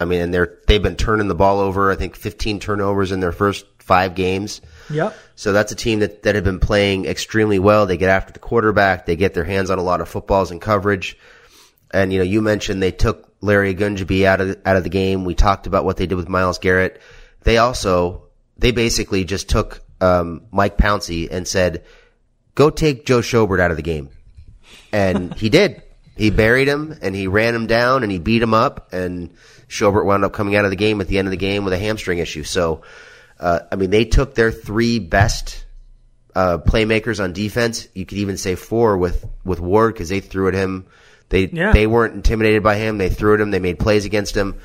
I 0.00 0.04
mean, 0.04 0.20
and 0.20 0.34
they're 0.34 0.58
they've 0.66 0.82
been 0.82 0.96
turning 0.96 1.28
the 1.28 1.34
ball 1.36 1.60
over. 1.60 1.92
I 1.92 1.96
think 1.96 2.16
15 2.16 2.58
turnovers 2.58 3.12
in 3.12 3.20
their 3.20 3.32
first 3.32 3.64
five 3.78 4.16
games. 4.16 4.60
Yep. 4.90 5.16
So 5.36 5.52
that's 5.52 5.72
a 5.72 5.76
team 5.76 6.00
that, 6.00 6.22
that 6.22 6.34
have 6.34 6.44
been 6.44 6.60
playing 6.60 7.06
extremely 7.06 7.58
well. 7.58 7.86
They 7.86 7.96
get 7.96 8.10
after 8.10 8.32
the 8.32 8.38
quarterback. 8.38 9.06
They 9.06 9.16
get 9.16 9.34
their 9.34 9.44
hands 9.44 9.70
on 9.70 9.78
a 9.78 9.82
lot 9.82 10.00
of 10.00 10.08
footballs 10.08 10.50
and 10.50 10.60
coverage. 10.60 11.18
And, 11.92 12.12
you 12.12 12.18
know, 12.18 12.24
you 12.24 12.42
mentioned 12.42 12.82
they 12.82 12.92
took 12.92 13.32
Larry 13.40 13.74
Ogunjobi 13.74 14.24
out 14.24 14.40
of, 14.40 14.60
out 14.64 14.76
of 14.76 14.84
the 14.84 14.90
game. 14.90 15.24
We 15.24 15.34
talked 15.34 15.66
about 15.66 15.84
what 15.84 15.96
they 15.96 16.06
did 16.06 16.16
with 16.16 16.28
Myles 16.28 16.58
Garrett. 16.58 17.00
They 17.42 17.58
also, 17.58 18.24
they 18.58 18.72
basically 18.72 19.24
just 19.24 19.48
took, 19.48 19.80
um, 20.00 20.42
Mike 20.50 20.76
Pouncey 20.76 21.28
and 21.30 21.46
said, 21.46 21.84
go 22.54 22.70
take 22.70 23.06
Joe 23.06 23.20
Schobert 23.20 23.60
out 23.60 23.70
of 23.70 23.76
the 23.76 23.82
game. 23.82 24.10
And 24.92 25.34
he 25.38 25.48
did. 25.48 25.82
He 26.16 26.30
buried 26.30 26.68
him 26.68 26.96
and 27.02 27.14
he 27.14 27.26
ran 27.26 27.54
him 27.54 27.66
down 27.66 28.02
and 28.02 28.12
he 28.12 28.18
beat 28.18 28.42
him 28.42 28.54
up 28.54 28.92
and 28.92 29.34
Schobert 29.68 30.04
wound 30.04 30.24
up 30.24 30.32
coming 30.32 30.54
out 30.54 30.64
of 30.64 30.70
the 30.70 30.76
game 30.76 31.00
at 31.00 31.08
the 31.08 31.18
end 31.18 31.26
of 31.26 31.32
the 31.32 31.36
game 31.36 31.64
with 31.64 31.72
a 31.72 31.78
hamstring 31.78 32.18
issue. 32.18 32.44
So, 32.44 32.82
uh, 33.40 33.60
I 33.70 33.76
mean, 33.76 33.90
they 33.90 34.04
took 34.04 34.34
their 34.34 34.50
three 34.52 34.98
best 34.98 35.64
uh, 36.34 36.58
playmakers 36.58 37.22
on 37.22 37.32
defense. 37.32 37.88
You 37.94 38.06
could 38.06 38.18
even 38.18 38.36
say 38.36 38.54
four 38.54 38.96
with 38.96 39.24
with 39.44 39.60
Ward 39.60 39.94
because 39.94 40.08
they 40.08 40.20
threw 40.20 40.48
at 40.48 40.54
him. 40.54 40.86
They 41.28 41.46
Yeah. 41.46 41.72
they 41.72 41.86
weren't 41.86 42.14
intimidated 42.14 42.62
by 42.62 42.76
him. 42.76 42.98
They 42.98 43.08
threw 43.08 43.34
at 43.34 43.40
him. 43.40 43.50
They 43.50 43.60
made 43.60 43.78
plays 43.78 44.04
against 44.04 44.36
him. 44.36 44.56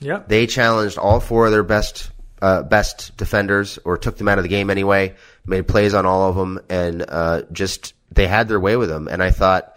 Yep. 0.00 0.28
They 0.28 0.46
challenged 0.46 0.98
all 0.98 1.20
four 1.20 1.46
of 1.46 1.52
their 1.52 1.62
best 1.62 2.10
uh, 2.42 2.62
best 2.62 3.16
defenders, 3.16 3.78
or 3.84 3.96
took 3.96 4.18
them 4.18 4.28
out 4.28 4.38
of 4.38 4.44
the 4.44 4.48
game 4.48 4.68
anyway. 4.68 5.14
Made 5.46 5.66
plays 5.66 5.94
on 5.94 6.04
all 6.04 6.28
of 6.28 6.36
them, 6.36 6.60
and 6.68 7.04
uh, 7.08 7.42
just 7.50 7.94
they 8.12 8.26
had 8.26 8.46
their 8.48 8.60
way 8.60 8.76
with 8.76 8.90
them. 8.90 9.08
And 9.08 9.22
I 9.22 9.30
thought 9.30 9.76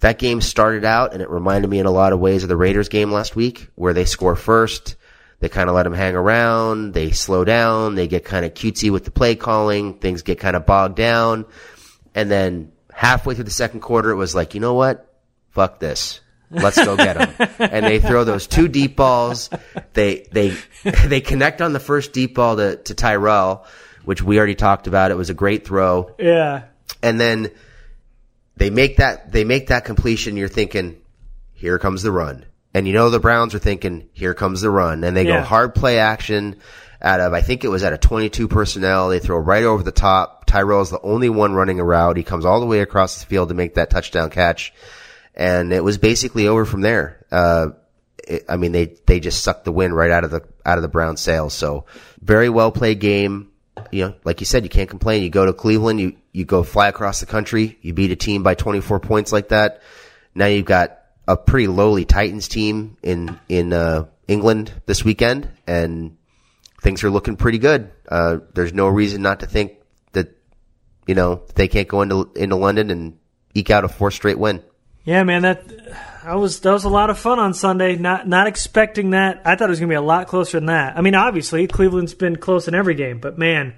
that 0.00 0.18
game 0.18 0.40
started 0.40 0.84
out, 0.84 1.12
and 1.12 1.22
it 1.22 1.30
reminded 1.30 1.68
me 1.70 1.78
in 1.78 1.86
a 1.86 1.90
lot 1.90 2.12
of 2.12 2.18
ways 2.18 2.42
of 2.42 2.48
the 2.48 2.56
Raiders 2.56 2.88
game 2.88 3.12
last 3.12 3.36
week, 3.36 3.68
where 3.76 3.92
they 3.92 4.04
score 4.06 4.34
first. 4.34 4.96
They 5.40 5.48
kind 5.48 5.70
of 5.70 5.74
let 5.74 5.84
them 5.84 5.94
hang 5.94 6.14
around. 6.14 6.92
They 6.92 7.10
slow 7.12 7.44
down. 7.44 7.94
They 7.94 8.06
get 8.08 8.24
kind 8.24 8.44
of 8.44 8.52
cutesy 8.52 8.90
with 8.90 9.04
the 9.04 9.10
play 9.10 9.34
calling. 9.34 9.94
Things 9.94 10.22
get 10.22 10.38
kind 10.38 10.54
of 10.54 10.66
bogged 10.66 10.96
down. 10.96 11.46
And 12.14 12.30
then 12.30 12.72
halfway 12.92 13.34
through 13.34 13.44
the 13.44 13.50
second 13.50 13.80
quarter, 13.80 14.10
it 14.10 14.16
was 14.16 14.34
like, 14.34 14.54
you 14.54 14.60
know 14.60 14.74
what? 14.74 15.06
Fuck 15.50 15.80
this. 15.80 16.20
Let's 16.50 16.76
go 16.76 16.96
get 16.96 17.16
them. 17.16 17.50
and 17.58 17.86
they 17.86 18.00
throw 18.00 18.24
those 18.24 18.46
two 18.46 18.68
deep 18.68 18.96
balls. 18.96 19.50
They 19.94 20.26
they 20.32 20.56
they 21.06 21.20
connect 21.20 21.62
on 21.62 21.72
the 21.72 21.80
first 21.80 22.12
deep 22.12 22.34
ball 22.34 22.56
to, 22.56 22.76
to 22.76 22.94
Tyrell, 22.94 23.66
which 24.04 24.22
we 24.22 24.36
already 24.36 24.56
talked 24.56 24.86
about. 24.86 25.10
It 25.10 25.16
was 25.16 25.30
a 25.30 25.34
great 25.34 25.64
throw. 25.64 26.14
Yeah. 26.18 26.64
And 27.02 27.20
then 27.20 27.50
they 28.56 28.70
make 28.70 28.96
that 28.96 29.32
they 29.32 29.44
make 29.44 29.68
that 29.68 29.84
completion. 29.84 30.36
You're 30.36 30.48
thinking, 30.48 31.00
here 31.54 31.78
comes 31.78 32.02
the 32.02 32.12
run. 32.12 32.44
And 32.72 32.86
you 32.86 32.92
know 32.92 33.10
the 33.10 33.18
Browns 33.18 33.54
are 33.54 33.58
thinking, 33.58 34.08
here 34.12 34.34
comes 34.34 34.60
the 34.60 34.70
run. 34.70 35.02
And 35.04 35.16
they 35.16 35.24
Yeah. 35.26 35.38
go 35.40 35.44
hard 35.44 35.74
play 35.74 35.98
action 35.98 36.56
out 37.02 37.20
of 37.20 37.32
I 37.32 37.40
think 37.40 37.64
it 37.64 37.68
was 37.68 37.82
out 37.82 37.92
of 37.92 38.00
22 38.00 38.46
personnel. 38.46 39.08
They 39.08 39.18
throw 39.18 39.38
right 39.38 39.64
over 39.64 39.82
the 39.82 39.90
top. 39.92 40.46
Tyrell's 40.46 40.90
the 40.90 41.00
only 41.00 41.28
one 41.30 41.54
running 41.54 41.80
a 41.80 41.84
route. 41.84 42.16
He 42.16 42.22
comes 42.22 42.44
all 42.44 42.60
the 42.60 42.66
way 42.66 42.80
across 42.80 43.18
the 43.20 43.26
field 43.26 43.48
to 43.48 43.54
make 43.54 43.74
that 43.74 43.90
touchdown 43.90 44.30
catch. 44.30 44.72
And 45.34 45.72
it 45.72 45.82
was 45.82 45.98
basically 45.98 46.46
over 46.46 46.64
from 46.64 46.82
there. 46.82 47.24
Uh, 47.32 47.68
it, 48.28 48.44
I 48.48 48.56
mean, 48.56 48.72
they, 48.72 48.96
they 49.06 49.18
just 49.18 49.42
sucked 49.42 49.64
the 49.64 49.72
wind 49.72 49.96
right 49.96 50.10
out 50.10 50.24
of 50.24 50.30
the, 50.30 50.42
out 50.66 50.76
of 50.78 50.82
the 50.82 50.88
Browns 50.88 51.20
sails. 51.20 51.54
So 51.54 51.86
very 52.20 52.48
well 52.50 52.70
played 52.70 53.00
game. 53.00 53.48
You 53.90 54.08
know, 54.08 54.14
like 54.24 54.40
you 54.40 54.46
said, 54.46 54.62
you 54.64 54.68
can't 54.68 54.90
complain. 54.90 55.22
You 55.22 55.30
go 55.30 55.46
to 55.46 55.52
Cleveland, 55.54 56.00
you, 56.00 56.16
you 56.32 56.44
go 56.44 56.62
fly 56.62 56.88
across 56.88 57.20
the 57.20 57.26
country, 57.26 57.78
you 57.80 57.94
beat 57.94 58.10
a 58.10 58.16
team 58.16 58.42
by 58.42 58.54
24 58.54 59.00
points 59.00 59.32
like 59.32 59.48
that. 59.48 59.80
Now 60.34 60.46
you've 60.46 60.66
got 60.66 60.99
a 61.30 61.36
pretty 61.36 61.68
lowly 61.68 62.04
Titans 62.04 62.48
team 62.48 62.96
in, 63.02 63.38
in, 63.48 63.72
uh, 63.72 64.06
England 64.26 64.72
this 64.86 65.04
weekend 65.04 65.48
and 65.66 66.16
things 66.80 67.04
are 67.04 67.10
looking 67.10 67.36
pretty 67.36 67.58
good. 67.58 67.90
Uh, 68.08 68.38
there's 68.54 68.72
no 68.72 68.88
reason 68.88 69.22
not 69.22 69.40
to 69.40 69.46
think 69.46 69.72
that, 70.12 70.36
you 71.06 71.14
know, 71.14 71.42
they 71.54 71.68
can't 71.68 71.88
go 71.88 72.02
into, 72.02 72.30
into 72.34 72.56
London 72.56 72.90
and 72.90 73.18
eke 73.54 73.70
out 73.70 73.84
a 73.84 73.88
four 73.88 74.10
straight 74.10 74.38
win. 74.38 74.62
Yeah, 75.04 75.22
man, 75.22 75.42
that 75.42 75.64
I 76.22 76.36
was 76.36 76.60
that 76.60 76.72
was 76.72 76.84
a 76.84 76.90
lot 76.90 77.08
of 77.08 77.18
fun 77.18 77.38
on 77.38 77.54
Sunday. 77.54 77.96
Not 77.96 78.28
not 78.28 78.46
expecting 78.46 79.10
that. 79.10 79.40
I 79.46 79.56
thought 79.56 79.68
it 79.68 79.70
was 79.70 79.80
going 79.80 79.88
to 79.88 79.92
be 79.92 79.96
a 79.96 80.02
lot 80.02 80.26
closer 80.26 80.58
than 80.58 80.66
that. 80.66 80.96
I 80.96 81.00
mean, 81.00 81.14
obviously 81.14 81.66
Cleveland's 81.66 82.12
been 82.12 82.36
close 82.36 82.68
in 82.68 82.74
every 82.74 82.94
game, 82.94 83.18
but 83.18 83.38
man, 83.38 83.76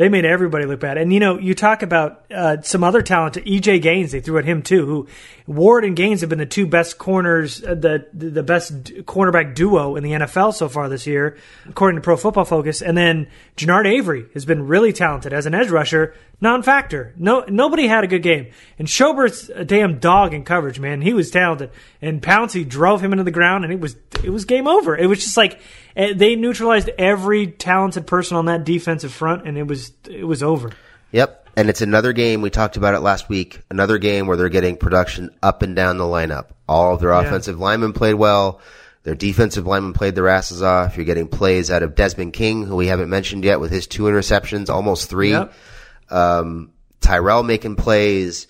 they 0.00 0.08
made 0.08 0.24
everybody 0.24 0.64
look 0.64 0.80
bad. 0.80 0.96
And 0.96 1.12
you 1.12 1.20
know, 1.20 1.38
you 1.38 1.54
talk 1.54 1.82
about 1.82 2.24
uh, 2.30 2.62
some 2.62 2.82
other 2.82 3.02
talent. 3.02 3.34
EJ 3.34 3.82
Gaines, 3.82 4.12
they 4.12 4.20
threw 4.20 4.38
at 4.38 4.46
him 4.46 4.62
too. 4.62 4.86
Who 4.86 5.08
Ward 5.46 5.84
and 5.84 5.94
Gaines 5.94 6.22
have 6.22 6.30
been 6.30 6.38
the 6.38 6.46
two 6.46 6.66
best 6.66 6.96
corners, 6.96 7.62
uh, 7.62 7.74
the 7.74 8.06
the 8.14 8.42
best 8.42 8.84
cornerback 9.04 9.54
duo 9.54 9.96
in 9.96 10.02
the 10.02 10.12
NFL 10.12 10.54
so 10.54 10.70
far 10.70 10.88
this 10.88 11.06
year, 11.06 11.36
according 11.68 11.96
to 11.96 12.02
Pro 12.02 12.16
Football 12.16 12.46
Focus. 12.46 12.80
And 12.80 12.96
then 12.96 13.28
Genard 13.58 13.86
Avery 13.86 14.24
has 14.32 14.46
been 14.46 14.66
really 14.66 14.94
talented 14.94 15.34
as 15.34 15.44
an 15.44 15.54
edge 15.54 15.68
rusher, 15.68 16.14
non-factor. 16.40 17.14
No, 17.16 17.44
nobody 17.48 17.86
had 17.86 18.04
a 18.04 18.06
good 18.06 18.22
game. 18.22 18.48
And 18.78 18.88
Schobert's 18.88 19.48
a 19.50 19.64
damn 19.64 19.98
dog 19.98 20.32
in 20.34 20.44
coverage, 20.44 20.80
man. 20.80 21.02
He 21.02 21.12
was 21.12 21.30
talented. 21.30 21.70
And 22.00 22.22
Pouncey 22.22 22.66
drove 22.68 23.02
him 23.02 23.12
into 23.12 23.24
the 23.24 23.30
ground, 23.30 23.64
and 23.64 23.72
it 23.72 23.80
was 23.80 23.96
it 24.24 24.30
was 24.30 24.44
game 24.44 24.66
over. 24.66 24.96
It 24.96 25.06
was 25.06 25.20
just 25.20 25.36
like 25.36 25.60
eh, 25.96 26.12
they 26.14 26.36
neutralized 26.36 26.88
every 26.98 27.46
talented 27.48 28.06
person 28.06 28.36
on 28.36 28.46
that 28.46 28.64
defensive 28.64 29.12
front, 29.12 29.46
and 29.46 29.58
it 29.58 29.66
was 29.66 29.92
it 30.08 30.24
was 30.24 30.42
over. 30.42 30.70
Yep. 31.12 31.48
And 31.56 31.68
it's 31.68 31.82
another 31.82 32.12
game. 32.12 32.42
We 32.42 32.50
talked 32.50 32.76
about 32.76 32.94
it 32.94 33.00
last 33.00 33.28
week. 33.28 33.60
Another 33.70 33.98
game 33.98 34.26
where 34.28 34.36
they're 34.36 34.48
getting 34.48 34.76
production 34.76 35.30
up 35.42 35.62
and 35.62 35.74
down 35.74 35.98
the 35.98 36.04
lineup. 36.04 36.46
All 36.68 36.94
of 36.94 37.00
their 37.00 37.10
Yeah. 37.10 37.22
offensive 37.22 37.58
linemen 37.58 37.92
played 37.92 38.14
well. 38.14 38.60
Their 39.02 39.16
defensive 39.16 39.66
linemen 39.66 39.92
played 39.92 40.14
their 40.14 40.28
asses 40.28 40.62
off. 40.62 40.96
You're 40.96 41.06
getting 41.06 41.26
plays 41.26 41.70
out 41.70 41.82
of 41.82 41.94
Desmond 41.96 42.34
King, 42.34 42.64
who 42.66 42.76
we 42.76 42.86
haven't 42.86 43.10
mentioned 43.10 43.44
yet 43.44 43.58
with 43.58 43.72
his 43.72 43.86
two 43.88 44.04
interceptions, 44.04 44.70
almost 44.70 45.10
three. 45.10 45.30
Yep. 45.32 45.52
Um, 46.10 46.72
Tyrell 47.00 47.42
making 47.42 47.76
plays. 47.76 48.46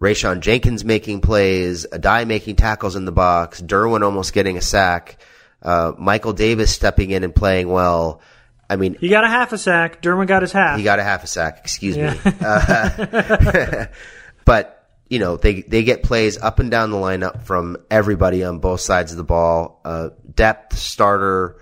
Rayshawn 0.00 0.40
Jenkins 0.40 0.84
making 0.84 1.20
plays. 1.20 1.86
Addae 1.90 2.26
making 2.26 2.56
tackles 2.56 2.96
in 2.96 3.04
the 3.04 3.12
box. 3.12 3.62
Derwin 3.62 4.02
almost 4.02 4.32
getting 4.32 4.56
a 4.56 4.60
sack. 4.60 5.18
Uh, 5.62 5.92
Michael 5.98 6.32
Davis 6.34 6.70
stepping 6.72 7.10
in 7.10 7.24
and 7.24 7.34
playing 7.34 7.68
well. 7.68 8.20
I 8.68 8.76
mean, 8.76 8.94
He 9.00 9.08
got 9.08 9.24
a 9.24 9.28
half 9.28 9.52
a 9.52 9.58
sack. 9.58 10.02
Derwin 10.02 10.26
got 10.26 10.42
his 10.42 10.52
half. 10.52 10.76
he 10.78 10.84
got 10.84 10.98
a 10.98 11.04
half 11.04 11.22
a 11.24 11.26
sack. 11.26 11.58
Excuse 11.60 11.96
Yeah. 11.96 12.14
me. 12.24 12.32
Uh, 12.40 13.86
but 14.44 14.80
you 15.08 15.18
know 15.18 15.36
they 15.36 15.62
they 15.62 15.84
get 15.84 16.02
plays 16.02 16.38
up 16.38 16.58
and 16.58 16.70
down 16.70 16.90
the 16.90 16.96
lineup 16.96 17.42
from 17.42 17.76
everybody 17.90 18.42
on 18.44 18.58
both 18.58 18.80
sides 18.80 19.12
of 19.12 19.18
the 19.18 19.24
ball. 19.24 19.80
Uh, 19.84 20.10
depth, 20.34 20.76
starter, 20.76 21.56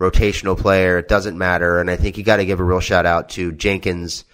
rotational 0.00 0.58
player. 0.58 0.98
It 0.98 1.08
doesn't 1.08 1.36
matter. 1.38 1.78
And 1.78 1.90
I 1.90 1.96
think 1.96 2.18
you 2.18 2.24
got 2.24 2.36
to 2.36 2.46
give 2.46 2.60
a 2.60 2.64
real 2.64 2.80
shout 2.80 3.06
out 3.06 3.30
to 3.30 3.52
Jenkins, 3.52 4.24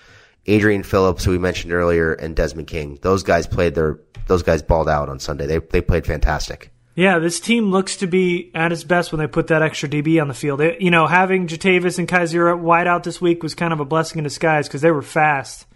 Adrian 0.46 0.82
Phillips, 0.82 1.24
who 1.24 1.32
we 1.32 1.38
mentioned 1.38 1.72
earlier, 1.72 2.12
and 2.12 2.34
Desmond 2.34 2.68
King. 2.68 2.98
Those 3.02 3.22
guys 3.22 3.46
played 3.46 3.74
their 3.74 4.00
those 4.26 4.42
guys 4.42 4.62
balled 4.62 4.88
out 4.88 5.08
on 5.08 5.18
Sunday. 5.18 5.46
They 5.46 5.58
they 5.58 5.80
played 5.80 6.06
fantastic. 6.06 6.70
Yeah, 6.94 7.18
this 7.20 7.40
team 7.40 7.70
looks 7.70 7.96
to 7.98 8.06
be 8.06 8.50
at 8.54 8.70
its 8.70 8.84
best 8.84 9.12
when 9.12 9.18
they 9.18 9.26
put 9.26 9.46
that 9.46 9.62
extra 9.62 9.88
DB 9.88 10.20
on 10.20 10.28
the 10.28 10.34
field. 10.34 10.60
It, 10.60 10.82
you 10.82 10.90
know, 10.90 11.06
having 11.06 11.46
Jatavis 11.46 11.98
and 11.98 12.06
Kyzir 12.06 12.58
wide 12.58 12.86
out 12.86 13.02
this 13.02 13.20
week 13.20 13.42
was 13.42 13.54
kind 13.54 13.72
of 13.72 13.80
a 13.80 13.84
blessing 13.84 14.18
in 14.18 14.24
disguise 14.24 14.68
because 14.68 14.82
they 14.82 14.90
were 14.90 15.00
fast 15.00 15.66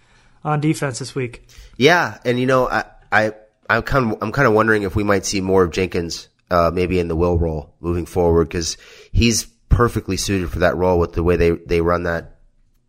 on 0.44 0.60
defense 0.60 0.98
this 0.98 1.14
week. 1.14 1.46
Yeah, 1.78 2.18
and 2.24 2.38
you 2.38 2.44
know, 2.44 2.68
I, 2.68 2.84
I, 3.10 3.32
I'm 3.68 3.82
kind 3.82 4.12
of, 4.12 4.18
I'm 4.22 4.30
kind 4.30 4.46
of 4.46 4.52
wondering 4.52 4.82
if 4.82 4.94
we 4.94 5.04
might 5.04 5.24
see 5.24 5.40
more 5.40 5.64
of 5.64 5.70
Jenkins, 5.70 6.28
uh, 6.50 6.70
maybe 6.72 6.98
in 6.98 7.08
the 7.08 7.16
will 7.16 7.38
role 7.38 7.74
moving 7.80 8.04
forward 8.04 8.48
because 8.48 8.76
he's 9.10 9.44
perfectly 9.70 10.18
suited 10.18 10.50
for 10.50 10.60
that 10.60 10.76
role 10.76 10.98
with 10.98 11.14
the 11.14 11.22
way 11.22 11.36
they, 11.36 11.50
they 11.50 11.80
run 11.80 12.02
that, 12.02 12.35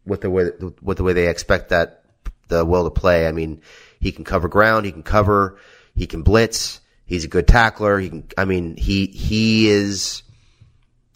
with 0.08 0.22
the 0.22 0.30
way, 0.30 0.50
with 0.82 0.98
the 0.98 1.04
way 1.04 1.14
they 1.14 1.28
expect 1.28 1.70
that, 1.70 2.04
the 2.48 2.66
will 2.66 2.86
to 2.86 2.90
play. 2.90 3.28
I 3.28 3.32
mean, 3.32 3.62
he 4.00 4.12
can 4.12 4.24
cover 4.24 4.48
ground, 4.48 4.86
he 4.86 4.92
can 4.92 5.04
cover, 5.04 5.60
he 5.96 6.08
can 6.08 6.24
blitz, 6.24 6.80
he's 7.06 7.26
a 7.26 7.28
good 7.28 7.48
tackler, 7.48 8.00
he 8.00 8.10
can, 8.10 8.28
I 8.38 8.46
mean, 8.46 8.78
he, 8.78 9.08
he 9.08 9.70
is, 9.70 10.24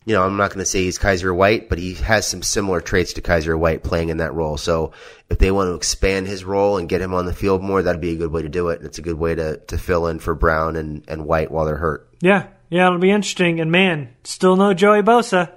you 0.05 0.15
know, 0.15 0.23
I'm 0.23 0.37
not 0.37 0.49
going 0.49 0.59
to 0.59 0.65
say 0.65 0.83
he's 0.83 0.97
Kyzir 0.97 1.35
White, 1.35 1.69
but 1.69 1.77
he 1.77 1.93
has 1.95 2.27
some 2.27 2.41
similar 2.41 2.81
traits 2.81 3.13
to 3.13 3.21
Kyzir 3.21 3.57
White 3.57 3.83
playing 3.83 4.09
in 4.09 4.17
that 4.17 4.33
role. 4.33 4.57
So 4.57 4.93
if 5.29 5.37
they 5.37 5.51
want 5.51 5.69
to 5.69 5.75
expand 5.75 6.27
his 6.27 6.43
role 6.43 6.77
and 6.77 6.89
get 6.89 7.01
him 7.01 7.13
on 7.13 7.25
the 7.25 7.33
field 7.33 7.61
more, 7.61 7.83
that'd 7.83 8.01
be 8.01 8.13
a 8.13 8.17
good 8.17 8.31
way 8.31 8.41
to 8.41 8.49
do 8.49 8.69
it. 8.69 8.79
And 8.79 8.87
it's 8.87 8.97
a 8.97 9.03
good 9.03 9.17
way 9.17 9.35
to, 9.35 9.57
to 9.57 9.77
fill 9.77 10.07
in 10.07 10.17
for 10.19 10.33
Brown 10.33 10.75
and, 10.75 11.03
and 11.07 11.25
White 11.25 11.51
while 11.51 11.65
they're 11.65 11.77
hurt. 11.77 12.09
Yeah, 12.19 12.47
yeah, 12.69 12.87
it'll 12.87 12.97
be 12.97 13.11
interesting. 13.11 13.59
And 13.59 13.71
man, 13.71 14.09
still 14.23 14.55
no 14.55 14.73
Joey 14.73 15.03
Bosa. 15.03 15.51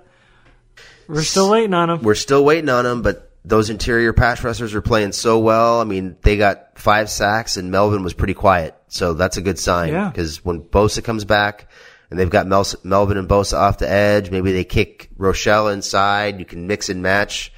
We're 1.08 1.22
still 1.22 1.50
waiting 1.50 1.74
on 1.74 1.90
him. 1.90 2.02
We're 2.02 2.14
still 2.14 2.44
waiting 2.44 2.68
on 2.68 2.86
him, 2.86 3.02
but 3.02 3.30
those 3.44 3.70
interior 3.70 4.12
pass 4.12 4.42
rushers 4.42 4.74
are 4.74 4.80
playing 4.80 5.12
so 5.12 5.38
well. 5.38 5.80
I 5.80 5.84
mean, 5.84 6.16
they 6.22 6.36
got 6.36 6.78
five 6.78 7.10
sacks 7.10 7.56
and 7.56 7.70
Melvin 7.70 8.02
was 8.02 8.14
pretty 8.14 8.34
quiet. 8.34 8.74
So 8.88 9.12
that's 9.14 9.36
a 9.36 9.42
good 9.42 9.58
sign. 9.58 9.92
Yeah. 9.92 10.08
Because 10.08 10.44
when 10.44 10.62
Bosa 10.62 11.04
comes 11.04 11.24
back 11.24 11.68
and 12.10 12.18
they've 12.18 12.30
got 12.30 12.46
Mel- 12.46 12.64
Melvin 12.82 13.18
and 13.18 13.28
Bosa 13.28 13.54
off 13.58 13.78
the 13.78 13.90
edge, 13.90 14.30
maybe 14.30 14.52
they 14.52 14.64
kick 14.64 15.10
Rochelle 15.18 15.68
inside. 15.68 16.38
You 16.38 16.46
can 16.46 16.66
mix 16.66 16.88
and 16.88 17.02
match 17.02 17.52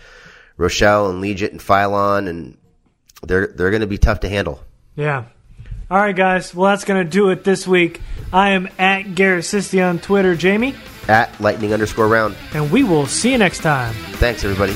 Rochelle 0.56 1.10
and 1.10 1.22
Liuget 1.22 1.52
and 1.52 1.60
Philon 1.60 2.28
and 2.28 2.58
they're, 3.22 3.46
they're 3.46 3.70
going 3.70 3.80
to 3.80 3.86
be 3.86 3.98
tough 3.98 4.20
to 4.20 4.28
handle. 4.28 4.62
Yeah. 4.96 5.24
All 5.88 5.98
right, 5.98 6.16
guys. 6.16 6.52
Well, 6.52 6.72
that's 6.72 6.84
going 6.84 7.04
to 7.04 7.08
do 7.08 7.30
it 7.30 7.44
this 7.44 7.64
week. 7.64 8.00
I 8.32 8.50
am 8.50 8.68
at 8.76 9.14
Garrett 9.14 9.44
Sisti 9.44 9.88
on 9.88 10.00
Twitter, 10.00 10.34
Jamie, 10.34 10.74
At 11.08 11.38
lightning 11.40 11.72
underscore 11.72 12.08
round. 12.08 12.36
and 12.52 12.70
we 12.70 12.82
will 12.82 13.06
see 13.06 13.32
you 13.32 13.38
next 13.38 13.60
time. 13.60 13.94
Thanks 14.14 14.44
everybody. 14.44 14.74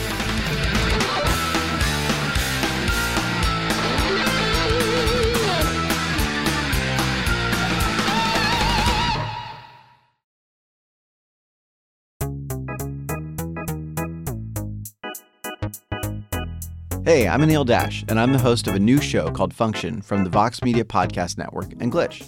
Hey, 17.05 17.27
I'm 17.27 17.41
Anil 17.41 17.67
Dash, 17.67 18.05
and 18.09 18.21
I'm 18.21 18.33
the 18.33 18.39
host 18.39 18.69
of 18.69 18.75
a 18.77 18.79
new 18.79 19.01
show 19.01 19.31
called 19.31 19.53
Function 19.53 20.01
from 20.01 20.23
the 20.23 20.31
Vox 20.31 20.63
Media 20.63 20.85
Podcast 20.85 21.39
Network 21.39 21.73
and 21.81 21.91
Glitch. 21.91 22.25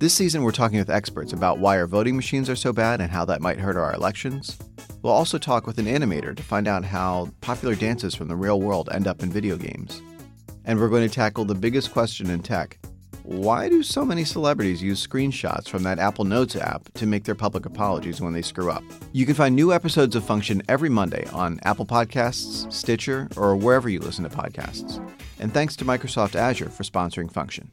This 0.00 0.14
season, 0.14 0.44
we're 0.44 0.52
talking 0.52 0.78
with 0.78 0.88
experts 0.88 1.34
about 1.34 1.58
why 1.58 1.78
our 1.78 1.86
voting 1.86 2.16
machines 2.16 2.48
are 2.48 2.56
so 2.56 2.72
bad 2.72 3.02
and 3.02 3.12
how 3.12 3.26
that 3.26 3.42
might 3.42 3.58
hurt 3.58 3.76
our 3.76 3.92
elections. 3.92 4.56
We'll 5.02 5.12
also 5.12 5.36
talk 5.36 5.66
with 5.66 5.76
an 5.76 5.84
animator 5.84 6.34
to 6.34 6.42
find 6.42 6.66
out 6.66 6.86
how 6.86 7.28
popular 7.42 7.74
dances 7.74 8.14
from 8.14 8.28
the 8.28 8.34
real 8.34 8.62
world 8.62 8.88
end 8.90 9.06
up 9.06 9.22
in 9.22 9.30
video 9.30 9.58
games. 9.58 10.00
And 10.64 10.80
we're 10.80 10.88
going 10.88 11.06
to 11.06 11.14
tackle 11.14 11.44
the 11.44 11.54
biggest 11.54 11.92
question 11.92 12.30
in 12.30 12.40
tech 12.40 12.78
why 13.24 13.68
do 13.68 13.82
so 13.82 14.02
many 14.02 14.24
celebrities 14.24 14.82
use 14.82 15.06
screenshots 15.06 15.68
from 15.68 15.82
that 15.82 15.98
Apple 15.98 16.24
Notes 16.24 16.56
app 16.56 16.90
to 16.94 17.06
make 17.06 17.24
their 17.24 17.34
public 17.34 17.66
apologies 17.66 18.22
when 18.22 18.32
they 18.32 18.40
screw 18.40 18.70
up? 18.70 18.82
You 19.12 19.26
can 19.26 19.34
find 19.34 19.54
new 19.54 19.70
episodes 19.70 20.16
of 20.16 20.24
Function 20.24 20.62
every 20.66 20.88
Monday 20.88 21.26
on 21.30 21.60
Apple 21.64 21.84
Podcasts, 21.84 22.72
Stitcher, 22.72 23.28
or 23.36 23.54
wherever 23.54 23.90
you 23.90 24.00
listen 24.00 24.24
to 24.24 24.34
podcasts. 24.34 24.98
And 25.38 25.52
thanks 25.52 25.76
to 25.76 25.84
Microsoft 25.84 26.34
Azure 26.34 26.70
for 26.70 26.84
sponsoring 26.84 27.30
Function. 27.30 27.70